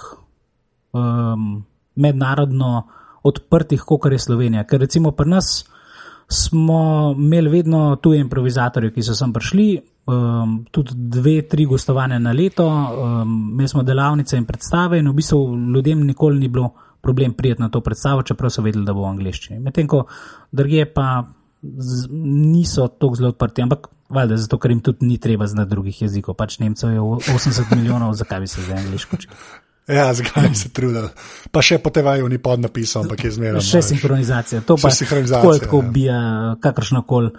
um, 0.97 1.61
mednarodno 1.95 2.87
odprtih, 3.23 3.83
kot 3.85 4.11
je 4.11 4.19
Slovenija. 4.19 4.63
Ker 4.63 4.79
recimo 4.79 5.11
pri 5.11 5.29
nas 5.29 5.65
smo 6.31 7.13
imeli 7.17 7.49
vedno 7.49 7.95
tuje 7.95 8.19
improvizatorje, 8.19 8.93
ki 8.93 9.03
so 9.03 9.15
sem 9.15 9.33
prišli, 9.33 9.65
um, 10.07 10.61
tudi 10.71 10.95
dve, 10.95 11.41
tri 11.47 11.65
gostovanja 11.65 12.19
na 12.19 12.31
leto, 12.31 12.67
um, 12.67 13.51
imeli 13.51 13.67
smo 13.67 13.83
delavnice 13.83 14.37
in 14.37 14.45
predstave, 14.45 14.99
in 14.99 15.09
v 15.09 15.13
bistvu 15.13 15.41
ljudem 15.75 16.05
nikoli 16.07 16.39
ni 16.39 16.47
bilo 16.47 16.71
problem 17.01 17.33
prijeti 17.33 17.61
na 17.61 17.69
to 17.69 17.81
predstavo, 17.81 18.23
čeprav 18.23 18.49
so 18.49 18.61
vedeli, 18.61 18.85
da 18.85 18.93
bo 18.93 19.03
v 19.03 19.11
angliščini. 19.11 19.59
Medtem 19.59 19.87
ko 19.87 20.05
druge 20.51 20.85
pa 20.93 21.23
z, 21.61 22.07
niso 22.11 22.87
tako 22.87 23.15
zelo 23.15 23.33
odprti, 23.33 23.61
ampak 23.61 23.89
valjda 24.09 24.37
zato, 24.37 24.59
ker 24.59 24.71
jim 24.71 24.79
tudi 24.85 25.05
ni 25.05 25.17
treba 25.17 25.47
znati 25.47 25.69
drugih 25.69 26.01
jezikov, 26.01 26.35
pač 26.39 26.59
Nemcev 26.59 26.93
je 26.93 27.01
80 27.01 27.75
milijonov, 27.75 28.13
zakaj 28.13 28.39
bi 28.39 28.47
se 28.47 28.63
za 28.63 28.75
angliško 28.75 29.15
učili. 29.19 29.35
Ja, 29.87 30.13
zakaj 30.13 30.53
se 30.55 30.69
trudil. 30.69 31.07
Pa 31.51 31.63
še 31.65 31.79
po 31.81 31.89
TV-ju 31.89 32.29
ni 32.29 32.37
pod 32.37 32.61
napisom, 32.61 33.07
ampak 33.07 33.25
je 33.25 33.31
zmeraj. 33.33 33.63
Še 33.65 33.81
sinhronizacija. 33.89 34.61
To 34.67 34.77
pa 34.77 34.91
je 34.93 35.25
tako, 35.27 35.55
tako 35.57 35.81
ja. 35.81 35.89
bija 35.89 36.19
kakršno 36.61 37.01
koli 37.09 37.31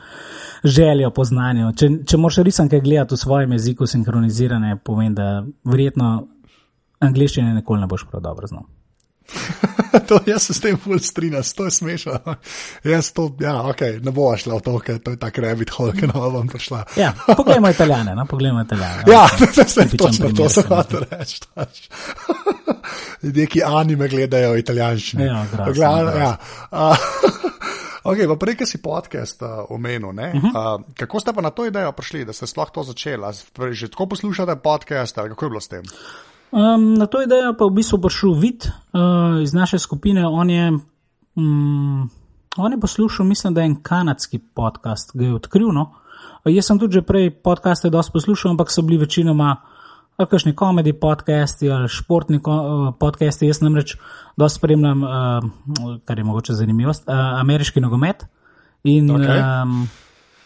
željo 0.65 1.11
po 1.15 1.25
znanju. 1.25 1.73
Če, 1.79 1.89
če 2.09 2.19
moraš 2.19 2.43
risanke 2.43 2.83
gledati 2.83 3.15
v 3.15 3.23
svojem 3.23 3.57
jeziku 3.57 3.87
sinhronizirane, 3.87 4.77
pomeni, 4.85 5.15
da 5.15 5.45
verjetno 5.65 6.13
angliščine 7.03 7.55
nikoli 7.55 7.83
ne 7.83 7.91
boš 7.91 8.07
prav 8.11 8.23
dobro 8.27 8.51
znal. 8.51 8.67
to, 10.09 10.21
jaz 10.27 10.43
se 10.43 10.55
s 10.55 10.61
tem 10.61 10.79
ful 10.79 10.99
strinjam, 10.99 11.43
to 11.57 11.65
je 11.65 11.71
smešno. 11.71 12.19
Jaz 12.85 13.13
to, 13.13 13.29
ja, 13.41 13.63
ok, 13.63 13.81
ne 14.03 14.11
bo 14.11 14.31
šla 14.37 14.59
v 14.59 14.65
to, 14.65 14.79
ker 14.79 14.99
to 14.99 15.15
je 15.15 15.21
tak 15.21 15.39
rabbit 15.39 15.71
hole, 15.71 15.93
ki 15.97 16.09
nam 16.11 16.33
bom 16.33 16.49
prišla. 16.49 16.85
ja, 16.97 17.13
poglejmo 17.37 17.71
italijane, 17.71 18.15
no, 18.15 18.27
poglejmo 18.27 18.63
italijane. 18.63 19.05
Ja, 19.07 19.27
to 19.55 19.65
se 19.69 19.89
točno, 19.97 20.33
to 20.37 20.49
se 20.49 20.63
hoče 20.69 21.05
reči. 21.11 21.41
Ljudje, 23.23 23.47
ki 23.57 23.63
anime 23.67 24.09
gledajo 24.09 24.57
italijanščino. 24.57 25.25
Ja, 25.25 25.47
grasno, 25.53 26.19
ja. 26.19 26.37
Ok, 28.03 28.19
pa 28.27 28.35
prej, 28.35 28.57
ki 28.59 28.67
si 28.67 28.83
podcast 28.83 29.43
uh, 29.47 29.63
omenil, 29.71 30.11
uh 30.11 30.15
-huh. 30.15 30.51
uh, 30.51 30.83
kako 30.99 31.21
ste 31.21 31.33
pa 31.33 31.41
na 31.41 31.51
to 31.51 31.67
idejo 31.67 31.93
prišli, 31.93 32.25
da 32.25 32.33
ste 32.33 32.47
sploh 32.47 32.71
to 32.71 32.83
začeli? 32.83 33.23
Že 33.71 33.89
tako 33.89 34.07
poslušate 34.07 34.57
podcast, 34.57 35.19
ali 35.19 35.29
kako 35.29 35.45
je 35.45 35.51
bilo 35.51 35.61
s 35.61 35.69
tem? 35.69 35.83
Um, 36.53 36.95
na 36.95 37.07
to 37.09 37.23
idejo 37.25 37.55
pa 37.57 37.65
v 37.65 37.81
bistvu 37.81 37.97
prišel 37.97 38.37
vid 38.37 38.69
uh, 38.69 39.41
iz 39.41 39.57
naše 39.57 39.79
skupine. 39.81 40.27
On 40.29 40.51
je, 40.51 40.73
um, 41.37 42.11
on 42.57 42.73
je 42.73 42.81
poslušal, 42.81 43.27
mislim, 43.27 43.55
da 43.55 43.61
je 43.61 43.73
en 43.73 43.77
kanadski 43.83 44.39
podcast, 44.39 45.17
ga 45.17 45.25
je 45.25 45.35
odkril. 45.35 45.73
No? 45.73 45.95
Jaz 46.45 46.69
sem 46.69 46.79
tudi 46.79 47.01
že 47.01 47.03
prej 47.03 47.31
podcaste 47.31 47.91
dosti 47.91 48.13
poslušal, 48.13 48.53
ampak 48.53 48.69
so 48.69 48.83
bili 48.83 49.01
večinoma 49.01 49.57
kakšni 50.19 50.53
komedi 50.55 50.93
podcasti 50.93 51.71
ali 51.71 51.89
športni 51.89 52.37
uh, 52.37 52.93
podcasti. 53.01 53.49
Jaz 53.49 53.63
namreč 53.65 53.97
dosti 54.37 54.59
spremljam, 54.59 55.03
uh, 55.03 55.99
kar 56.05 56.19
je 56.19 56.25
mogoče 56.25 56.53
zanimivost, 56.55 57.09
uh, 57.09 57.41
ameriški 57.41 57.81
nogomet. 57.81 58.27
In, 58.85 59.09
okay. 59.09 59.63
um, 59.63 59.89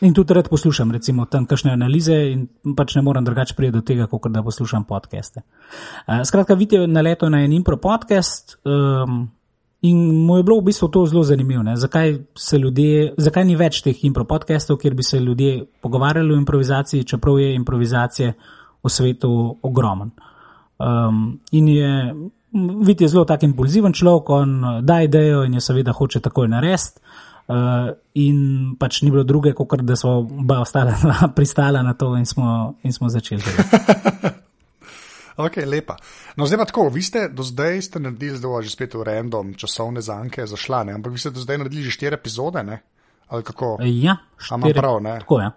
In 0.00 0.12
tudi 0.14 0.35
rad 0.37 0.48
poslušam, 0.52 0.90
recimo, 0.92 1.24
tam 1.24 1.46
kakšne 1.48 1.72
analize, 1.72 2.16
in 2.32 2.74
pač 2.76 2.98
ne 2.98 3.02
morem 3.02 3.24
drugače 3.24 3.54
priti 3.56 3.72
do 3.72 3.80
tega, 3.80 4.06
kot 4.12 4.28
da 4.32 4.42
poslušam 4.44 4.85
podcaste. 4.85 5.40
Uh, 6.04 6.20
skratka, 6.24 6.54
vidite, 6.54 6.85
na 6.87 7.00
leto 7.00 7.30
na 7.32 7.40
en 7.44 7.52
impro 7.56 7.80
podcast. 7.80 8.59
Um, 8.64 9.30
In 9.80 10.24
mu 10.26 10.37
je 10.37 10.42
bilo 10.42 10.61
v 10.61 10.72
bistvu 10.72 10.88
to 10.88 11.04
zelo 11.06 11.22
zanimivo, 11.22 11.62
zakaj, 11.76 12.18
ljudje, 12.59 13.12
zakaj 13.16 13.44
ni 13.44 13.56
več 13.56 13.82
teh 13.85 14.04
impro 14.09 14.24
podcastov, 14.24 14.78
kjer 14.80 14.94
bi 14.94 15.04
se 15.04 15.20
ljudje 15.20 15.66
pogovarjali 15.85 16.32
o 16.32 16.38
improvizaciji, 16.40 17.04
čeprav 17.04 17.38
je 17.38 17.54
improvizacija 17.54 18.32
v 18.82 18.90
svetu 18.90 19.59
ogromen. 19.62 20.11
Um, 20.78 21.40
in 21.52 21.68
je, 21.68 21.92
vidite, 22.80 23.09
zelo 23.09 23.24
tak 23.24 23.42
impulziven 23.42 23.92
človek, 23.92 24.30
on 24.30 24.56
da 24.82 25.02
idejo 25.04 25.44
in 25.44 25.54
je 25.54 25.61
seveda 25.61 25.92
hoče 25.92 26.20
takoj 26.20 26.48
narediti. 26.48 27.00
Uh, 27.46 27.94
in 28.18 28.74
pač 28.74 29.04
ni 29.06 29.12
bilo 29.14 29.22
druge, 29.22 29.52
kot 29.54 29.78
da 29.87 29.94
smo 29.94 30.16
oba 30.42 30.59
ostala 30.64 30.96
pristala 31.37 31.78
na 31.87 31.94
to 31.94 32.11
in 32.18 32.26
smo, 32.26 32.74
in 32.82 32.90
smo 32.90 33.06
začeli. 33.06 33.42
ok, 35.46 35.61
lepa. 35.62 35.94
No, 36.35 36.48
zdaj 36.50 36.59
pa 36.59 36.66
tako, 36.66 36.88
vi 36.90 37.06
ste 37.06 37.28
do 37.30 37.46
zdaj 37.46 37.78
ste 37.87 38.02
naredili, 38.02 38.35
zdaj 38.35 38.66
že 38.66 38.74
spet 38.74 38.98
v 38.98 39.06
random 39.06 39.54
časovne 39.54 40.02
zanke 40.02 40.42
zašla, 40.42 40.90
ne? 40.90 40.98
ampak 40.98 41.14
vi 41.14 41.22
ste 41.22 41.30
do 41.30 41.38
zdaj 41.38 41.62
naredili 41.62 41.87
že 41.87 41.94
štiri 41.94 42.18
epizode, 42.18 42.66
ne? 42.66 42.82
Ali 43.30 43.46
kako? 43.46 43.78
Ja, 43.87 44.18
štiri. 44.42 44.74
Prav, 44.74 44.98
ne? 45.06 45.22
Tako. 45.22 45.38
Ja. 45.46 45.54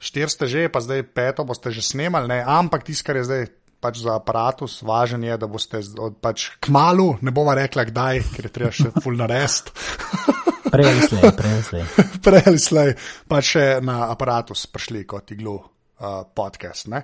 Štir 0.00 0.32
ste 0.32 0.48
že, 0.48 0.72
pa 0.72 0.80
zdaj 0.80 1.12
peto 1.12 1.44
boste 1.44 1.68
že 1.68 1.84
snemali, 1.84 2.24
ne? 2.24 2.40
ampak 2.40 2.88
tisto, 2.88 3.04
kar 3.04 3.20
je 3.20 3.28
zdaj 3.28 3.44
pač 3.84 4.00
za 4.00 4.16
aparatus, 4.16 4.80
važen 4.80 5.28
je, 5.28 5.36
da 5.36 5.44
boste 5.50 5.76
od, 5.76 6.16
pač 6.24 6.56
k 6.56 6.72
malu, 6.72 7.18
ne 7.20 7.34
bomo 7.34 7.52
rekla 7.52 7.84
kdaj, 7.84 8.32
ker 8.32 8.48
je 8.48 8.52
treba 8.54 8.72
še 8.72 8.94
full 8.96 9.18
narest. 9.18 9.74
Prej 10.72 10.88
ali 10.88 11.02
slej, 11.04 11.32
prej 11.36 11.52
ali 11.52 11.62
slej. 11.62 11.84
prej 12.24 12.42
ali 12.48 12.60
slej, 12.60 12.94
pa 13.28 13.42
še 13.44 13.66
na 13.84 14.06
aparatus 14.08 14.64
prišli 14.72 15.04
kot 15.04 15.34
iglo 15.36 15.58
uh, 15.60 16.24
podcast. 16.32 16.88
Ne? 16.88 17.02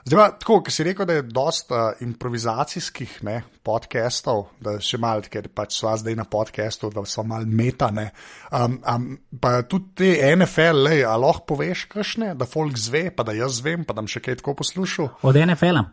Zdaj 0.00 0.16
pa 0.16 0.26
tako, 0.40 0.56
ker 0.64 0.72
si 0.72 0.84
rekel, 0.88 1.04
da 1.04 1.18
je 1.18 1.26
dosta 1.28 1.80
uh, 1.90 2.00
improvizacijskih 2.00 3.18
ne, 3.28 3.42
podcastov, 3.62 4.46
da 4.64 4.78
še 4.80 4.96
malo, 4.96 5.26
ker 5.28 5.50
pač 5.52 5.76
so 5.82 5.92
zdaj 6.00 6.16
na 6.16 6.24
podcastu, 6.24 6.88
da 6.94 7.04
so 7.04 7.26
malo 7.28 7.44
metane. 7.44 8.08
Um, 8.48 8.80
um, 8.80 9.06
pa 9.36 9.58
tudi 9.68 9.92
te 10.00 10.32
NFL, 10.32 10.80
lej, 10.88 11.04
lahko 11.20 11.44
poveš 11.52 11.84
kašne, 11.92 12.32
da 12.40 12.48
folk 12.48 12.80
zve, 12.80 13.10
pa 13.12 13.28
da 13.28 13.36
jaz 13.36 13.60
vem, 13.60 13.84
pa 13.84 13.92
da 13.92 14.00
bom 14.00 14.08
še 14.08 14.24
kaj 14.24 14.40
tako 14.40 14.56
poslušal. 14.62 15.12
Od 15.28 15.40
NFL-a. 15.44 15.84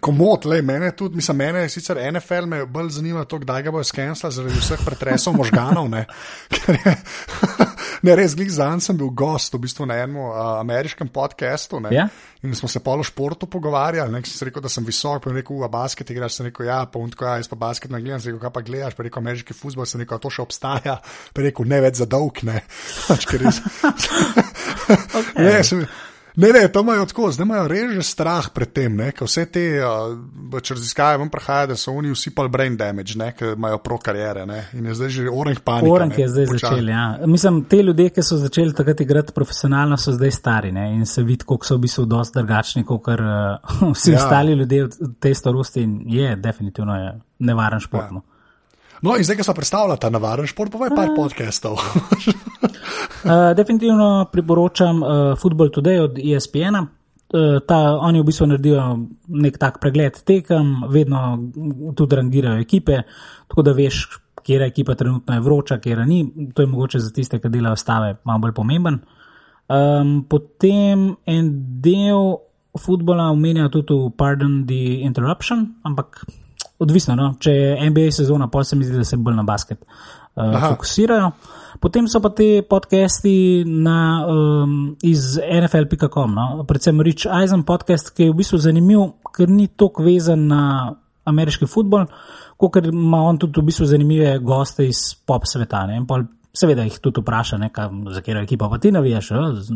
Komod, 0.00 0.44
le 0.50 0.62
mene 0.66 0.90
tudi, 0.98 1.16
mislim, 1.16 1.36
mene 1.36 1.60
je 1.62 1.68
sicer 1.68 1.98
NFL, 2.12 2.48
me 2.50 2.64
bolj 2.66 2.88
zanima 2.98 3.24
to, 3.24 3.38
kdaj 3.38 3.62
ga 3.62 3.70
bo 3.70 3.82
skenila 3.86 4.30
zaradi 4.34 4.58
vseh 4.58 4.82
pretresov 4.82 5.36
možganov. 5.38 5.86
Ne, 5.90 6.06
ne 8.06 8.16
res, 8.18 8.34
glih 8.34 8.50
zanj 8.50 8.82
sem 8.82 8.98
bil 8.98 9.12
gost 9.14 9.54
v 9.54 9.60
bistvu 9.62 9.86
na 9.86 10.00
enem 10.02 10.18
uh, 10.18 10.32
ameriškem 10.58 11.08
podkastu. 11.14 11.78
Ja? 11.94 12.08
In 12.42 12.54
smo 12.58 12.68
se 12.68 12.82
polo 12.82 13.06
športu 13.06 13.46
pogovarjali, 13.50 14.12
ne, 14.12 14.22
sem 14.26 14.48
rekel, 14.48 14.64
da 14.64 14.72
sem 14.72 14.84
visok, 14.86 15.22
pa 15.22 15.30
je 15.30 15.38
rekel, 15.38 15.62
a 15.62 15.70
basket 15.70 16.10
igraš, 16.10 16.40
sem 16.40 16.50
rekel, 16.50 16.66
ja, 16.66 16.80
pa 16.90 16.98
unko, 17.02 17.28
ja, 17.28 17.36
jaz 17.40 17.50
pa 17.50 17.58
basket 17.60 17.94
ne 17.94 18.02
gledam, 18.02 18.22
sem 18.22 18.34
rekel, 18.34 18.42
kaj 18.42 18.54
pa 18.58 18.64
gledaš, 18.66 18.98
pa 18.98 19.04
je 19.04 19.08
rekel, 19.08 19.22
ameriški 19.22 19.56
futbol, 19.56 19.86
sem 19.86 20.02
rekel, 20.02 20.20
to 20.22 20.34
še 20.34 20.42
obstaja, 20.44 20.98
pa 21.30 21.42
je 21.42 21.48
rekel, 21.48 21.70
ne 21.70 21.80
več 21.86 22.02
za 22.02 22.10
dolg, 22.10 22.42
ne. 22.46 22.58
Pač, 23.08 23.30
res... 23.38 23.62
okay. 23.86 25.46
ne, 25.46 25.56
sem... 25.66 25.86
Ne, 26.36 26.52
ne, 26.52 26.68
to 26.68 26.80
imajo 26.80 27.06
tako, 27.06 27.30
zdaj 27.32 27.44
imajo 27.44 27.68
reže 27.68 28.02
strah 28.02 28.48
pred 28.54 28.72
tem, 28.72 28.96
ne, 28.96 29.08
ker 29.16 29.24
vse 29.24 29.46
te 29.48 29.62
uh, 29.80 30.58
raziskave 30.70 31.16
vam 31.22 31.30
prahajajo, 31.32 31.70
da 31.70 31.76
so 31.80 31.94
oni 31.96 32.12
vsi 32.12 32.34
pa 32.36 32.44
brain 32.48 32.76
damage, 32.76 33.16
ne, 33.16 33.30
ker 33.32 33.54
imajo 33.54 33.78
pro 33.78 33.96
karijere. 33.98 34.44
Ne, 34.46 34.66
in 34.76 34.86
je 34.86 34.94
zdaj 34.94 35.08
že 35.08 35.24
oranž 35.32 35.62
panika. 35.64 35.92
Oranž 35.92 36.18
je 36.18 36.28
zdaj 36.28 36.46
počal. 36.50 36.76
začel, 36.76 36.88
ja. 36.92 37.06
Mislim, 37.26 37.62
te 37.64 37.80
ljudje, 37.82 38.10
ki 38.10 38.22
so 38.22 38.36
začeli 38.36 38.76
takrat 38.76 39.00
igrati 39.00 39.32
profesionalno, 39.32 39.96
so 39.96 40.12
zdaj 40.12 40.30
stari 40.36 40.72
ne, 40.72 40.90
in 40.98 41.06
se 41.06 41.24
vidi, 41.24 41.44
koliko 41.44 41.66
so 41.66 41.78
v 41.80 41.86
bistvu 41.86 42.04
dosti 42.04 42.38
drugačni, 42.38 42.84
kot 42.84 43.08
uh, 43.08 43.92
vsi 43.94 44.12
ja. 44.12 44.20
ostali 44.20 44.52
ljudje 44.52 44.84
v 44.84 45.12
tej 45.20 45.34
starosti 45.34 45.82
in 45.88 46.00
je 46.06 46.36
definitivno 46.36 47.00
je 47.00 47.12
nevaren 47.38 47.80
šport. 47.80 48.12
Ja. 48.12 48.20
No, 48.20 48.35
in 49.14 49.24
zdaj, 49.24 49.36
ko 49.36 49.44
se 49.44 49.54
predstavlja 49.54 49.96
ta 49.96 50.10
navaren 50.10 50.46
šport, 50.46 50.72
povej 50.72 50.90
par 50.96 51.12
uh, 51.12 51.16
podcastov. 51.16 51.78
uh, 51.78 53.52
definitivno 53.58 54.26
priporočam 54.32 55.02
uh, 55.02 55.08
Football 55.38 55.70
Today 55.70 56.00
od 56.02 56.18
ESPN-a. 56.18 56.82
Uh, 56.82 57.58
ta, 57.66 57.98
oni 58.00 58.20
v 58.20 58.26
bistvu 58.26 58.46
naredijo 58.46 58.82
nek 59.28 59.58
tak 59.58 59.78
pregled 59.82 60.18
tekem, 60.24 60.86
vedno 60.90 61.38
tudi 61.98 62.16
rangirajo 62.16 62.62
ekipe, 62.62 63.02
tako 63.50 63.66
da 63.66 63.74
veš, 63.76 64.06
kje 64.42 64.60
je 64.60 64.66
ekipa 64.66 64.94
trenutno 64.94 65.34
je 65.34 65.40
vroča, 65.40 65.78
kje 65.78 66.06
ni. 66.06 66.50
To 66.54 66.62
je 66.62 66.66
mogoče 66.66 66.98
za 66.98 67.12
tiste, 67.12 67.38
ki 67.42 67.50
delajo 67.50 67.76
stave, 67.76 68.16
malo 68.24 68.46
bolj 68.46 68.54
pomemben. 68.54 69.00
Um, 69.66 70.24
potem 70.30 71.16
en 71.26 71.52
del 71.82 72.36
futbola 72.78 73.30
omenja 73.30 73.68
tudi 73.68 74.10
Pardon 74.16 74.64
the 74.66 75.02
Interruption, 75.02 75.74
ampak 75.82 76.22
odvisno. 76.78 77.16
No? 77.16 77.34
Če 77.40 77.52
je 77.52 77.90
NBA 77.90 78.10
sezona, 78.12 78.48
pa 78.52 78.64
se 78.64 78.76
mi 78.76 78.84
zdi, 78.84 78.98
da 78.98 79.04
se 79.04 79.16
bolj 79.16 79.36
na 79.36 79.42
basket 79.42 79.84
uh, 80.36 80.68
fokusirajo. 80.68 81.30
Potem 81.80 82.08
so 82.08 82.20
pa 82.24 82.30
te 82.32 82.62
podcasti 82.64 83.64
na, 83.66 84.24
um, 84.28 84.96
iz 85.04 85.36
NFL.com, 85.36 86.34
no? 86.34 86.64
predvsem 86.68 87.00
Rich 87.04 87.28
Eisen 87.28 87.66
podcast, 87.68 88.14
ki 88.16 88.28
je 88.28 88.32
v 88.32 88.38
bistvu 88.38 88.60
zanimiv, 88.64 89.02
ker 89.36 89.52
ni 89.52 89.68
tako 89.68 90.06
vezan 90.06 90.46
na 90.48 90.62
ameriški 91.26 91.68
futbol, 91.68 92.06
kot 92.56 92.78
ima 92.86 93.20
on 93.26 93.38
tudi 93.42 93.60
v 93.60 93.68
bistvu 93.68 93.90
zanimive 93.90 94.38
goste 94.44 94.86
iz 94.88 95.10
pop 95.26 95.44
sveta. 95.48 95.84
Seveda 96.56 96.86
jih 96.86 96.94
tudi 97.04 97.20
vpraša, 97.20 97.58
za 97.60 98.22
katero 98.22 98.40
ekipo 98.40 98.70
pa 98.72 98.78
ti 98.80 98.92
navijaš, 98.92 99.28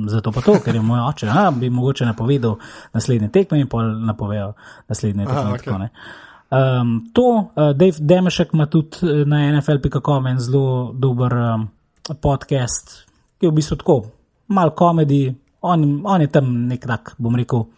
zato 0.08 0.32
pa 0.32 0.40
to, 0.40 0.54
ker 0.64 0.74
je 0.74 0.80
moj 0.80 1.02
oče, 1.10 1.28
a, 1.28 1.50
bi 1.52 1.68
mogoče 1.70 2.08
napovedal 2.08 2.56
naslednje 2.96 3.28
tekme 3.28 3.60
in 3.60 3.68
pol 3.68 3.92
napovejo 4.06 4.54
naslednje 4.88 5.26
tekme. 5.26 5.42
Aha, 5.42 5.58
okay. 5.58 5.88
Um, 6.50 7.10
to, 7.14 7.22
uh, 7.22 7.72
Dave 7.76 7.96
Demešek 8.00 8.54
ima 8.54 8.66
tudi 8.66 8.96
eh, 9.02 9.24
na 9.24 9.52
NFL.com 9.52 10.26
en 10.26 10.38
zelo 10.38 10.92
dober 10.92 11.32
um, 11.32 11.68
podcast, 12.20 13.06
ki 13.38 13.46
je 13.46 13.50
v 13.50 13.54
bistvu 13.54 13.76
tako, 13.78 14.00
malo 14.48 14.74
komedij, 14.74 15.30
on, 15.62 16.00
on 16.04 16.20
je 16.20 16.26
tam 16.26 16.48
nek 16.66 16.86
tak, 16.86 17.14
bom 17.18 17.36
rekel, 17.38 17.68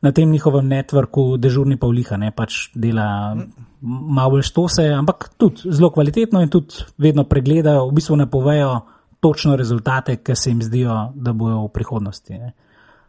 na 0.00 0.12
tem 0.12 0.30
njihovem 0.30 0.70
networku, 0.70 1.36
dežurni 1.36 1.76
pa 1.76 1.90
vliha, 1.90 2.16
ne 2.16 2.30
pač 2.32 2.70
dela 2.74 3.36
malo 3.82 4.36
bolj 4.36 4.46
štose, 4.46 4.86
ampak 4.94 5.28
tudi 5.36 5.68
zelo 5.68 5.90
kvalitetno 5.92 6.40
in 6.40 6.48
tudi 6.48 6.86
vedno 6.96 7.26
pregledajo, 7.28 7.90
v 7.90 7.98
bistvu 7.98 8.16
ne 8.16 8.28
povejo 8.30 8.72
točno 9.20 9.56
rezultate, 9.56 10.16
ki 10.22 10.36
se 10.36 10.50
jim 10.50 10.62
zdijo, 10.62 10.96
da 11.14 11.32
bojo 11.36 11.66
v 11.66 11.72
prihodnosti. 11.74 12.38
Ne. 12.38 12.54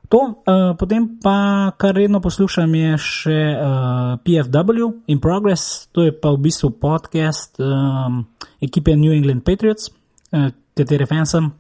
To, 0.10 0.41
uh, 0.41 0.74
potem 0.74 1.22
pa, 1.22 1.70
kar 1.78 1.93
redno 1.93 2.18
poslušam, 2.18 2.74
je 2.74 2.93
še 2.97 3.38
uh, 3.53 3.60
eh, 3.62 4.14
PFW 4.26 5.05
in 5.14 5.20
Progress, 5.22 5.86
to 5.93 6.07
je 6.07 6.16
pa 6.18 6.32
v 6.34 6.49
bistvu 6.49 6.72
podcast 6.82 7.62
um, 7.62 8.24
ekipe 8.57 8.95
New 8.97 9.14
England 9.14 9.45
Patriots, 9.45 9.91
uh, 10.34 10.49
katere 10.74 11.05
fan 11.05 11.30
sem. 11.30 11.51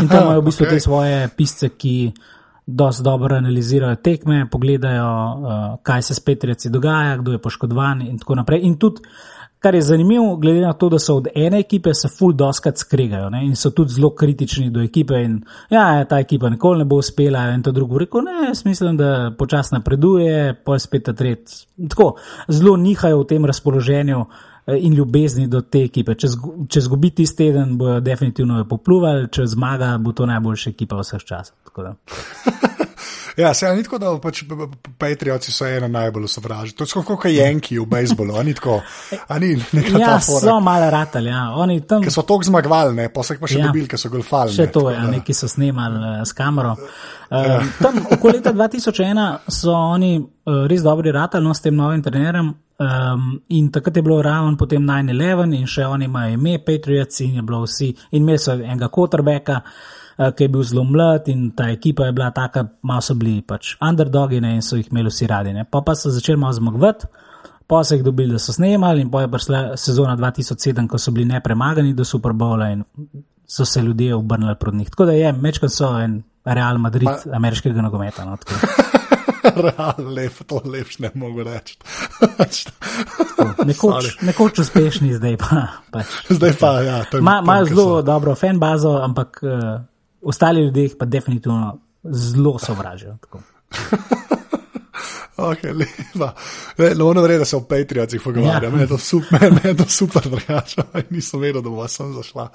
In 0.00 0.08
tam 0.08 0.24
imajo 0.24 0.40
v 0.40 0.46
bistvu 0.48 0.64
okay. 0.64 0.80
te 0.80 0.86
svoje 0.86 1.18
pisce, 1.36 1.68
ki 1.76 1.94
dosti 2.64 3.04
dobro 3.04 3.36
analizirajo 3.36 4.00
tekme, 4.00 4.46
pogledajo, 4.48 5.12
uh, 5.12 5.60
kaj 5.84 6.08
se 6.08 6.16
s 6.16 6.24
Patriotsi 6.24 6.72
dogaja, 6.72 7.20
kdo 7.20 7.36
je 7.36 7.44
poškodovan 7.44 8.00
in 8.08 8.16
tako 8.16 8.40
naprej. 8.40 8.64
In 8.64 8.80
tudi 8.80 9.04
Kar 9.60 9.74
je 9.74 9.82
zanimivo, 9.82 10.36
glede 10.36 10.60
na 10.60 10.72
to, 10.72 10.88
da 10.88 10.98
so 10.98 11.14
od 11.16 11.26
ene 11.34 11.58
ekipe 11.60 11.94
se 11.94 12.08
full 12.08 12.32
doskrat 12.32 12.78
skregajo 12.78 13.30
ne? 13.30 13.44
in 13.44 13.56
so 13.56 13.70
tudi 13.70 13.92
zelo 13.92 14.10
kritični 14.16 14.70
do 14.70 14.80
ekipe. 14.80 15.14
In, 15.14 15.42
ja, 15.70 16.04
ta 16.04 16.18
ekipa 16.18 16.48
nikoli 16.48 16.78
ne 16.78 16.84
bo 16.84 16.96
uspela. 16.96 17.42
In 17.54 17.62
to 17.62 17.72
drugo 17.72 17.98
reko, 17.98 18.20
ne, 18.20 18.52
mislim, 18.64 18.96
da 18.96 19.32
počasi 19.38 19.74
napreduje, 19.74 20.32
je 20.32 20.78
spet 20.78 21.04
ta 21.04 21.12
tret. 21.12 21.52
Tako 21.88 22.14
zelo 22.48 22.76
nihajo 22.76 23.20
v 23.20 23.26
tem 23.26 23.44
razpoloženju 23.44 24.24
eh, 24.66 24.78
in 24.80 24.94
ljubezni 24.94 25.46
do 25.46 25.60
te 25.60 25.84
ekipe. 25.84 26.14
Če, 26.14 26.28
če 26.68 26.80
zgubi 26.80 27.10
tisti 27.10 27.44
teden, 27.44 27.76
bojo 27.78 28.00
definitivno 28.00 28.64
popluvali, 28.64 29.28
če 29.28 29.46
zmaga, 29.46 29.98
bo 30.00 30.16
to 30.16 30.26
najboljša 30.26 30.70
ekipa 30.70 31.04
vseh 31.04 31.24
časov. 31.24 31.56
Ja, 33.40 33.54
se 33.54 33.74
ni 33.74 33.82
tako, 33.82 33.98
da 33.98 34.10
pač 34.22 34.42
Patrioci 34.98 35.52
so 35.52 35.66
ena 35.66 35.88
najbolj 35.88 36.28
sovražni. 36.28 36.76
To 36.76 36.86
so 36.86 37.02
kot 37.06 37.24
Janki 37.30 37.78
v 37.78 37.86
bejzbolu, 37.88 38.36
ni 38.44 38.54
tako. 38.54 38.80
Ni 39.40 39.54
ja, 39.98 40.18
so 40.20 40.58
malo 40.60 40.90
ratali, 40.92 41.30
ja. 41.32 41.46
Oni 41.56 41.80
tam. 41.88 42.04
Ki 42.04 42.12
so 42.12 42.24
tok 42.28 42.44
zmagovali, 42.44 42.94
ne, 42.96 43.08
pa 43.12 43.24
so 43.24 43.34
jih 43.34 43.42
pa 43.42 43.50
še 43.50 43.60
ja. 43.60 43.68
dobili, 43.68 43.88
ker 43.88 44.00
so 44.00 44.10
golfali. 44.12 44.52
Še 44.56 44.68
to 44.74 44.86
je, 44.90 44.96
ja, 44.98 45.06
neki 45.10 45.36
so 45.36 45.48
snemali 45.48 46.00
uh, 46.00 46.16
s 46.26 46.36
kamero. 46.36 46.74
Uh, 47.30 47.70
tam 47.84 48.02
okoli 48.10 48.40
leta 48.40 48.52
2001 48.56 49.54
so 49.60 49.76
oni 49.76 50.18
uh, 50.20 50.66
res 50.70 50.84
dobri 50.84 51.14
ratali, 51.14 51.46
no, 51.46 51.54
s 51.56 51.64
tem 51.64 51.76
novim 51.76 52.04
trenerjem. 52.04 52.52
Um, 52.80 53.32
in 53.52 53.66
takrat 53.68 53.96
je 53.96 54.02
bilo 54.02 54.22
ravno 54.24 54.56
potem 54.56 54.86
9-11 54.88 55.52
in 55.52 55.66
še 55.68 55.84
oni 55.84 56.06
imajo 56.08 56.38
ime 56.38 56.54
Patriots 56.64 57.20
in 57.20 57.34
je 57.36 57.42
bilo 57.44 57.66
vsi, 57.66 57.90
in 58.16 58.22
imeli 58.22 58.40
so 58.40 58.54
enega 58.56 58.88
quarterbacka. 58.88 59.58
Eh, 59.60 59.99
ki 60.36 60.44
je 60.44 60.48
bil 60.52 60.62
zelo 60.62 60.84
mlad 60.84 61.28
in 61.32 61.50
ta 61.56 61.70
ekipa 61.72 62.06
je 62.06 62.12
bila 62.12 62.30
taka, 62.30 62.66
malo 62.82 63.00
so 63.00 63.14
bili 63.14 63.40
pač 63.42 63.74
underdogi 63.80 64.40
ne, 64.40 64.54
in 64.58 64.62
so 64.62 64.76
jih 64.76 64.90
imeli 64.90 65.08
vsi 65.08 65.26
radi. 65.26 65.52
Ne. 65.56 65.64
Pa 65.64 65.80
pa 65.86 65.94
so 65.96 66.12
začeli 66.12 66.38
malo 66.38 66.52
zmagovati, 66.52 67.08
pa 67.66 67.84
so 67.84 67.96
jih 67.96 68.04
dobili, 68.04 68.36
da 68.36 68.38
so 68.38 68.52
snemali 68.52 69.00
in 69.00 69.10
pa 69.10 69.24
je 69.24 69.30
prišla 69.32 69.62
sezona 69.80 70.16
2007, 70.16 70.88
ko 70.88 70.98
so 70.98 71.14
bili 71.16 71.28
nepremagani 71.30 71.94
do 71.94 72.04
Super 72.04 72.32
Bowla 72.32 72.72
in 72.72 72.84
so 73.46 73.64
se 73.64 73.82
ljudje 73.82 74.14
obrnili 74.14 74.54
proti 74.60 74.76
njih. 74.76 74.90
Tako 74.90 75.04
da 75.04 75.12
je, 75.12 75.32
mečkaj 75.32 75.68
so 75.68 75.94
en 76.00 76.22
Real 76.44 76.78
Madrid 76.78 77.08
pa... 77.08 77.36
ameriškega 77.36 77.82
nogometa. 77.82 78.24
No, 78.24 78.36
Realno, 79.56 80.10
lep, 80.10 80.32
to 80.46 80.60
lepš 80.64 80.98
ne 80.98 81.10
mogu 81.14 81.42
reči. 81.42 81.76
nekoč, 83.64 84.20
nekoč 84.22 84.58
uspešni, 84.58 85.14
zdaj 85.14 85.36
pa. 85.36 85.66
Pač. 85.92 86.06
Zdaj 86.28 86.52
pa, 86.60 86.72
ja. 86.84 87.04
Imajo 87.18 87.42
ma 87.42 87.64
zelo 87.64 88.02
dobro 88.02 88.34
fan 88.34 88.58
bazo, 88.58 88.98
ampak 89.02 89.40
uh, 89.42 89.80
ostali 90.22 90.60
ljudje 90.60 90.88
pa 90.98 91.04
definitivno 91.04 91.78
zelo 92.02 92.58
sovražijo. 92.58 93.16
Ok, 95.40 95.62
lepa. 95.64 96.34
No, 96.96 97.06
ono 97.06 97.22
vre, 97.22 97.38
da 97.38 97.44
se 97.44 97.56
o 97.56 97.60
Patriotih 97.60 98.20
pogovarjam, 98.24 98.72
ja. 98.72 98.76
meni 98.76 98.88
to 98.88 98.98
super, 98.98 99.52
meni 99.64 99.76
to 99.76 99.84
super, 99.88 100.22
drugače, 100.28 100.82
nisem 101.10 101.40
vedel, 101.40 101.62
da 101.62 101.70
bo 101.70 101.88
sem 101.88 102.12
zašla. 102.12 102.48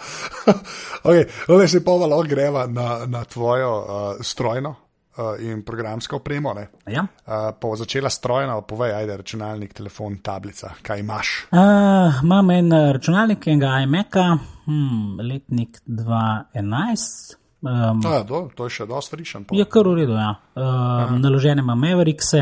ok, 1.04 1.16
da 1.48 1.68
se 1.68 1.84
povalo 1.84 2.24
greva 2.24 2.68
na, 2.68 3.06
na 3.06 3.24
tvojo 3.24 3.72
uh, 3.80 4.22
strojno 4.22 4.70
uh, 4.70 5.26
in 5.40 5.64
programsko 5.66 6.16
opremo. 6.16 6.54
Ja. 6.88 7.02
Uh, 7.26 7.34
po 7.60 7.76
začela 7.76 8.10
strojno, 8.10 8.62
povej, 8.62 8.94
ajde, 8.94 9.18
računalnik, 9.18 9.74
telefon, 9.74 10.18
tablica, 10.18 10.76
kaj 10.82 11.00
imaš? 11.00 11.48
Uh, 11.52 12.24
imam 12.24 12.52
en 12.52 12.72
računalnik, 12.94 13.48
enega 13.48 13.80
iMac-a, 13.84 14.38
hmm, 14.66 15.20
letnik 15.32 15.82
2011. 15.86 17.45
Um, 17.66 18.02
ja, 18.04 18.24
do, 18.24 18.50
to 18.56 18.68
je 18.70 18.76
še 18.78 18.86
dosti 18.86 19.16
frišen. 19.16 19.46
Je 19.58 19.66
kar 19.66 19.88
v 19.90 19.96
redu, 20.04 20.14
ja. 20.14 20.36
Uh, 20.54 21.16
naložene 21.18 21.64
imam 21.66 21.80
Mavericks, 21.82 22.36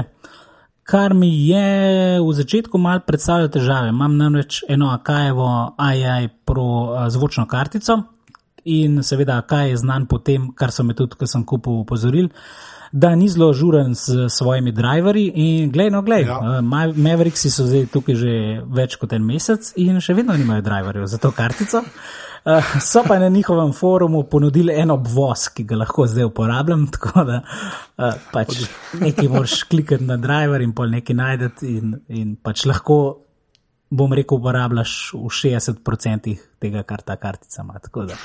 kar 0.84 1.16
mi 1.16 1.30
je 1.48 2.20
v 2.20 2.34
začetku 2.36 2.82
mal 2.82 3.06
predstavljalo 3.08 3.52
težave. 3.54 3.94
Imam 3.94 4.18
namreč 4.20 4.66
eno 4.68 4.92
Akajevo 4.92 5.48
AI 5.80 6.28
Pro 6.28 6.66
uh, 6.66 7.06
zvočno 7.08 7.48
kartico 7.48 8.02
in 8.68 9.00
seveda, 9.04 9.42
kaj 9.48 9.70
je 9.70 9.80
znan 9.80 10.10
po 10.12 10.20
tem, 10.20 10.52
kar 10.56 10.72
so 10.76 10.84
me 10.84 10.96
tudi, 10.96 11.16
ko 11.20 11.28
sem 11.28 11.46
kupil, 11.48 11.80
upozorili. 11.86 12.30
Da 12.92 13.16
ni 13.16 13.30
zelo 13.32 13.48
žuren 13.58 13.96
s 13.96 14.28
svojimi 14.30 14.72
driverji. 14.76 15.32
In 15.36 15.72
glej, 15.72 15.90
no, 15.90 16.04
glej, 16.04 16.28
ja. 16.28 16.36
uh, 16.60 16.92
Mavericksi 17.00 17.48
so 17.52 17.64
zdaj 17.64 17.88
tukaj 17.96 18.20
že 18.20 18.36
več 18.68 19.00
kot 19.00 19.16
en 19.16 19.24
mesec 19.24 19.72
in 19.80 20.04
še 20.04 20.20
vedno 20.20 20.36
nimajo 20.36 20.68
driverjev 20.68 21.08
za 21.16 21.24
to 21.24 21.32
kartico. 21.32 21.86
Uh, 22.44 22.80
so 22.82 23.04
pa 23.08 23.20
na 23.20 23.30
njihovem 23.30 23.72
forumu 23.74 24.24
ponudili 24.24 24.74
en 24.76 24.92
obvoz, 24.92 25.48
ki 25.56 25.64
ga 25.64 25.76
lahko 25.76 26.08
zdaj 26.08 26.24
uporabljam. 26.24 26.88
Tako 26.94 27.24
da 27.24 27.42
uh, 27.98 28.14
pač 28.32 28.66
nekaj 29.00 29.28
moraš 29.28 29.64
klikati 29.64 30.04
na 30.04 30.18
driver 30.18 30.62
in 30.62 30.74
pol 30.76 30.92
nekaj 30.92 31.16
najdete, 31.16 31.68
in, 31.68 31.94
in 32.08 32.34
pač 32.36 32.66
lahko, 32.68 32.98
bom 33.90 34.14
rekel, 34.14 34.42
uporabljaš 34.42 35.14
v 35.14 35.32
60% 35.32 36.34
tega, 36.60 36.84
kar 36.84 37.06
ta 37.08 37.16
kartica 37.16 37.64
ima. 37.64 37.80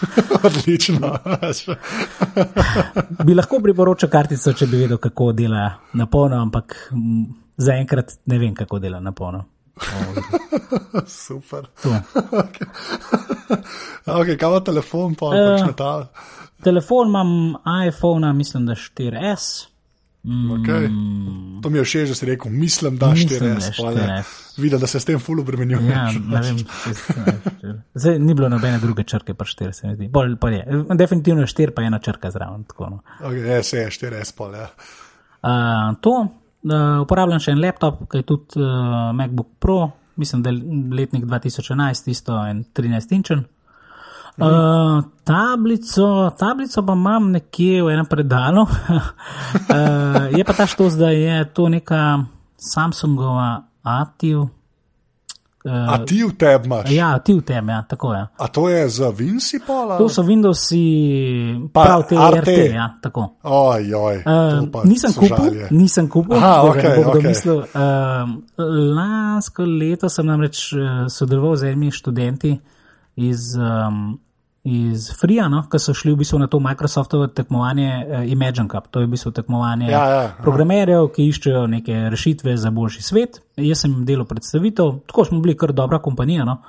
Odlično. 0.48 1.12
bi 3.26 3.38
lahko 3.38 3.60
priporočil 3.62 4.10
kartico, 4.10 4.52
če 4.52 4.66
bi 4.66 4.82
vedel, 4.82 4.98
kako 4.98 5.30
dela 5.32 5.68
na 5.94 6.06
polno, 6.10 6.42
ampak 6.42 6.74
zaenkrat 7.56 8.18
ne 8.26 8.38
vem, 8.42 8.54
kako 8.54 8.82
dela 8.82 8.98
na 9.00 9.12
polno. 9.12 9.44
Super. 11.26 11.66
To. 11.82 11.94
Okay, 14.06 14.36
kaj 14.36 14.48
ima 14.48 14.60
telefon, 14.60 15.14
pa 15.14 15.26
Ja. 15.36 15.56
pač 15.58 15.76
ta. 15.76 16.08
Telefon 16.64 17.08
imam 17.08 17.54
iPhone, 17.88 18.32
mislim, 18.32 18.66
da 18.66 18.72
4S. 18.74 19.66
Okay. 20.24 20.88
To 21.62 21.70
mi 21.70 21.78
je 21.78 21.84
všeč, 21.84 22.08
da 22.08 22.14
si 22.14 22.26
rekel, 22.26 22.50
mislim, 22.52 22.96
da 22.98 23.10
Mislim, 23.10 23.28
4S. 23.40 23.76
da 23.76 23.84
pa 23.84 23.90
ne. 23.92 24.00
4S. 24.18 24.60
Vidim, 24.60 24.80
da 24.80 24.86
se 24.86 25.00
s 25.00 25.04
tem 25.04 25.18
ful 25.18 25.40
obremenjuješ. 25.40 25.86
Ja, 25.86 26.06
ne 26.12 26.40
vem, 26.40 26.56
Zdaj 27.94 28.18
ni 28.18 28.34
bilo 28.34 28.48
nobene 28.48 28.78
druge 28.78 29.04
črke, 29.04 29.34
pa 29.34 29.44
4 29.44 29.72
se 29.72 29.86
mi 29.86 29.94
zdi. 29.94 30.08
Bolj 30.08 30.36
pa 30.36 30.50
je. 30.50 30.64
Definitivno 30.94 31.40
je 31.42 31.46
4, 31.46 31.70
pa 31.70 31.82
ena 31.82 31.98
črka 31.98 32.30
zraven. 32.30 32.64
Tako, 32.64 32.90
no. 32.90 32.98
Okay, 33.20 33.44
ja, 33.46 33.62
se 33.62 33.78
je 33.78 33.90
4S 33.90 34.36
pol, 34.36 34.54
ja. 34.54 34.68
Uh, 35.42 35.50
to, 36.00 36.26
uh, 36.64 37.02
uporabljam 37.02 37.42
še 37.42 37.54
en 37.54 37.62
laptop, 37.62 38.04
ki 38.10 38.22
je 38.22 38.26
tudi 38.28 38.62
uh, 38.62 39.12
MacBook 39.16 39.54
Pro, 39.62 39.78
mislim, 40.18 40.42
da 40.42 40.50
je 40.50 40.58
letnik 40.98 41.24
2011, 41.24 42.10
isto 42.10 42.36
en 42.46 42.64
13-inčen. 42.74 43.46
Uh, 44.38 45.02
tablico, 45.26 46.30
tablico 46.38 46.82
pa 46.86 46.94
imam 46.94 47.32
nekje 47.34 47.82
v 47.82 47.90
enem 47.90 48.06
predalu. 48.06 48.62
uh, 48.62 50.28
je 50.38 50.44
pa 50.46 50.54
ta 50.54 50.66
štos, 50.70 50.94
da 50.94 51.10
je 51.10 51.42
to 51.54 51.66
neka 51.68 52.22
Samsungova 52.58 53.66
Ativ. 53.82 54.46
Uh, 55.68 55.92
A 55.92 55.98
ti 56.00 56.24
v 56.24 56.32
tebi 56.32 56.64
imaš? 56.66 56.90
ja, 56.90 57.14
Ativ 57.14 57.42
tem, 57.42 57.68
ja, 57.68 57.82
tako 57.82 58.14
je. 58.14 58.22
A 58.38 58.46
to 58.48 58.68
je 58.68 58.88
za 58.88 59.08
Vinci 59.10 59.58
pol? 59.60 59.90
ali? 59.90 59.98
To 59.98 60.08
so 60.08 60.22
Windowsi, 60.22 60.80
Pa 61.68 61.82
prav 61.84 62.02
te 62.08 62.16
RT. 62.16 62.40
RT, 62.40 62.48
ja, 62.72 62.86
tako. 63.02 63.36
Oj, 63.42 63.84
oj, 63.94 64.16
to 64.22 64.30
Uh, 64.30 64.70
pa 64.72 64.80
nisem 64.84 65.12
kupil, 65.12 65.52
nisem 65.70 66.08
kupil, 66.08 66.36
Aha, 66.36 66.62
okej, 66.64 66.82
ne 66.82 66.96
bo 66.96 67.02
kdo 67.02 67.10
okej. 67.12 67.28
mislil. 67.28 67.58
Uh, 67.58 68.64
lansko 68.94 69.62
leto 69.64 70.08
sem 70.08 70.26
namreč 70.26 70.72
uh, 70.72 70.80
sodeloval 71.06 71.56
z 71.56 71.62
enimi 71.66 71.90
študenti 71.90 72.56
iz, 73.18 73.52
um, 73.56 74.16
iz 74.68 75.08
Frija, 75.20 75.46
no, 75.48 75.62
ki 75.70 75.80
so 75.80 75.94
šli 75.96 76.12
v 76.12 76.20
bistvu 76.20 76.38
na 76.42 76.48
to 76.50 76.60
Microsoftovo 76.60 77.26
tekmovanje 77.32 77.88
uh, 77.88 78.32
Imagine 78.32 78.68
Cup. 78.68 78.90
To 78.90 79.00
je 79.00 79.06
v 79.06 79.12
bistvu 79.14 79.32
tekmovanje 79.36 79.88
Ja, 79.90 80.02
ja, 80.10 80.18
aha. 80.24 80.42
programerjev, 80.42 81.08
ki 81.14 81.28
iščejo 81.32 81.66
neke 81.70 82.08
rešitve 82.12 82.56
za 82.56 82.70
boljši 82.74 83.02
svet. 83.02 83.40
Jaz 83.56 83.84
sem 83.84 83.94
jim 83.94 84.04
delal 84.08 84.28
predstavitev, 84.28 85.00
tako 85.08 85.24
smo 85.28 85.40
bili 85.44 85.56
kar 85.56 85.72
dobra 85.72 86.02
kompanija. 86.04 86.44
No. 86.48 86.60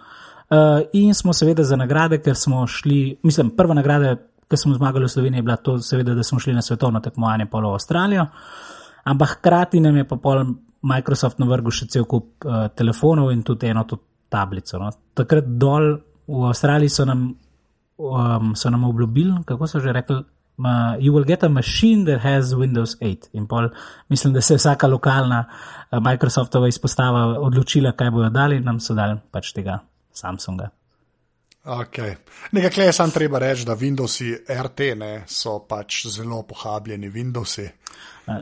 Uh, 0.49 0.81
in 0.93 1.13
smo 1.13 1.33
seveda 1.33 1.63
za 1.63 1.77
nagrade, 1.77 2.21
ker 2.25 2.35
smo 2.35 2.63
šli, 2.67 3.19
mislim, 3.23 3.51
prva 3.57 3.75
nagrada, 3.77 4.15
ki 4.49 4.57
smo 4.57 4.73
zmagali 4.73 5.05
v 5.05 5.13
Sloveniji, 5.13 5.43
je 5.43 5.45
bila 5.45 5.55
to, 5.61 5.77
seveda, 5.77 6.15
da 6.17 6.23
smo 6.23 6.39
šli 6.39 6.55
na 6.57 6.61
svetovno 6.61 6.99
tekmovanje 7.05 7.45
polo 7.45 7.73
Avstralijo. 7.73 8.25
Ampak 9.03 9.37
hkrati 9.37 9.79
nam 9.79 9.97
je 9.97 10.07
pa 10.07 10.17
pol 10.17 10.43
Microsoft 10.81 11.39
navrgel 11.39 11.75
še 11.75 11.87
cel 11.91 12.07
kup 12.09 12.45
uh, 12.45 12.67
telefonov 12.75 13.33
in 13.33 13.43
tudi 13.43 13.69
eno 13.69 13.83
to 13.83 13.99
tablico. 14.29 14.79
No. 14.79 14.89
Takrat 15.13 15.47
dol 15.59 15.91
v 16.29 16.49
Avstraliji 16.49 16.93
so 16.93 17.05
nam, 17.09 17.27
um, 17.99 18.55
so 18.55 18.69
nam 18.69 18.83
obljubili, 18.83 19.43
kako 19.45 19.67
so 19.67 19.79
že 19.79 19.93
rekli. 19.93 20.23
Uh, 20.59 20.65
you 20.99 21.13
will 21.13 21.23
get 21.23 21.43
a 21.43 21.49
machine 21.49 22.05
that 22.05 22.21
has 22.21 22.53
Windows 22.53 22.97
8. 23.01 23.29
In 23.33 23.47
pol, 23.47 23.69
mislim, 24.09 24.33
da 24.33 24.41
se 24.41 24.53
je 24.53 24.57
vsaka 24.57 24.87
lokalna 24.87 25.45
uh, 25.91 25.99
Microsoftova 26.03 26.67
izpostava 26.67 27.39
odločila, 27.39 27.91
kaj 27.91 28.11
bojo 28.11 28.29
dali, 28.29 28.59
nam 28.59 28.79
so 28.79 28.93
dali 28.93 29.15
pač 29.31 29.53
tega 29.53 29.79
Samsunga. 30.11 30.69
Okay. 31.65 32.15
Nekaj 32.51 32.85
je 32.85 32.93
sam 32.93 33.11
treba 33.11 33.39
reči, 33.39 33.65
da 33.65 33.75
Windowsi 33.75 34.33
RT 34.63 34.79
ne, 34.97 35.23
so 35.27 35.59
pač 35.59 36.05
zelo 36.07 36.41
pohabljeni 36.43 37.11
Windowsi, 37.11 37.67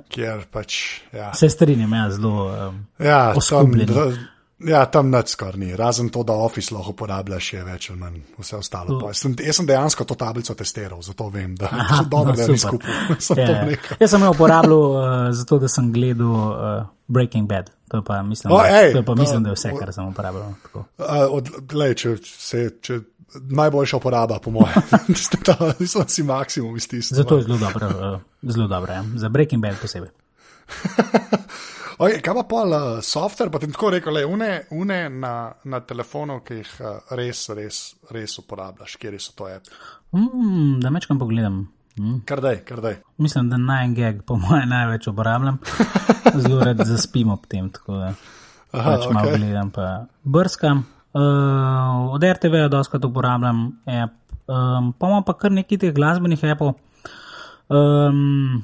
kjer 0.10 0.45
pač. 0.51 1.01
Ja, 1.14 1.34
Se 1.34 1.49
strinjam, 1.49 1.93
ja, 1.93 2.10
zelo. 2.12 2.47
Um, 2.70 2.86
ja 2.99 3.34
dra- 3.34 4.18
ja, 4.60 4.86
tam 4.86 5.12
nič 5.12 5.34
skoraj 5.36 5.60
ni, 5.62 5.76
razen 5.76 6.10
to, 6.10 6.24
da 6.24 6.34
Office 6.34 6.74
lahko 6.74 6.91
uporabljaš, 6.95 7.53
je 7.53 7.64
več 7.64 7.89
ali 7.89 7.99
manj 7.99 8.20
vse 8.39 8.58
ostalo. 8.58 8.99
Jaz 9.08 9.22
sem, 9.22 9.36
jaz 9.45 9.60
sem 9.60 9.68
dejansko 9.70 10.05
to 10.10 10.18
tablico 10.18 10.55
testiral, 10.58 11.01
zato 11.05 11.30
vem, 11.34 11.55
da 11.55 11.70
je 11.99 12.05
dobro, 12.10 12.36
da 12.36 12.41
je 12.41 12.58
super. 12.58 12.80
skupaj. 12.80 13.22
Sem 13.28 13.38
Ja, 13.38 13.45
to 13.45 13.53
ja. 13.53 13.66
rekel. 13.72 13.97
Jaz 13.99 14.14
sem 14.16 14.24
jo 14.24 14.32
uporabljal 14.32 14.86
uh, 14.91 15.03
zato, 15.32 15.60
da 15.60 15.68
sem 15.68 15.91
gledal 15.93 16.32
uh, 16.34 16.88
Breaking 17.08 17.49
Bad. 17.49 17.72
To 17.91 18.01
pa, 18.03 18.22
mislim, 18.24 18.53
O, 18.53 18.58
da, 18.58 18.82
ej, 18.82 18.93
to 18.93 19.03
pa, 19.05 19.16
mislim, 19.16 19.43
da 19.43 19.53
je 19.53 19.60
vse, 19.60 19.72
kar 19.80 19.93
sem 19.93 20.08
uporabljal. 20.08 20.53
Tako. 20.64 20.86
Uh, 20.97 21.05
od, 21.38 21.51
lej, 21.74 21.95
če, 22.01 22.16
se, 22.24 22.64
če, 22.82 22.99
najboljša 23.34 23.97
uporaba, 23.97 24.39
po 24.43 24.51
mojem, 24.51 24.74
mislim, 25.08 26.08
si 26.16 26.24
maksimum 26.24 26.78
iztisnil. 26.78 27.18
Zato 27.22 27.38
je 27.38 27.43
zelo 27.43 27.58
dobro, 27.58 27.88
uh, 27.88 28.20
zelo 28.41 28.68
dobro 28.68 28.93
ja. 28.93 29.03
za 29.16 29.30
Breaking 29.30 29.62
Bad 29.64 29.80
posebej. 29.82 30.10
Oj, 31.98 32.20
kaj 32.22 32.36
pa 32.38 32.41
pol 32.45 32.74
uh, 32.78 33.00
software, 33.02 33.50
pa 33.50 33.58
ti 33.58 33.68
tako 33.74 33.89
rekel, 33.95 34.14
le 34.14 34.22
une, 34.30 34.50
une 34.78 34.98
na, 35.10 35.32
na 35.66 35.80
telefonu, 35.82 36.36
ki 36.45 36.60
jih 36.60 36.74
uh, 36.86 37.00
res, 37.18 37.48
res, 37.58 37.80
res 38.14 38.38
uporabljaš, 38.38 39.00
kjer 39.02 39.16
so 39.18 39.34
to 39.39 39.48
app. 39.50 39.66
Mm, 40.14 40.76
da 40.84 40.91
mečkam 40.93 41.18
pogledam. 41.18 41.64
Mm. 41.98 42.20
Kar 42.30 42.43
daj, 42.45 42.60
kar 42.68 42.84
daj. 42.86 43.00
Mislim, 43.18 43.50
da 43.50 43.58
9gag 43.58 44.22
po 44.30 44.38
mojem 44.38 44.70
največ 44.70 45.10
uporabljam. 45.10 45.58
Zelo 46.43 46.62
rad 46.70 46.86
zaspim 46.86 47.34
ob 47.34 47.50
tem, 47.50 47.74
tako 47.74 47.98
da 47.98 48.12
Aha, 48.14 48.91
pač 48.91 49.10
malo 49.10 49.34
okej. 49.34 49.41
gledam, 49.41 49.74
pa 49.74 49.89
brskam. 50.22 50.86
Uh, 51.18 52.14
od 52.14 52.22
RTV-ja 52.22 52.70
doskrat 52.70 53.10
uporabljam 53.10 53.72
app, 53.89 54.22
um, 54.45 54.93
pa 54.93 55.10
imam 55.10 55.26
pa 55.26 55.34
kar 55.34 55.58
nekaj 55.58 55.82
teh 55.82 55.98
glasbenih 55.98 56.45
appov. 56.54 56.76
Um, 57.74 58.62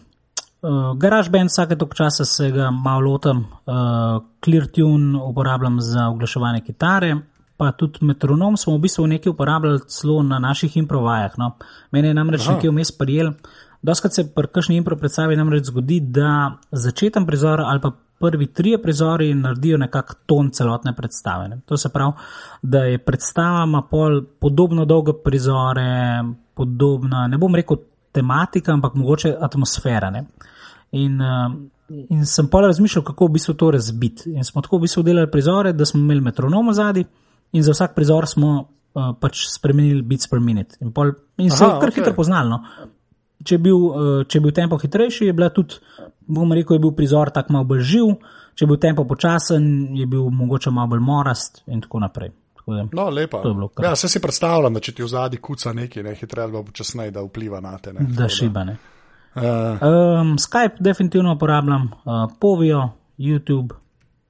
uh, 0.63 0.97
GarageBand 0.97 1.51
vsake 1.51 1.77
tok 1.77 1.95
časa 1.95 2.25
se 2.25 2.49
ga 2.51 2.71
malo 2.71 3.11
lotam, 3.11 3.45
uh, 3.65 4.23
ClearTune 4.43 5.19
uporabljam 5.23 5.81
za 5.81 6.07
oglaševanje 6.07 6.61
kitare, 6.61 7.15
pa 7.57 7.71
tudi 7.71 8.05
metronom 8.05 8.57
smo 8.57 8.77
v 8.77 8.79
bistvu 8.87 9.07
nekaj 9.07 9.31
uporabljali 9.31 9.79
celo 9.87 10.23
na 10.23 10.39
naših 10.39 10.77
improvajah. 10.77 11.37
No. 11.37 11.51
Mene 11.91 12.07
je 12.07 12.13
namreč 12.13 12.47
nekaj 12.47 12.69
vmes 12.69 12.91
prijel. 12.97 13.33
Doskrat 13.81 14.13
se 14.13 14.23
pri 14.35 14.47
kakšni 14.47 14.77
impro 14.79 14.97
predstavi 14.97 15.35
namreč 15.35 15.67
zgodi, 15.67 15.99
da 15.99 16.57
začeten 16.71 17.25
prizor 17.27 17.61
ali 17.61 17.81
pa 17.81 17.91
prvi 18.19 18.47
trije 18.53 18.81
prizori 18.81 19.33
naredijo 19.33 19.77
nekak 19.77 20.13
ton 20.25 20.49
celotne 20.49 20.95
predstave. 20.95 21.47
Ne. 21.47 21.59
To 21.65 21.77
se 21.77 21.89
pravi, 21.89 22.13
da 22.61 22.85
je 22.87 22.97
predstava 22.97 23.63
ima 23.63 23.81
pol 23.81 24.21
podobno 24.39 24.85
dolge 24.85 25.11
prizore, 25.23 26.23
podobna, 26.53 27.27
ne 27.27 27.37
bom 27.37 27.55
rekel 27.55 27.77
tematika, 28.11 28.73
ampak 28.73 28.95
mogoče 28.95 29.35
atmosfera. 29.41 30.09
Ne. 30.09 30.19
Uh, 30.19 30.52
in 32.09 32.25
sem 32.25 32.47
pa 32.47 32.61
razmišljal, 32.61 33.03
kako 33.03 33.27
v 33.27 33.35
bistvu 33.37 33.53
to 33.53 33.71
razbiti. 33.71 34.31
In 34.33 34.43
smo 34.43 34.61
tako 34.61 34.77
v 34.77 34.87
bistvu 34.87 35.03
delali 35.03 35.31
prizore, 35.31 35.73
da 35.73 35.85
smo 35.85 35.99
imeli 36.01 36.21
metronom 36.21 36.73
zadaj 36.73 37.03
in 37.51 37.63
za 37.63 37.71
vsak 37.71 37.95
prizor 37.95 38.27
smo 38.27 38.53
uh, 38.59 39.13
pač 39.19 39.45
spremenili 39.53 40.01
beats 40.01 40.27
per 40.27 40.39
minute. 40.39 40.77
In, 40.81 40.91
pol, 40.93 41.13
in 41.37 41.51
se 41.51 41.63
Aha, 41.63 41.73
je 41.73 41.79
kar 41.81 41.89
okej. 41.89 42.01
hitro 42.01 42.13
poznalo. 42.17 42.49
No. 42.49 42.87
Če 43.43 43.55
je 43.55 43.59
bil, 43.59 43.75
uh, 43.77 44.21
če 44.27 44.39
je 44.39 44.43
bil 44.45 44.53
tempo 44.55 44.77
hitrejši, 44.79 45.27
je 45.27 45.33
bila 45.35 45.49
tudi, 45.53 45.81
bom 46.27 46.53
rekel, 46.53 46.77
je 46.77 46.85
bil 46.85 46.93
prizor 46.95 47.33
tako 47.33 47.57
malo 47.57 47.67
bolj 47.73 47.83
živ, 47.91 48.13
če 48.55 48.65
je 48.65 48.69
bil 48.71 48.79
tempo 48.81 49.05
počasen, 49.09 49.67
je 49.97 50.07
bil 50.09 50.29
mogoče 50.31 50.71
malo 50.71 50.93
bolj 50.95 51.03
morast 51.03 51.61
in 51.67 51.83
tako 51.83 52.01
naprej. 52.05 52.31
Tako 52.57 52.77
da, 52.77 52.87
No, 52.95 53.09
lepa. 53.09 53.41
Ja, 53.83 53.95
se 53.99 54.07
si 54.07 54.21
predstavljam, 54.23 54.73
da 54.73 54.79
če 54.79 54.93
ti 54.95 55.03
v 55.03 55.09
zadnji 55.11 55.41
kuca 55.43 55.73
nekaj, 55.75 56.03
ne 56.03 56.15
hitreje 56.15 56.47
ali 56.47 56.55
pa 56.55 56.63
počasneje, 56.63 57.11
da 57.11 57.25
vpliva 57.25 57.59
na 57.59 57.75
te. 57.77 57.93
Ne, 57.93 58.07
da 58.15 58.29
šibane. 58.31 58.77
Uh, 59.35 59.41
Um, 60.21 60.37
Skype 60.37 60.75
definitivno 60.79 61.33
uporabljam, 61.33 61.83
uh, 62.05 62.31
Povijo, 62.39 62.89
YouTube, 63.17 63.73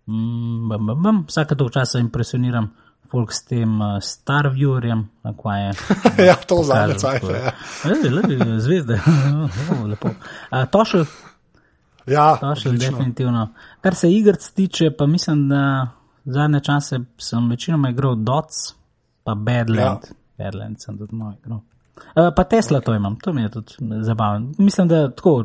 mm, 0.08 0.70
bam, 0.70 0.86
bam, 0.86 1.04
bam. 1.04 1.26
vsake 1.28 1.56
to 1.56 1.70
časa 1.70 1.99
impresioniram 1.99 2.70
folk 3.12 3.32
s 3.34 3.43
tem 3.45 3.82
uh, 3.82 3.88
Starviewerjem, 4.01 5.10
na 5.24 5.34
kaj 5.43 5.68
je. 5.68 5.74
ja, 6.28 6.36
to 6.36 6.64
zadnje 6.64 6.95
je. 7.30 7.41
Ja. 7.45 7.51
Ej, 7.86 8.10
le, 8.10 8.60
Zvezde, 8.60 8.99
Oh, 9.72 9.86
lepo. 9.86 10.08
Uh, 10.08 10.66
Tošel, 10.72 11.06
Ja, 12.08 12.38
Tošel, 12.38 12.72
odlično. 12.72 12.97
definitivno. 12.97 13.49
Kar 13.82 13.95
se 13.95 14.12
igrc 14.12 14.49
tiče, 14.51 14.91
pa 14.97 15.06
mislim, 15.06 15.49
da 15.49 15.88
zadnje 16.26 16.60
čase 16.60 16.99
sem 17.18 17.49
večinoma 17.49 17.89
igral 17.89 18.16
Dots, 18.16 18.74
pa 19.24 19.36
Badland. 19.36 19.80
Ja. 19.80 19.99
Badland 20.38 20.76
sem 20.80 20.97
tudi 20.97 21.16
malo 21.16 21.34
igral. 21.39 21.60
Uh, 21.96 22.30
pa 22.36 22.44
Tesla 22.44 22.82
to 22.82 22.94
imam, 22.94 23.16
to 23.20 23.34
mi 23.34 23.41
je 23.41 23.50
tudi 23.50 23.74
zabavno. 24.02 24.52
Mislim, 24.58 24.88
da 24.88 25.10
tako, 25.10 25.44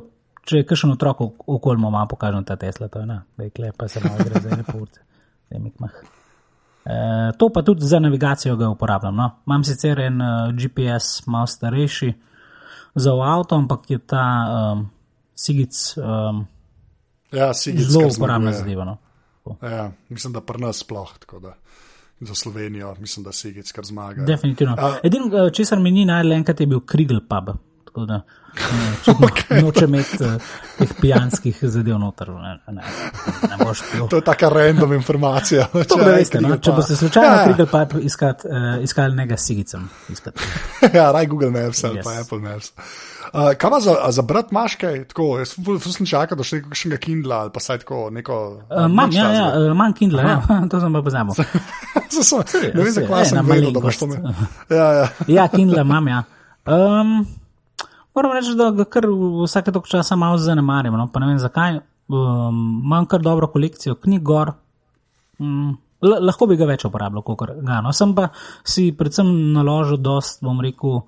če 0.49 0.62
kakšen 0.66 0.94
otrok 0.96 1.20
okolj, 1.46 1.76
mu 1.76 1.90
malo 1.90 2.09
pokažem 2.09 2.44
ta 2.44 2.57
Tesla, 2.57 2.88
to 2.88 3.03
je 3.03 3.09
ena, 3.09 3.22
vekle, 3.36 3.72
pa 3.76 3.88
se 3.88 4.01
malo 4.05 4.24
gre 4.24 4.40
za 4.40 4.55
ene 4.57 4.64
purce. 4.64 5.01
Uh, 6.88 7.36
to 7.38 7.49
pa 7.53 7.62
tudi 7.62 7.86
za 7.86 8.01
navigacijo 8.01 8.57
ga 8.57 8.68
uporabljam. 8.68 9.16
No. 9.16 9.30
Imam 9.46 9.64
sicer 9.64 10.01
en 10.01 10.22
uh, 10.22 10.28
GPS, 10.57 11.26
malo 11.26 11.46
starejši 11.46 12.12
za 12.94 13.12
avto, 13.12 13.57
ampak 13.57 13.90
je 13.90 13.99
ta 13.99 14.24
um, 14.72 14.88
Sigic 15.34 15.94
um, 15.96 16.46
ja, 17.32 17.55
Sigic 17.55 17.80
zelo 17.80 18.09
uporabna 18.16 18.53
zadeva. 18.53 18.84
No. 18.84 18.96
Ja, 19.62 19.90
mislim, 20.09 20.32
da 20.32 20.40
pri 20.40 20.61
nas 20.61 20.78
sploh 20.78 21.12
tako 21.18 21.40
da. 21.40 21.55
Za 22.20 22.34
Slovenijo, 22.34 22.96
mislim, 23.00 23.24
da 23.24 23.32
si 23.32 23.48
jih 23.48 23.72
kar 23.74 23.84
zmaga. 23.84 24.24
Definitivno. 24.24 24.76
Edino, 25.02 25.50
česar 25.50 25.78
mi 25.78 25.90
ni 25.90 26.04
najdel, 26.04 26.32
enkrat 26.32 26.60
je 26.60 26.66
bil 26.66 26.80
Krigl 26.80 27.20
pub. 27.28 27.54
Tako 27.89 28.05
da, 28.05 28.18
če 29.01 29.12
okay. 29.24 29.62
noče 29.64 29.86
imeti 29.89 30.18
uh, 30.20 30.49
teh 30.76 30.91
pijanskih 31.01 31.61
zadev 31.72 31.97
noter, 32.03 32.28
ne, 32.36 32.51
ne, 32.76 32.82
ne 33.49 33.57
boš 33.62 33.80
pil. 33.89 34.03
To 34.12 34.20
je 34.20 34.24
taka 34.26 34.51
random 34.53 34.93
informacija. 34.99 35.70
To 35.72 35.84
če, 35.97 35.99
veste, 36.05 36.43
no? 36.45 36.59
če 36.61 36.74
boste 36.76 36.99
slučajno 37.01 37.30
ja. 37.30 37.47
Krigl 37.47 37.68
pub 37.72 37.95
iskat, 38.05 38.45
uh, 38.45 38.66
iskali 38.84 39.16
nekaj 39.22 39.41
sigicem. 39.41 39.89
ja, 40.99 41.09
raj 41.16 41.30
Google 41.32 41.49
Maps 41.55 41.80
ali 41.89 42.03
yes. 42.03 42.05
pa 42.05 42.18
Apple 42.20 42.43
Maps. 42.45 42.74
Uh, 43.32 43.55
kaj 43.57 43.72
pa 43.72 43.80
za, 43.86 43.97
za 44.18 44.26
brat 44.28 44.53
imaš 44.53 44.76
kaj? 44.84 45.01
Tako, 45.14 45.30
jaz 45.41 45.57
sem 45.97 46.12
čakal, 46.12 46.36
da 46.36 46.45
še 46.45 46.61
kakšnega 46.68 47.01
Kindle 47.09 47.41
ali 47.41 47.57
pa 47.57 47.64
saj 47.64 47.82
tako 47.86 48.05
neko. 48.12 48.39
Imam, 48.68 49.09
uh, 49.09 49.16
ja, 49.16 49.32
ja, 49.32 49.51
imam 49.72 49.97
Kindle, 49.97 50.28
ja, 50.28 50.39
to 50.70 50.84
sem 50.84 51.01
pa 51.01 51.05
pozabil. 51.09 51.41
ne 51.41 52.84
vem, 52.84 52.95
zakaj 53.01 53.32
sem 53.32 53.53
vedel, 53.57 53.72
da 53.72 53.89
boš 53.89 54.05
to 54.05 54.12
imel. 54.12 54.47
Ja, 54.68 54.93
ja. 55.01 55.11
ja, 55.41 55.51
Kindle 55.57 55.89
imam, 55.89 56.12
ja. 56.12 56.24
Um, 56.68 57.22
moram 58.18 58.34
reči, 58.34 58.54
da 58.58 58.70
ga 58.74 58.84
kar 58.84 59.06
vsake 59.44 59.72
toliko 59.72 59.90
časa 59.90 60.16
malo 60.18 60.38
zanemarim, 60.42 60.96
no? 60.98 61.06
pa 61.12 61.22
ne 61.22 61.32
vem 61.32 61.38
zakaj. 61.42 61.80
Um, 62.08 62.80
imam 62.84 63.06
kar 63.06 63.22
dobro 63.22 63.50
kolekcijo 63.52 63.94
knjig 64.00 64.22
gor. 64.24 64.54
Um, 65.38 65.76
lahko 66.02 66.48
bi 66.50 66.56
ga 66.58 66.66
več 66.70 66.86
uporabljal, 66.88 67.24
kot 67.26 67.44
ga. 67.62 67.80
No, 67.84 67.92
sem 67.94 68.14
pa 68.16 68.30
si 68.66 68.88
predvsem 68.96 69.28
naložil 69.54 70.00
dost, 70.02 70.40
bom 70.46 70.62
rekel, 70.64 71.02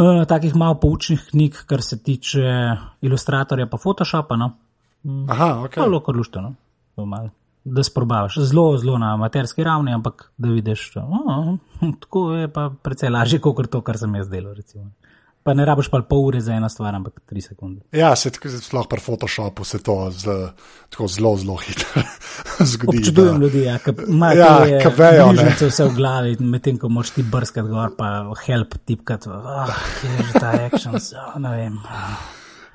uh, 0.00 0.22
takih 0.30 0.56
malo 0.58 0.78
poučnih 0.82 1.28
knjig, 1.30 1.60
kar 1.70 1.84
se 1.84 2.00
tiče 2.02 2.46
ilustratorja, 3.06 3.68
pa 3.70 3.78
Photoshopa. 3.82 4.40
No. 4.40 4.54
Aha, 5.28 5.52
ok. 5.66 5.78
Zelo 5.80 6.00
korlušteno, 6.04 6.54
da 7.64 7.84
sprobavaš. 7.84 8.38
Zelo, 8.48 8.78
zelo 8.80 8.98
na 8.98 9.14
amaterski 9.14 9.64
ravni, 9.64 9.94
ampak 9.94 10.30
da 10.38 10.48
vidiš, 10.48 10.90
da 10.96 11.04
oh, 11.04 11.54
tako 12.02 12.32
je 12.40 12.48
pa 12.52 12.70
precej 12.82 13.12
lažje, 13.12 13.40
kot 13.44 13.68
to, 13.70 13.80
kar 13.84 14.00
sem 14.00 14.14
jaz 14.16 14.32
delal. 14.32 14.56
Recimo. 14.56 14.90
Pa 15.42 15.54
ne 15.56 15.64
rabiš 15.64 15.88
pa 15.88 16.02
pol 16.04 16.26
ure 16.28 16.40
za 16.44 16.52
eno 16.52 16.68
stvar, 16.68 16.94
ampak 16.94 17.22
tri 17.26 17.40
sekunde. 17.40 17.80
Ja, 17.96 18.12
se 18.16 18.30
sploh 18.60 18.88
pri 18.88 19.00
Photoshopu 19.00 19.64
se 19.64 19.78
to 19.82 20.10
z, 20.12 20.34
tako 20.92 21.06
zelo, 21.08 21.36
zelo 21.36 21.56
hitro 21.56 22.02
zgodi. 22.72 22.98
Občudujem 22.98 23.38
da. 23.38 23.46
ljudi, 23.46 23.62
ja, 23.62 23.78
ki 23.78 23.94
imajo 24.08 24.40
ja, 24.40 24.90
vejo, 24.96 25.30
vse 25.60 25.84
v 25.84 25.94
glavi, 25.96 26.36
medtem 26.40 26.76
ko 26.78 26.92
moš 26.92 27.14
ti 27.16 27.24
brskati 27.24 27.72
gor, 27.72 27.96
pa 27.96 28.10
help 28.44 28.76
tipkati, 28.84 29.32
ah, 29.32 29.72
kje 30.00 30.12
je 30.18 30.28
ta 30.36 30.52
action, 30.66 31.00
oh, 31.00 31.40
ne 31.44 31.56
vem. 31.56 31.80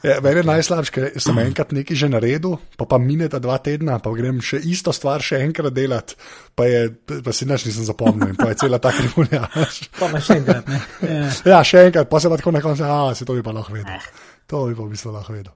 Ja, 0.06 0.20
meni 0.22 0.44
je 0.44 0.46
najslabše, 0.46 0.92
ker 0.94 1.06
sem 1.18 1.40
enkrat 1.42 1.72
nekaj 1.74 1.98
že 1.98 2.10
naredil, 2.14 2.60
pa 2.78 2.86
pa 2.86 3.00
mine 3.02 3.26
ta 3.32 3.40
dva 3.42 3.58
tedna, 3.58 3.98
pa 3.98 4.14
grem 4.14 4.38
še 4.38 4.60
isto 4.70 4.94
stvar 4.94 5.24
še 5.26 5.40
enkrat 5.42 5.74
delati, 5.74 6.14
pa, 6.54 6.68
je, 6.70 6.92
pa 7.26 7.34
si 7.34 7.48
nič 7.50 7.66
nisem 7.66 7.88
zapomnil 7.88 8.36
in 8.36 8.38
pa 8.38 8.52
je 8.54 8.62
cela 8.62 8.78
ta 8.78 8.94
krimunja. 8.94 9.50
pa 10.02 10.12
pa 10.12 10.22
še 10.22 10.38
enkrat, 10.44 10.70
ne? 10.70 10.82
Ja. 11.02 11.26
ja, 11.56 11.60
še 11.66 11.88
enkrat, 11.90 12.10
pa 12.12 12.22
se 12.22 12.30
pa 12.30 12.38
tako 12.38 12.54
na 12.54 12.62
koncu, 12.62 12.86
a 12.86 13.16
se 13.18 13.26
to 13.26 13.34
bi 13.34 13.46
pa 13.46 13.56
lahko 13.56 13.74
vedel. 13.74 13.98
Eh. 13.98 14.34
To 14.54 14.68
bi 14.70 14.78
pa 14.78 14.86
v 14.86 14.92
bistvu 14.94 15.16
lahko 15.16 15.34
vedel. 15.34 15.54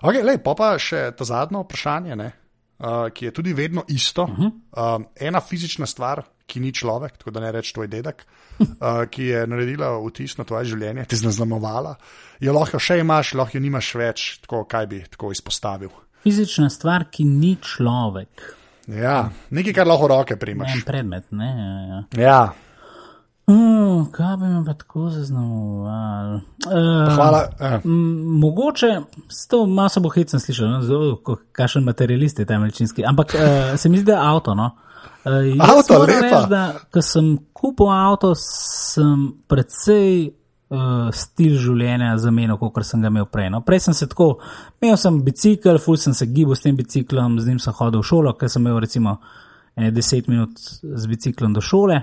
Ok, 0.00 0.22
lej, 0.24 0.40
pa 0.40 0.56
pa 0.56 0.72
še 0.80 1.10
to 1.18 1.28
zadnje 1.28 1.60
vprašanje, 1.66 2.16
ne? 2.16 2.30
Uh, 2.82 3.12
ki 3.14 3.28
je 3.28 3.30
tudi 3.30 3.52
vedno 3.54 3.84
isto. 3.88 4.22
Uh 4.22 4.38
-huh. 4.38 4.50
uh, 4.98 5.04
ena 5.20 5.40
fizična 5.40 5.86
stvar, 5.86 6.22
ki 6.46 6.60
ni 6.60 6.72
človek, 6.74 7.16
tako 7.16 7.30
da 7.30 7.40
ne 7.40 7.52
rečeš 7.52 7.72
tvoj 7.72 7.88
dedek, 7.88 8.26
uh, 8.58 8.66
ki 9.12 9.24
je 9.24 9.46
naredila 9.46 9.98
vtis 10.08 10.36
na 10.38 10.44
tvoje 10.44 10.64
življenje, 10.64 11.04
ti 11.04 11.16
znamovala, 11.16 11.94
jo 12.40 12.52
lahko 12.52 12.78
še 12.78 12.98
imaš, 12.98 13.34
lahko 13.34 13.56
jo 13.56 13.62
nimaš 13.62 13.94
več, 13.94 14.40
tako 14.42 14.64
kaj 14.64 14.86
bi 14.86 15.04
tako 15.10 15.30
izpostavil. 15.32 15.90
Fizična 16.22 16.70
stvar, 16.70 17.04
ki 17.10 17.24
ni 17.24 17.56
človek. 17.56 18.42
Ja, 18.86 19.30
nekaj, 19.50 19.72
kar 19.72 19.86
lahko 19.86 20.08
roke 20.08 20.36
primaš. 20.36 20.74
En 20.74 20.82
predmet, 20.82 21.24
ne. 21.30 21.46
Ja. 21.46 22.22
ja. 22.22 22.22
ja. 22.22 22.52
Uh, 23.52 24.06
kaj 24.12 24.36
bi 24.36 24.44
me 24.44 24.64
pa 24.64 24.74
tako 24.74 25.10
zaznamoval? 25.10 26.34
Uh, 26.34 27.14
Hvala. 27.14 27.48
Uh. 27.60 27.90
Mogoče, 28.40 29.00
s 29.28 29.48
to 29.48 29.66
malo 29.66 29.88
bo 30.00 30.08
hecno 30.08 30.38
slišal, 30.38 30.70
no? 30.70 30.82
zelo 30.82 31.18
kašen 31.52 31.84
materialist 31.84 32.38
je 32.38 32.46
temeljčinski, 32.46 33.04
ampak 33.06 33.34
uh, 33.34 33.78
se 33.78 33.88
mi 33.88 33.98
zdi, 33.98 34.04
da 34.04 34.12
je 34.12 34.28
avto. 34.28 34.54
No? 34.54 34.70
Uh, 35.24 35.32
avto, 35.58 35.98
lepo. 35.98 36.46
Ko 36.92 37.02
sem 37.02 37.36
kupil 37.52 37.90
avto, 37.90 38.32
sem 38.34 39.28
precej 39.48 40.30
uh, 40.72 41.10
stil 41.12 41.58
življenja 41.60 42.16
zamenil, 42.22 42.56
kot 42.62 42.86
sem 42.86 43.02
ga 43.02 43.12
imel 43.12 43.28
prej. 43.28 43.50
No? 43.52 43.60
Prej 43.66 43.88
sem 43.88 43.94
se 43.94 44.08
tako, 44.08 44.36
imel 44.80 44.96
sem 44.96 45.20
bicikl, 45.24 45.76
ful 45.82 46.00
sem 46.00 46.16
se 46.16 46.30
gibal 46.32 46.56
s 46.56 46.64
tem 46.64 46.78
biciklom, 46.78 47.36
z 47.40 47.52
njim 47.52 47.60
sem 47.60 47.76
hodil 47.76 48.00
v 48.00 48.10
šolo, 48.14 48.34
ker 48.38 48.50
sem 48.50 48.64
imel 48.64 48.80
recimo 48.86 49.18
10 49.76 50.28
minut 50.28 50.58
z 50.82 51.06
biciklom 51.10 51.52
do 51.52 51.60
šole. 51.60 52.02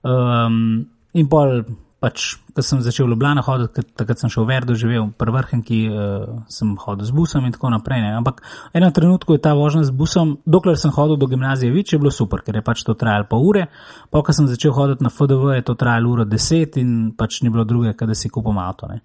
Um, 0.00 0.88
in 1.12 1.28
pol, 1.28 1.64
pač, 2.00 2.38
ko 2.56 2.64
sem 2.64 2.80
začel 2.80 3.04
v 3.04 3.12
Ljubljana 3.12 3.42
hoditi, 3.44 3.84
takrat 3.96 4.22
sem 4.22 4.32
šel 4.32 4.46
v 4.46 4.54
Verdo, 4.54 4.76
živel 4.78 5.10
v 5.12 5.34
Vrhenki, 5.36 5.80
uh, 5.92 6.40
sem 6.48 6.72
hodil 6.80 7.04
z 7.04 7.12
busom 7.12 7.44
in 7.44 7.52
tako 7.52 7.68
naprej. 7.74 8.00
Ne. 8.00 8.14
Ampak 8.16 8.40
v 8.40 8.80
enem 8.80 8.92
trenutku 8.96 9.36
je 9.36 9.44
ta 9.44 9.52
vožnja 9.52 9.84
z 9.84 9.92
busom, 9.92 10.38
dokler 10.48 10.80
sem 10.80 10.94
hodil 10.96 11.20
do 11.20 11.28
gimnazije 11.28 11.68
Vič, 11.74 11.92
je 11.92 12.00
bilo 12.00 12.12
super, 12.14 12.40
ker 12.40 12.56
je 12.56 12.64
pač 12.64 12.84
to 12.86 12.96
trajalo 12.96 13.28
pol 13.28 13.44
ure. 13.44 13.68
Pa, 14.08 14.24
ko 14.24 14.32
sem 14.32 14.48
začel 14.48 14.72
hoditi 14.72 15.04
na 15.04 15.12
FDV, 15.12 15.60
je 15.60 15.64
to 15.68 15.76
trajalo 15.76 16.16
uro 16.16 16.24
deset 16.24 16.80
in 16.80 17.12
pač 17.12 17.42
ni 17.44 17.52
bilo 17.52 17.68
druge, 17.68 17.92
kada 17.92 18.16
si 18.16 18.32
kupom 18.32 18.56
avto. 18.56 18.88
Ne. 18.88 19.04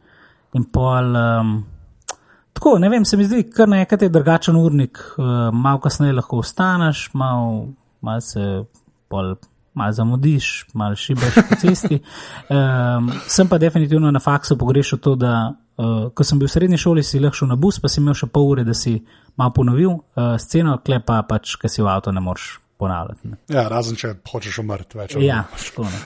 In 0.56 0.70
pol. 0.72 1.12
Um, 1.12 1.56
Tako, 2.56 2.78
ne 2.80 2.88
vem, 2.88 3.04
se 3.04 3.18
mi 3.20 3.26
zdi, 3.28 3.41
kar 3.52 3.68
nekaj 3.68 4.06
je 4.06 4.08
drugačen 4.08 4.56
urnik, 4.56 5.02
uh, 5.20 5.52
malo 5.52 5.82
kasneje 5.84 6.16
lahko 6.16 6.39
ostaneš, 6.39 7.10
malo 7.12 7.76
mal 8.00 8.22
se 8.24 8.64
pol 9.12 9.34
malo 9.76 9.94
zamudiš, 9.94 10.66
malo 10.74 10.96
šibaš 10.96 11.36
po 11.50 11.56
cesti. 11.62 12.00
Um, 12.50 13.12
sem 13.28 13.48
pa 13.48 13.58
definitivno 13.58 14.12
na 14.12 14.20
faksu 14.20 14.58
pogrešal 14.58 15.00
to, 15.00 15.16
da 15.16 15.54
uh, 15.78 16.12
ko 16.14 16.24
sem 16.24 16.40
bil 16.40 16.48
v 16.48 16.52
srednji 16.52 16.78
šoli, 16.78 17.04
si 17.04 17.20
lahko 17.20 17.40
šel 17.42 17.50
na 17.50 17.56
bus, 17.56 17.80
pa 17.82 17.90
si 17.90 18.00
imel 18.02 18.14
še 18.14 18.30
pol 18.30 18.52
ure, 18.52 18.64
da 18.64 18.74
si 18.74 18.94
malo 19.36 19.54
ponovil 19.56 19.96
uh, 19.96 20.36
sceno, 20.40 20.78
klepa 20.86 21.24
pač, 21.28 21.56
ker 21.62 21.72
si 21.72 21.82
v 21.82 21.90
avto 21.90 22.14
ne 22.14 22.22
moreš 22.22 22.60
ponavljati. 22.78 23.32
Ne. 23.32 23.40
Ja, 23.50 23.66
razen 23.72 23.98
če 23.98 24.14
hočeš 24.30 24.60
umrti 24.62 25.00
več. 25.00 25.16
Ja, 25.24 25.46
tako 25.58 25.90
ne. 25.90 26.04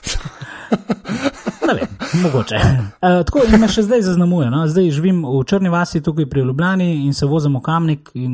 Ne 1.70 1.74
vem, 1.76 1.90
mogoče. 2.24 2.58
Uh, 2.58 3.20
tako 3.28 3.44
me 3.60 3.68
še 3.70 3.84
zdaj 3.86 4.00
zaznamuje. 4.02 4.48
No? 4.50 4.64
Zdaj 4.66 4.88
živim 4.96 5.20
v 5.22 5.42
Črni 5.46 5.70
vasi, 5.70 6.00
tukaj 6.02 6.26
pri 6.26 6.42
Ljubljani 6.48 7.04
in 7.04 7.12
se 7.14 7.28
vozim 7.30 7.54
v 7.58 7.62
Kamnik 7.62 8.10
in 8.18 8.32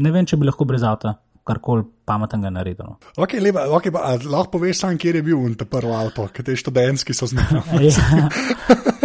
ne 0.00 0.12
vem, 0.14 0.24
če 0.24 0.38
bi 0.40 0.48
lahko 0.48 0.64
brez 0.68 0.86
avta 0.86 1.18
karkoli 1.44 1.84
pametnega 2.10 2.50
naredil. 2.50 2.86
No. 2.90 2.98
Okay, 3.22 3.40
lepa, 3.42 3.64
okay, 3.76 3.92
pa, 3.94 4.16
lahko 4.18 4.58
poveš, 4.58 4.80
sam, 4.82 4.96
kje 4.98 5.20
je 5.20 5.22
bil 5.24 5.54
ta 5.58 5.66
prvi 5.68 5.92
avto, 5.94 6.26
ki 6.34 6.44
te 6.46 6.56
študentski 6.58 7.14
so 7.14 7.28
znali. 7.30 7.60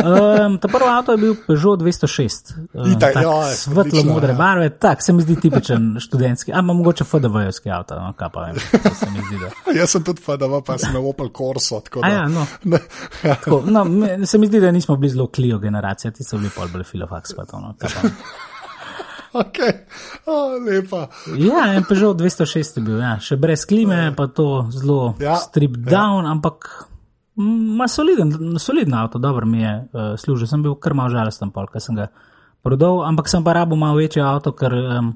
um, 0.10 0.58
ta 0.62 0.72
prvi 0.72 0.90
avto 0.90 1.16
je 1.16 1.22
bil 1.22 1.36
Peugeot 1.46 1.84
206. 1.84 2.56
Um, 2.74 2.96
tak, 3.02 3.20
ja, 3.22 3.36
svetlo 3.54 4.06
modre 4.10 4.34
ja. 4.34 4.40
barve, 4.40 4.72
tako 4.82 5.06
se 5.06 5.14
mi 5.14 5.26
zdi 5.26 5.38
tipičen 5.46 5.92
študentski, 6.02 6.54
ampak 6.56 6.80
mogoče 6.82 7.08
FDV-jevski 7.12 7.74
avto, 7.78 8.00
no, 8.02 8.14
kaj 8.18 8.32
pa 8.34 8.48
vem. 8.48 8.60
Zdi, 8.60 9.42
Jaz 9.80 9.96
sem 9.96 10.08
tudi 10.08 10.26
FDV, 10.26 10.64
pa 10.66 10.80
sem 10.82 10.96
imel 10.96 11.12
Opel 11.14 11.30
Corso. 11.36 11.82
Da, 12.02 12.10
ja, 12.10 12.26
no. 12.32 12.48
ja. 12.66 12.82
Tako, 13.36 13.62
no, 13.70 13.86
se 14.26 14.42
mi 14.42 14.50
zdi, 14.50 14.64
da 14.64 14.74
nismo 14.74 14.98
bili 14.98 15.14
zelo 15.14 15.30
klio 15.30 15.62
generacija, 15.62 16.12
ti 16.12 16.26
so 16.26 16.42
bili 16.42 16.50
pol 16.56 16.74
bolj 16.74 16.88
filofax. 16.90 17.38
Pa 17.38 17.46
to, 17.46 17.62
no, 17.62 17.76
Okay. 19.36 19.72
Oh, 20.26 20.56
lepa. 20.64 21.10
Ja, 21.36 21.66
en 21.76 21.84
Peugeot 21.84 22.16
206 22.18 22.78
je 22.78 22.84
bil, 22.86 23.00
ja. 23.04 23.18
še 23.20 23.36
brez 23.40 23.66
klime, 23.68 23.98
pa 24.16 24.30
to 24.32 24.66
zelo 24.72 25.16
ja. 25.20 25.36
strip 25.42 25.76
ja. 25.82 25.90
down, 25.98 26.30
ampak 26.30 26.70
ima 27.36 27.90
soliden, 27.92 28.32
soliden 28.64 28.96
avto, 28.96 29.20
dobro 29.20 29.44
mi 29.50 29.60
je 29.60 29.74
uh, 29.76 30.14
služil. 30.20 30.48
Sem 30.48 30.64
bil 30.64 30.78
kar 30.80 30.96
mal 30.96 31.12
žalosten, 31.12 31.52
ker 31.52 31.84
sem 31.84 32.00
ga 32.00 32.08
prodal, 32.64 33.04
ampak 33.10 33.28
sem 33.28 33.44
pa 33.44 33.58
rabo 33.60 33.76
malo 33.76 34.00
večje 34.00 34.24
avto, 34.24 34.56
ker. 34.56 34.80
Um, 35.00 35.14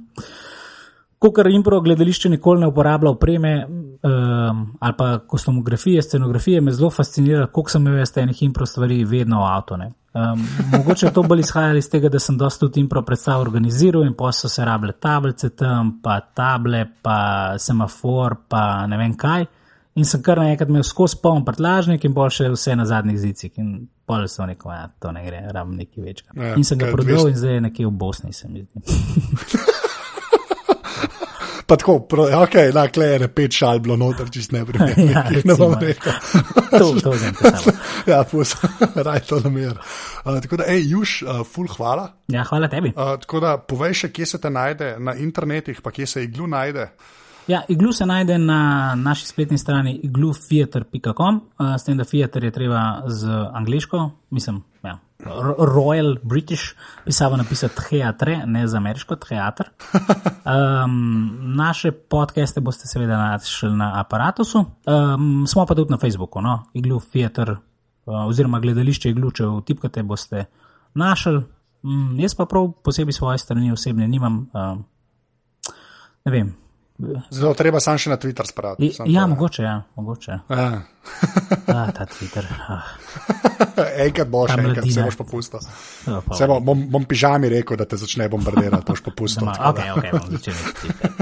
Ko 1.20 1.32
kar 1.36 1.48
impro 1.52 1.82
gledališče 1.84 2.30
nikoli 2.30 2.62
ne 2.62 2.68
uporablja 2.68 3.12
opreme 3.12 3.54
um, 3.68 4.78
ali 4.80 4.94
pa 4.98 5.20
kostumografije, 5.28 6.02
scenografije, 6.02 6.62
me 6.62 6.72
zelo 6.72 6.90
fascinira, 6.90 7.48
koliko 7.48 7.70
sem 7.70 7.88
imel 7.88 8.00
jaz 8.00 8.18
enih 8.18 8.44
impro 8.44 8.66
stvari 8.66 9.04
vedno 9.04 9.42
v 9.42 9.48
avto. 9.48 9.76
Um, 9.76 10.48
mogoče 10.72 11.12
to 11.14 11.24
bolj 11.24 11.40
izhajalo 11.40 11.78
iz 11.78 11.90
tega, 11.90 12.10
da 12.10 12.20
sem 12.20 12.38
dosta 12.38 12.66
tudi 12.66 12.80
impro 12.80 13.02
predstav 13.02 13.42
organiziral 13.42 14.06
in 14.08 14.14
pa 14.14 14.32
so 14.32 14.50
se 14.50 14.66
rabile 14.66 14.94
tablice 14.94 15.50
tam, 15.50 16.00
pa 16.04 16.20
table, 16.20 16.86
pa 17.02 17.56
semafor, 17.58 18.36
pa 18.48 18.88
ne 18.88 18.98
vem 18.98 19.18
kaj. 19.18 19.46
In 19.96 20.06
sem 20.06 20.22
kar 20.24 20.40
naenkrat 20.40 20.70
imel 20.70 20.84
skozi 20.88 21.18
poln 21.22 21.44
prtlažnik 21.46 22.06
in 22.06 22.14
pol 22.16 22.30
še 22.32 22.48
vse 22.54 22.76
na 22.80 22.86
zadnjih 22.88 23.20
zicih. 23.20 23.52
In 23.60 23.90
pol 24.08 24.24
sem 24.32 24.48
rekel, 24.48 24.72
da 24.72 24.78
ja, 24.78 24.88
to 25.02 25.12
ne 25.12 25.26
gre, 25.26 25.44
rabim 25.52 25.76
nekaj 25.82 26.06
večjega. 26.06 26.38
Ja, 26.40 26.54
in 26.56 26.64
sem 26.64 26.80
ga 26.80 26.94
prodal 26.94 27.28
200 27.28 27.34
in 27.34 27.38
zdaj 27.42 27.54
je 27.58 27.66
nekje 27.68 27.90
v 27.90 27.92
Bosni, 27.92 28.34
se 28.34 28.48
mi 28.48 28.64
zdi. 28.64 29.66
Pa 31.70 31.78
tako, 31.78 32.00
pro, 32.10 32.24
ok, 32.42 32.56
na 32.74 32.88
klej 32.90 33.12
je 33.22 33.28
pet 33.30 33.54
šal 33.54 33.80
bilo 33.86 33.94
noter, 34.00 34.30
čist 34.34 34.56
ne 34.56 34.64
primerno. 34.66 35.06
Ja, 35.14 35.24
ne 35.30 35.54
bom 35.54 35.76
recimo. 35.78 35.86
rekel. 35.86 36.14
to, 36.74 36.88
to 36.98 37.12
vem, 37.14 37.36
to 37.38 37.52
samo. 37.62 37.76
ja, 38.10 38.24
pus, 38.32 38.56
raj 39.08 39.22
to 39.30 39.40
namer. 39.44 39.78
Uh, 40.26 40.40
tako 40.42 40.58
da, 40.64 40.66
hej, 40.70 40.88
Juž, 40.90 41.14
uh, 41.24 41.44
ful 41.46 41.70
hvala. 41.70 42.08
Ja, 42.34 42.44
hvala 42.50 42.72
tebi. 42.74 42.94
Uh, 42.96 43.14
tako 43.22 43.44
da, 43.44 43.54
povej 43.62 43.94
še, 44.02 44.10
kje 44.14 44.26
se 44.34 44.42
te 44.42 44.50
najde 44.50 44.96
na 44.98 45.14
internetih, 45.14 45.82
pa 45.86 45.94
kje 45.94 46.10
se 46.10 46.26
iglu 46.26 46.50
najde. 46.50 46.90
Ja, 47.50 47.64
iglu 47.68 47.94
se 47.94 48.06
najde 48.06 48.38
na 48.38 48.96
naši 48.96 49.28
spletni 49.28 49.58
strani 49.58 49.96
iglutheater.com, 50.04 51.36
uh, 51.36 51.76
s 51.78 51.84
tem, 51.84 51.98
da 51.98 52.06
theater 52.06 52.44
je 52.44 52.52
treba 52.52 53.02
z 53.08 53.30
angliško, 53.54 54.12
mislim, 54.30 54.62
ja, 54.84 55.00
Royal 55.58 56.18
British 56.24 56.64
pisavo 57.06 57.38
napisati 57.38 57.76
theatre, 57.90 58.44
ne 58.46 58.68
za 58.68 58.78
ameriško 58.78 59.16
theater. 59.16 59.70
Um, 60.50 61.38
naše 61.56 61.92
podcaste 61.92 62.62
boste 62.62 62.88
seveda 62.88 63.18
našli 63.18 63.70
na 63.76 64.00
aparatusu, 64.00 64.66
um, 64.86 65.48
smo 65.48 65.66
pa 65.66 65.76
tudi 65.76 65.92
na 65.92 65.98
Facebooku, 65.98 66.42
no, 66.42 66.64
iglu 66.74 67.02
theater 67.12 67.52
uh, 67.52 67.58
oziroma 68.28 68.60
gledališče 68.60 69.10
iglu, 69.10 69.32
če 69.32 69.46
vtipkate, 69.46 70.04
boste 70.04 70.46
našli. 70.94 71.44
Um, 71.84 72.16
jaz 72.20 72.34
pa 72.36 72.46
prav 72.46 72.72
posebej 72.84 73.14
svoje 73.14 73.38
strani 73.38 73.72
osebne 73.72 74.08
nimam, 74.08 74.48
um, 74.54 74.84
ne 76.26 76.32
vem. 76.32 76.56
Zato 77.30 77.54
treba 77.56 77.80
sam 77.80 77.98
še 77.98 78.12
na 78.12 78.18
Twitter 78.20 78.48
spraviti. 78.48 78.92
Ja, 79.08 79.24
to, 79.24 79.28
mogoče, 79.32 79.64
ja, 79.64 79.76
mogoče. 79.96 80.40
Ja. 80.50 80.68
Ah, 81.72 81.92
ta 81.96 82.06
Twitter. 82.06 82.48
Ah, 82.68 82.90
enkrat 84.04 84.28
boš, 84.28 84.52
enkrat 84.58 84.90
se 84.92 85.06
boš 85.08 85.18
popustil. 85.22 85.64
pa, 86.06 86.36
Se 86.36 86.48
bom, 86.48 86.60
bom, 86.66 86.84
bom 86.92 87.08
pižami 87.08 87.52
rekel, 87.56 87.80
da 87.80 87.88
te 87.88 88.00
začne 88.00 88.28
bombardirati, 88.30 88.84
boš 88.88 89.04
popustil. 89.08 89.48
Tako 89.48 89.72
ok, 89.72 89.86
ok, 89.96 90.12
bom 90.18 90.32
začel 90.36 90.60
Twitter. 90.82 91.16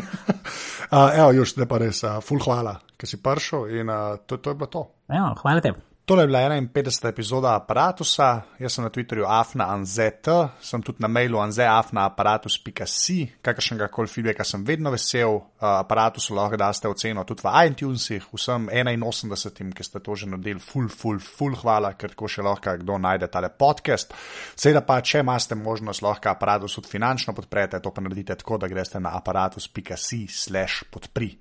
Uh, 0.87 1.11
evo, 1.19 1.33
Juž, 1.35 1.51
zdaj 1.51 1.67
pa 1.67 1.77
res, 1.83 1.97
uh, 2.07 2.21
ful 2.23 2.39
hvala, 2.39 2.77
ker 2.95 3.09
si 3.11 3.17
prišel 3.19 3.65
in 3.75 3.91
uh, 3.91 4.15
to, 4.23 4.37
to 4.39 4.53
je 4.53 4.55
bilo 4.55 4.69
to. 4.71 4.83
Evo, 5.11 5.33
hvala 5.43 5.59
tebi. 5.59 5.83
Tole 6.07 6.23
je 6.23 6.27
bila 6.27 6.39
51. 6.39 7.09
epizoda 7.09 7.55
aparata. 7.55 8.41
Jaz 8.59 8.73
sem 8.73 8.83
na 8.83 8.89
Twitterju 8.89 9.25
afnaanzet, 9.27 10.27
sem 10.63 10.81
tudi 10.81 11.03
na 11.03 11.07
mailu 11.11 11.41
anzeafnaaparatus.si, 11.43 13.17
kakršnega 13.43 13.89
koli 13.91 14.07
feedbacka 14.07 14.45
sem 14.47 14.63
vedno 14.63 14.93
vesel. 14.93 15.35
Uh, 15.35 15.65
aparatusu 15.67 16.35
lahko 16.35 16.55
daste 16.61 16.87
oceno 16.87 17.25
tudi 17.27 17.43
v 17.43 17.51
iTunesih, 17.67 18.29
vsem 18.31 18.69
81, 18.71 19.73
ki 19.75 19.83
ste 19.83 19.99
to 19.99 20.15
že 20.15 20.29
naredili, 20.31 20.63
full, 20.63 20.87
full, 20.87 21.19
full 21.19 21.59
hvala, 21.59 21.91
ker 21.99 22.15
tako 22.15 22.31
še 22.31 22.47
lahko 22.47 22.77
kdo 22.79 22.97
najde 23.03 23.27
tale 23.27 23.51
podcast. 23.51 24.15
Seveda 24.55 24.85
pa, 24.87 25.01
če 25.03 25.25
imate 25.27 25.59
možnost, 25.59 26.05
lahko 26.07 26.31
aparatus 26.31 26.79
tudi 26.79 26.93
finančno 26.95 27.35
podprete, 27.35 27.83
to 27.83 27.91
pa 27.91 28.05
naredite 28.07 28.39
tako, 28.39 28.61
da 28.63 28.71
greste 28.71 29.03
na 29.03 29.11
aparatus.si 29.19 30.23
slash 30.31 30.87
podpri. 30.87 31.33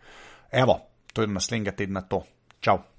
Evo, 0.51 0.81
to 1.15 1.23
je 1.23 1.31
naslednjega 1.31 1.79
tedna 1.79 2.03
to. 2.03 2.25
Čau! 2.59 2.96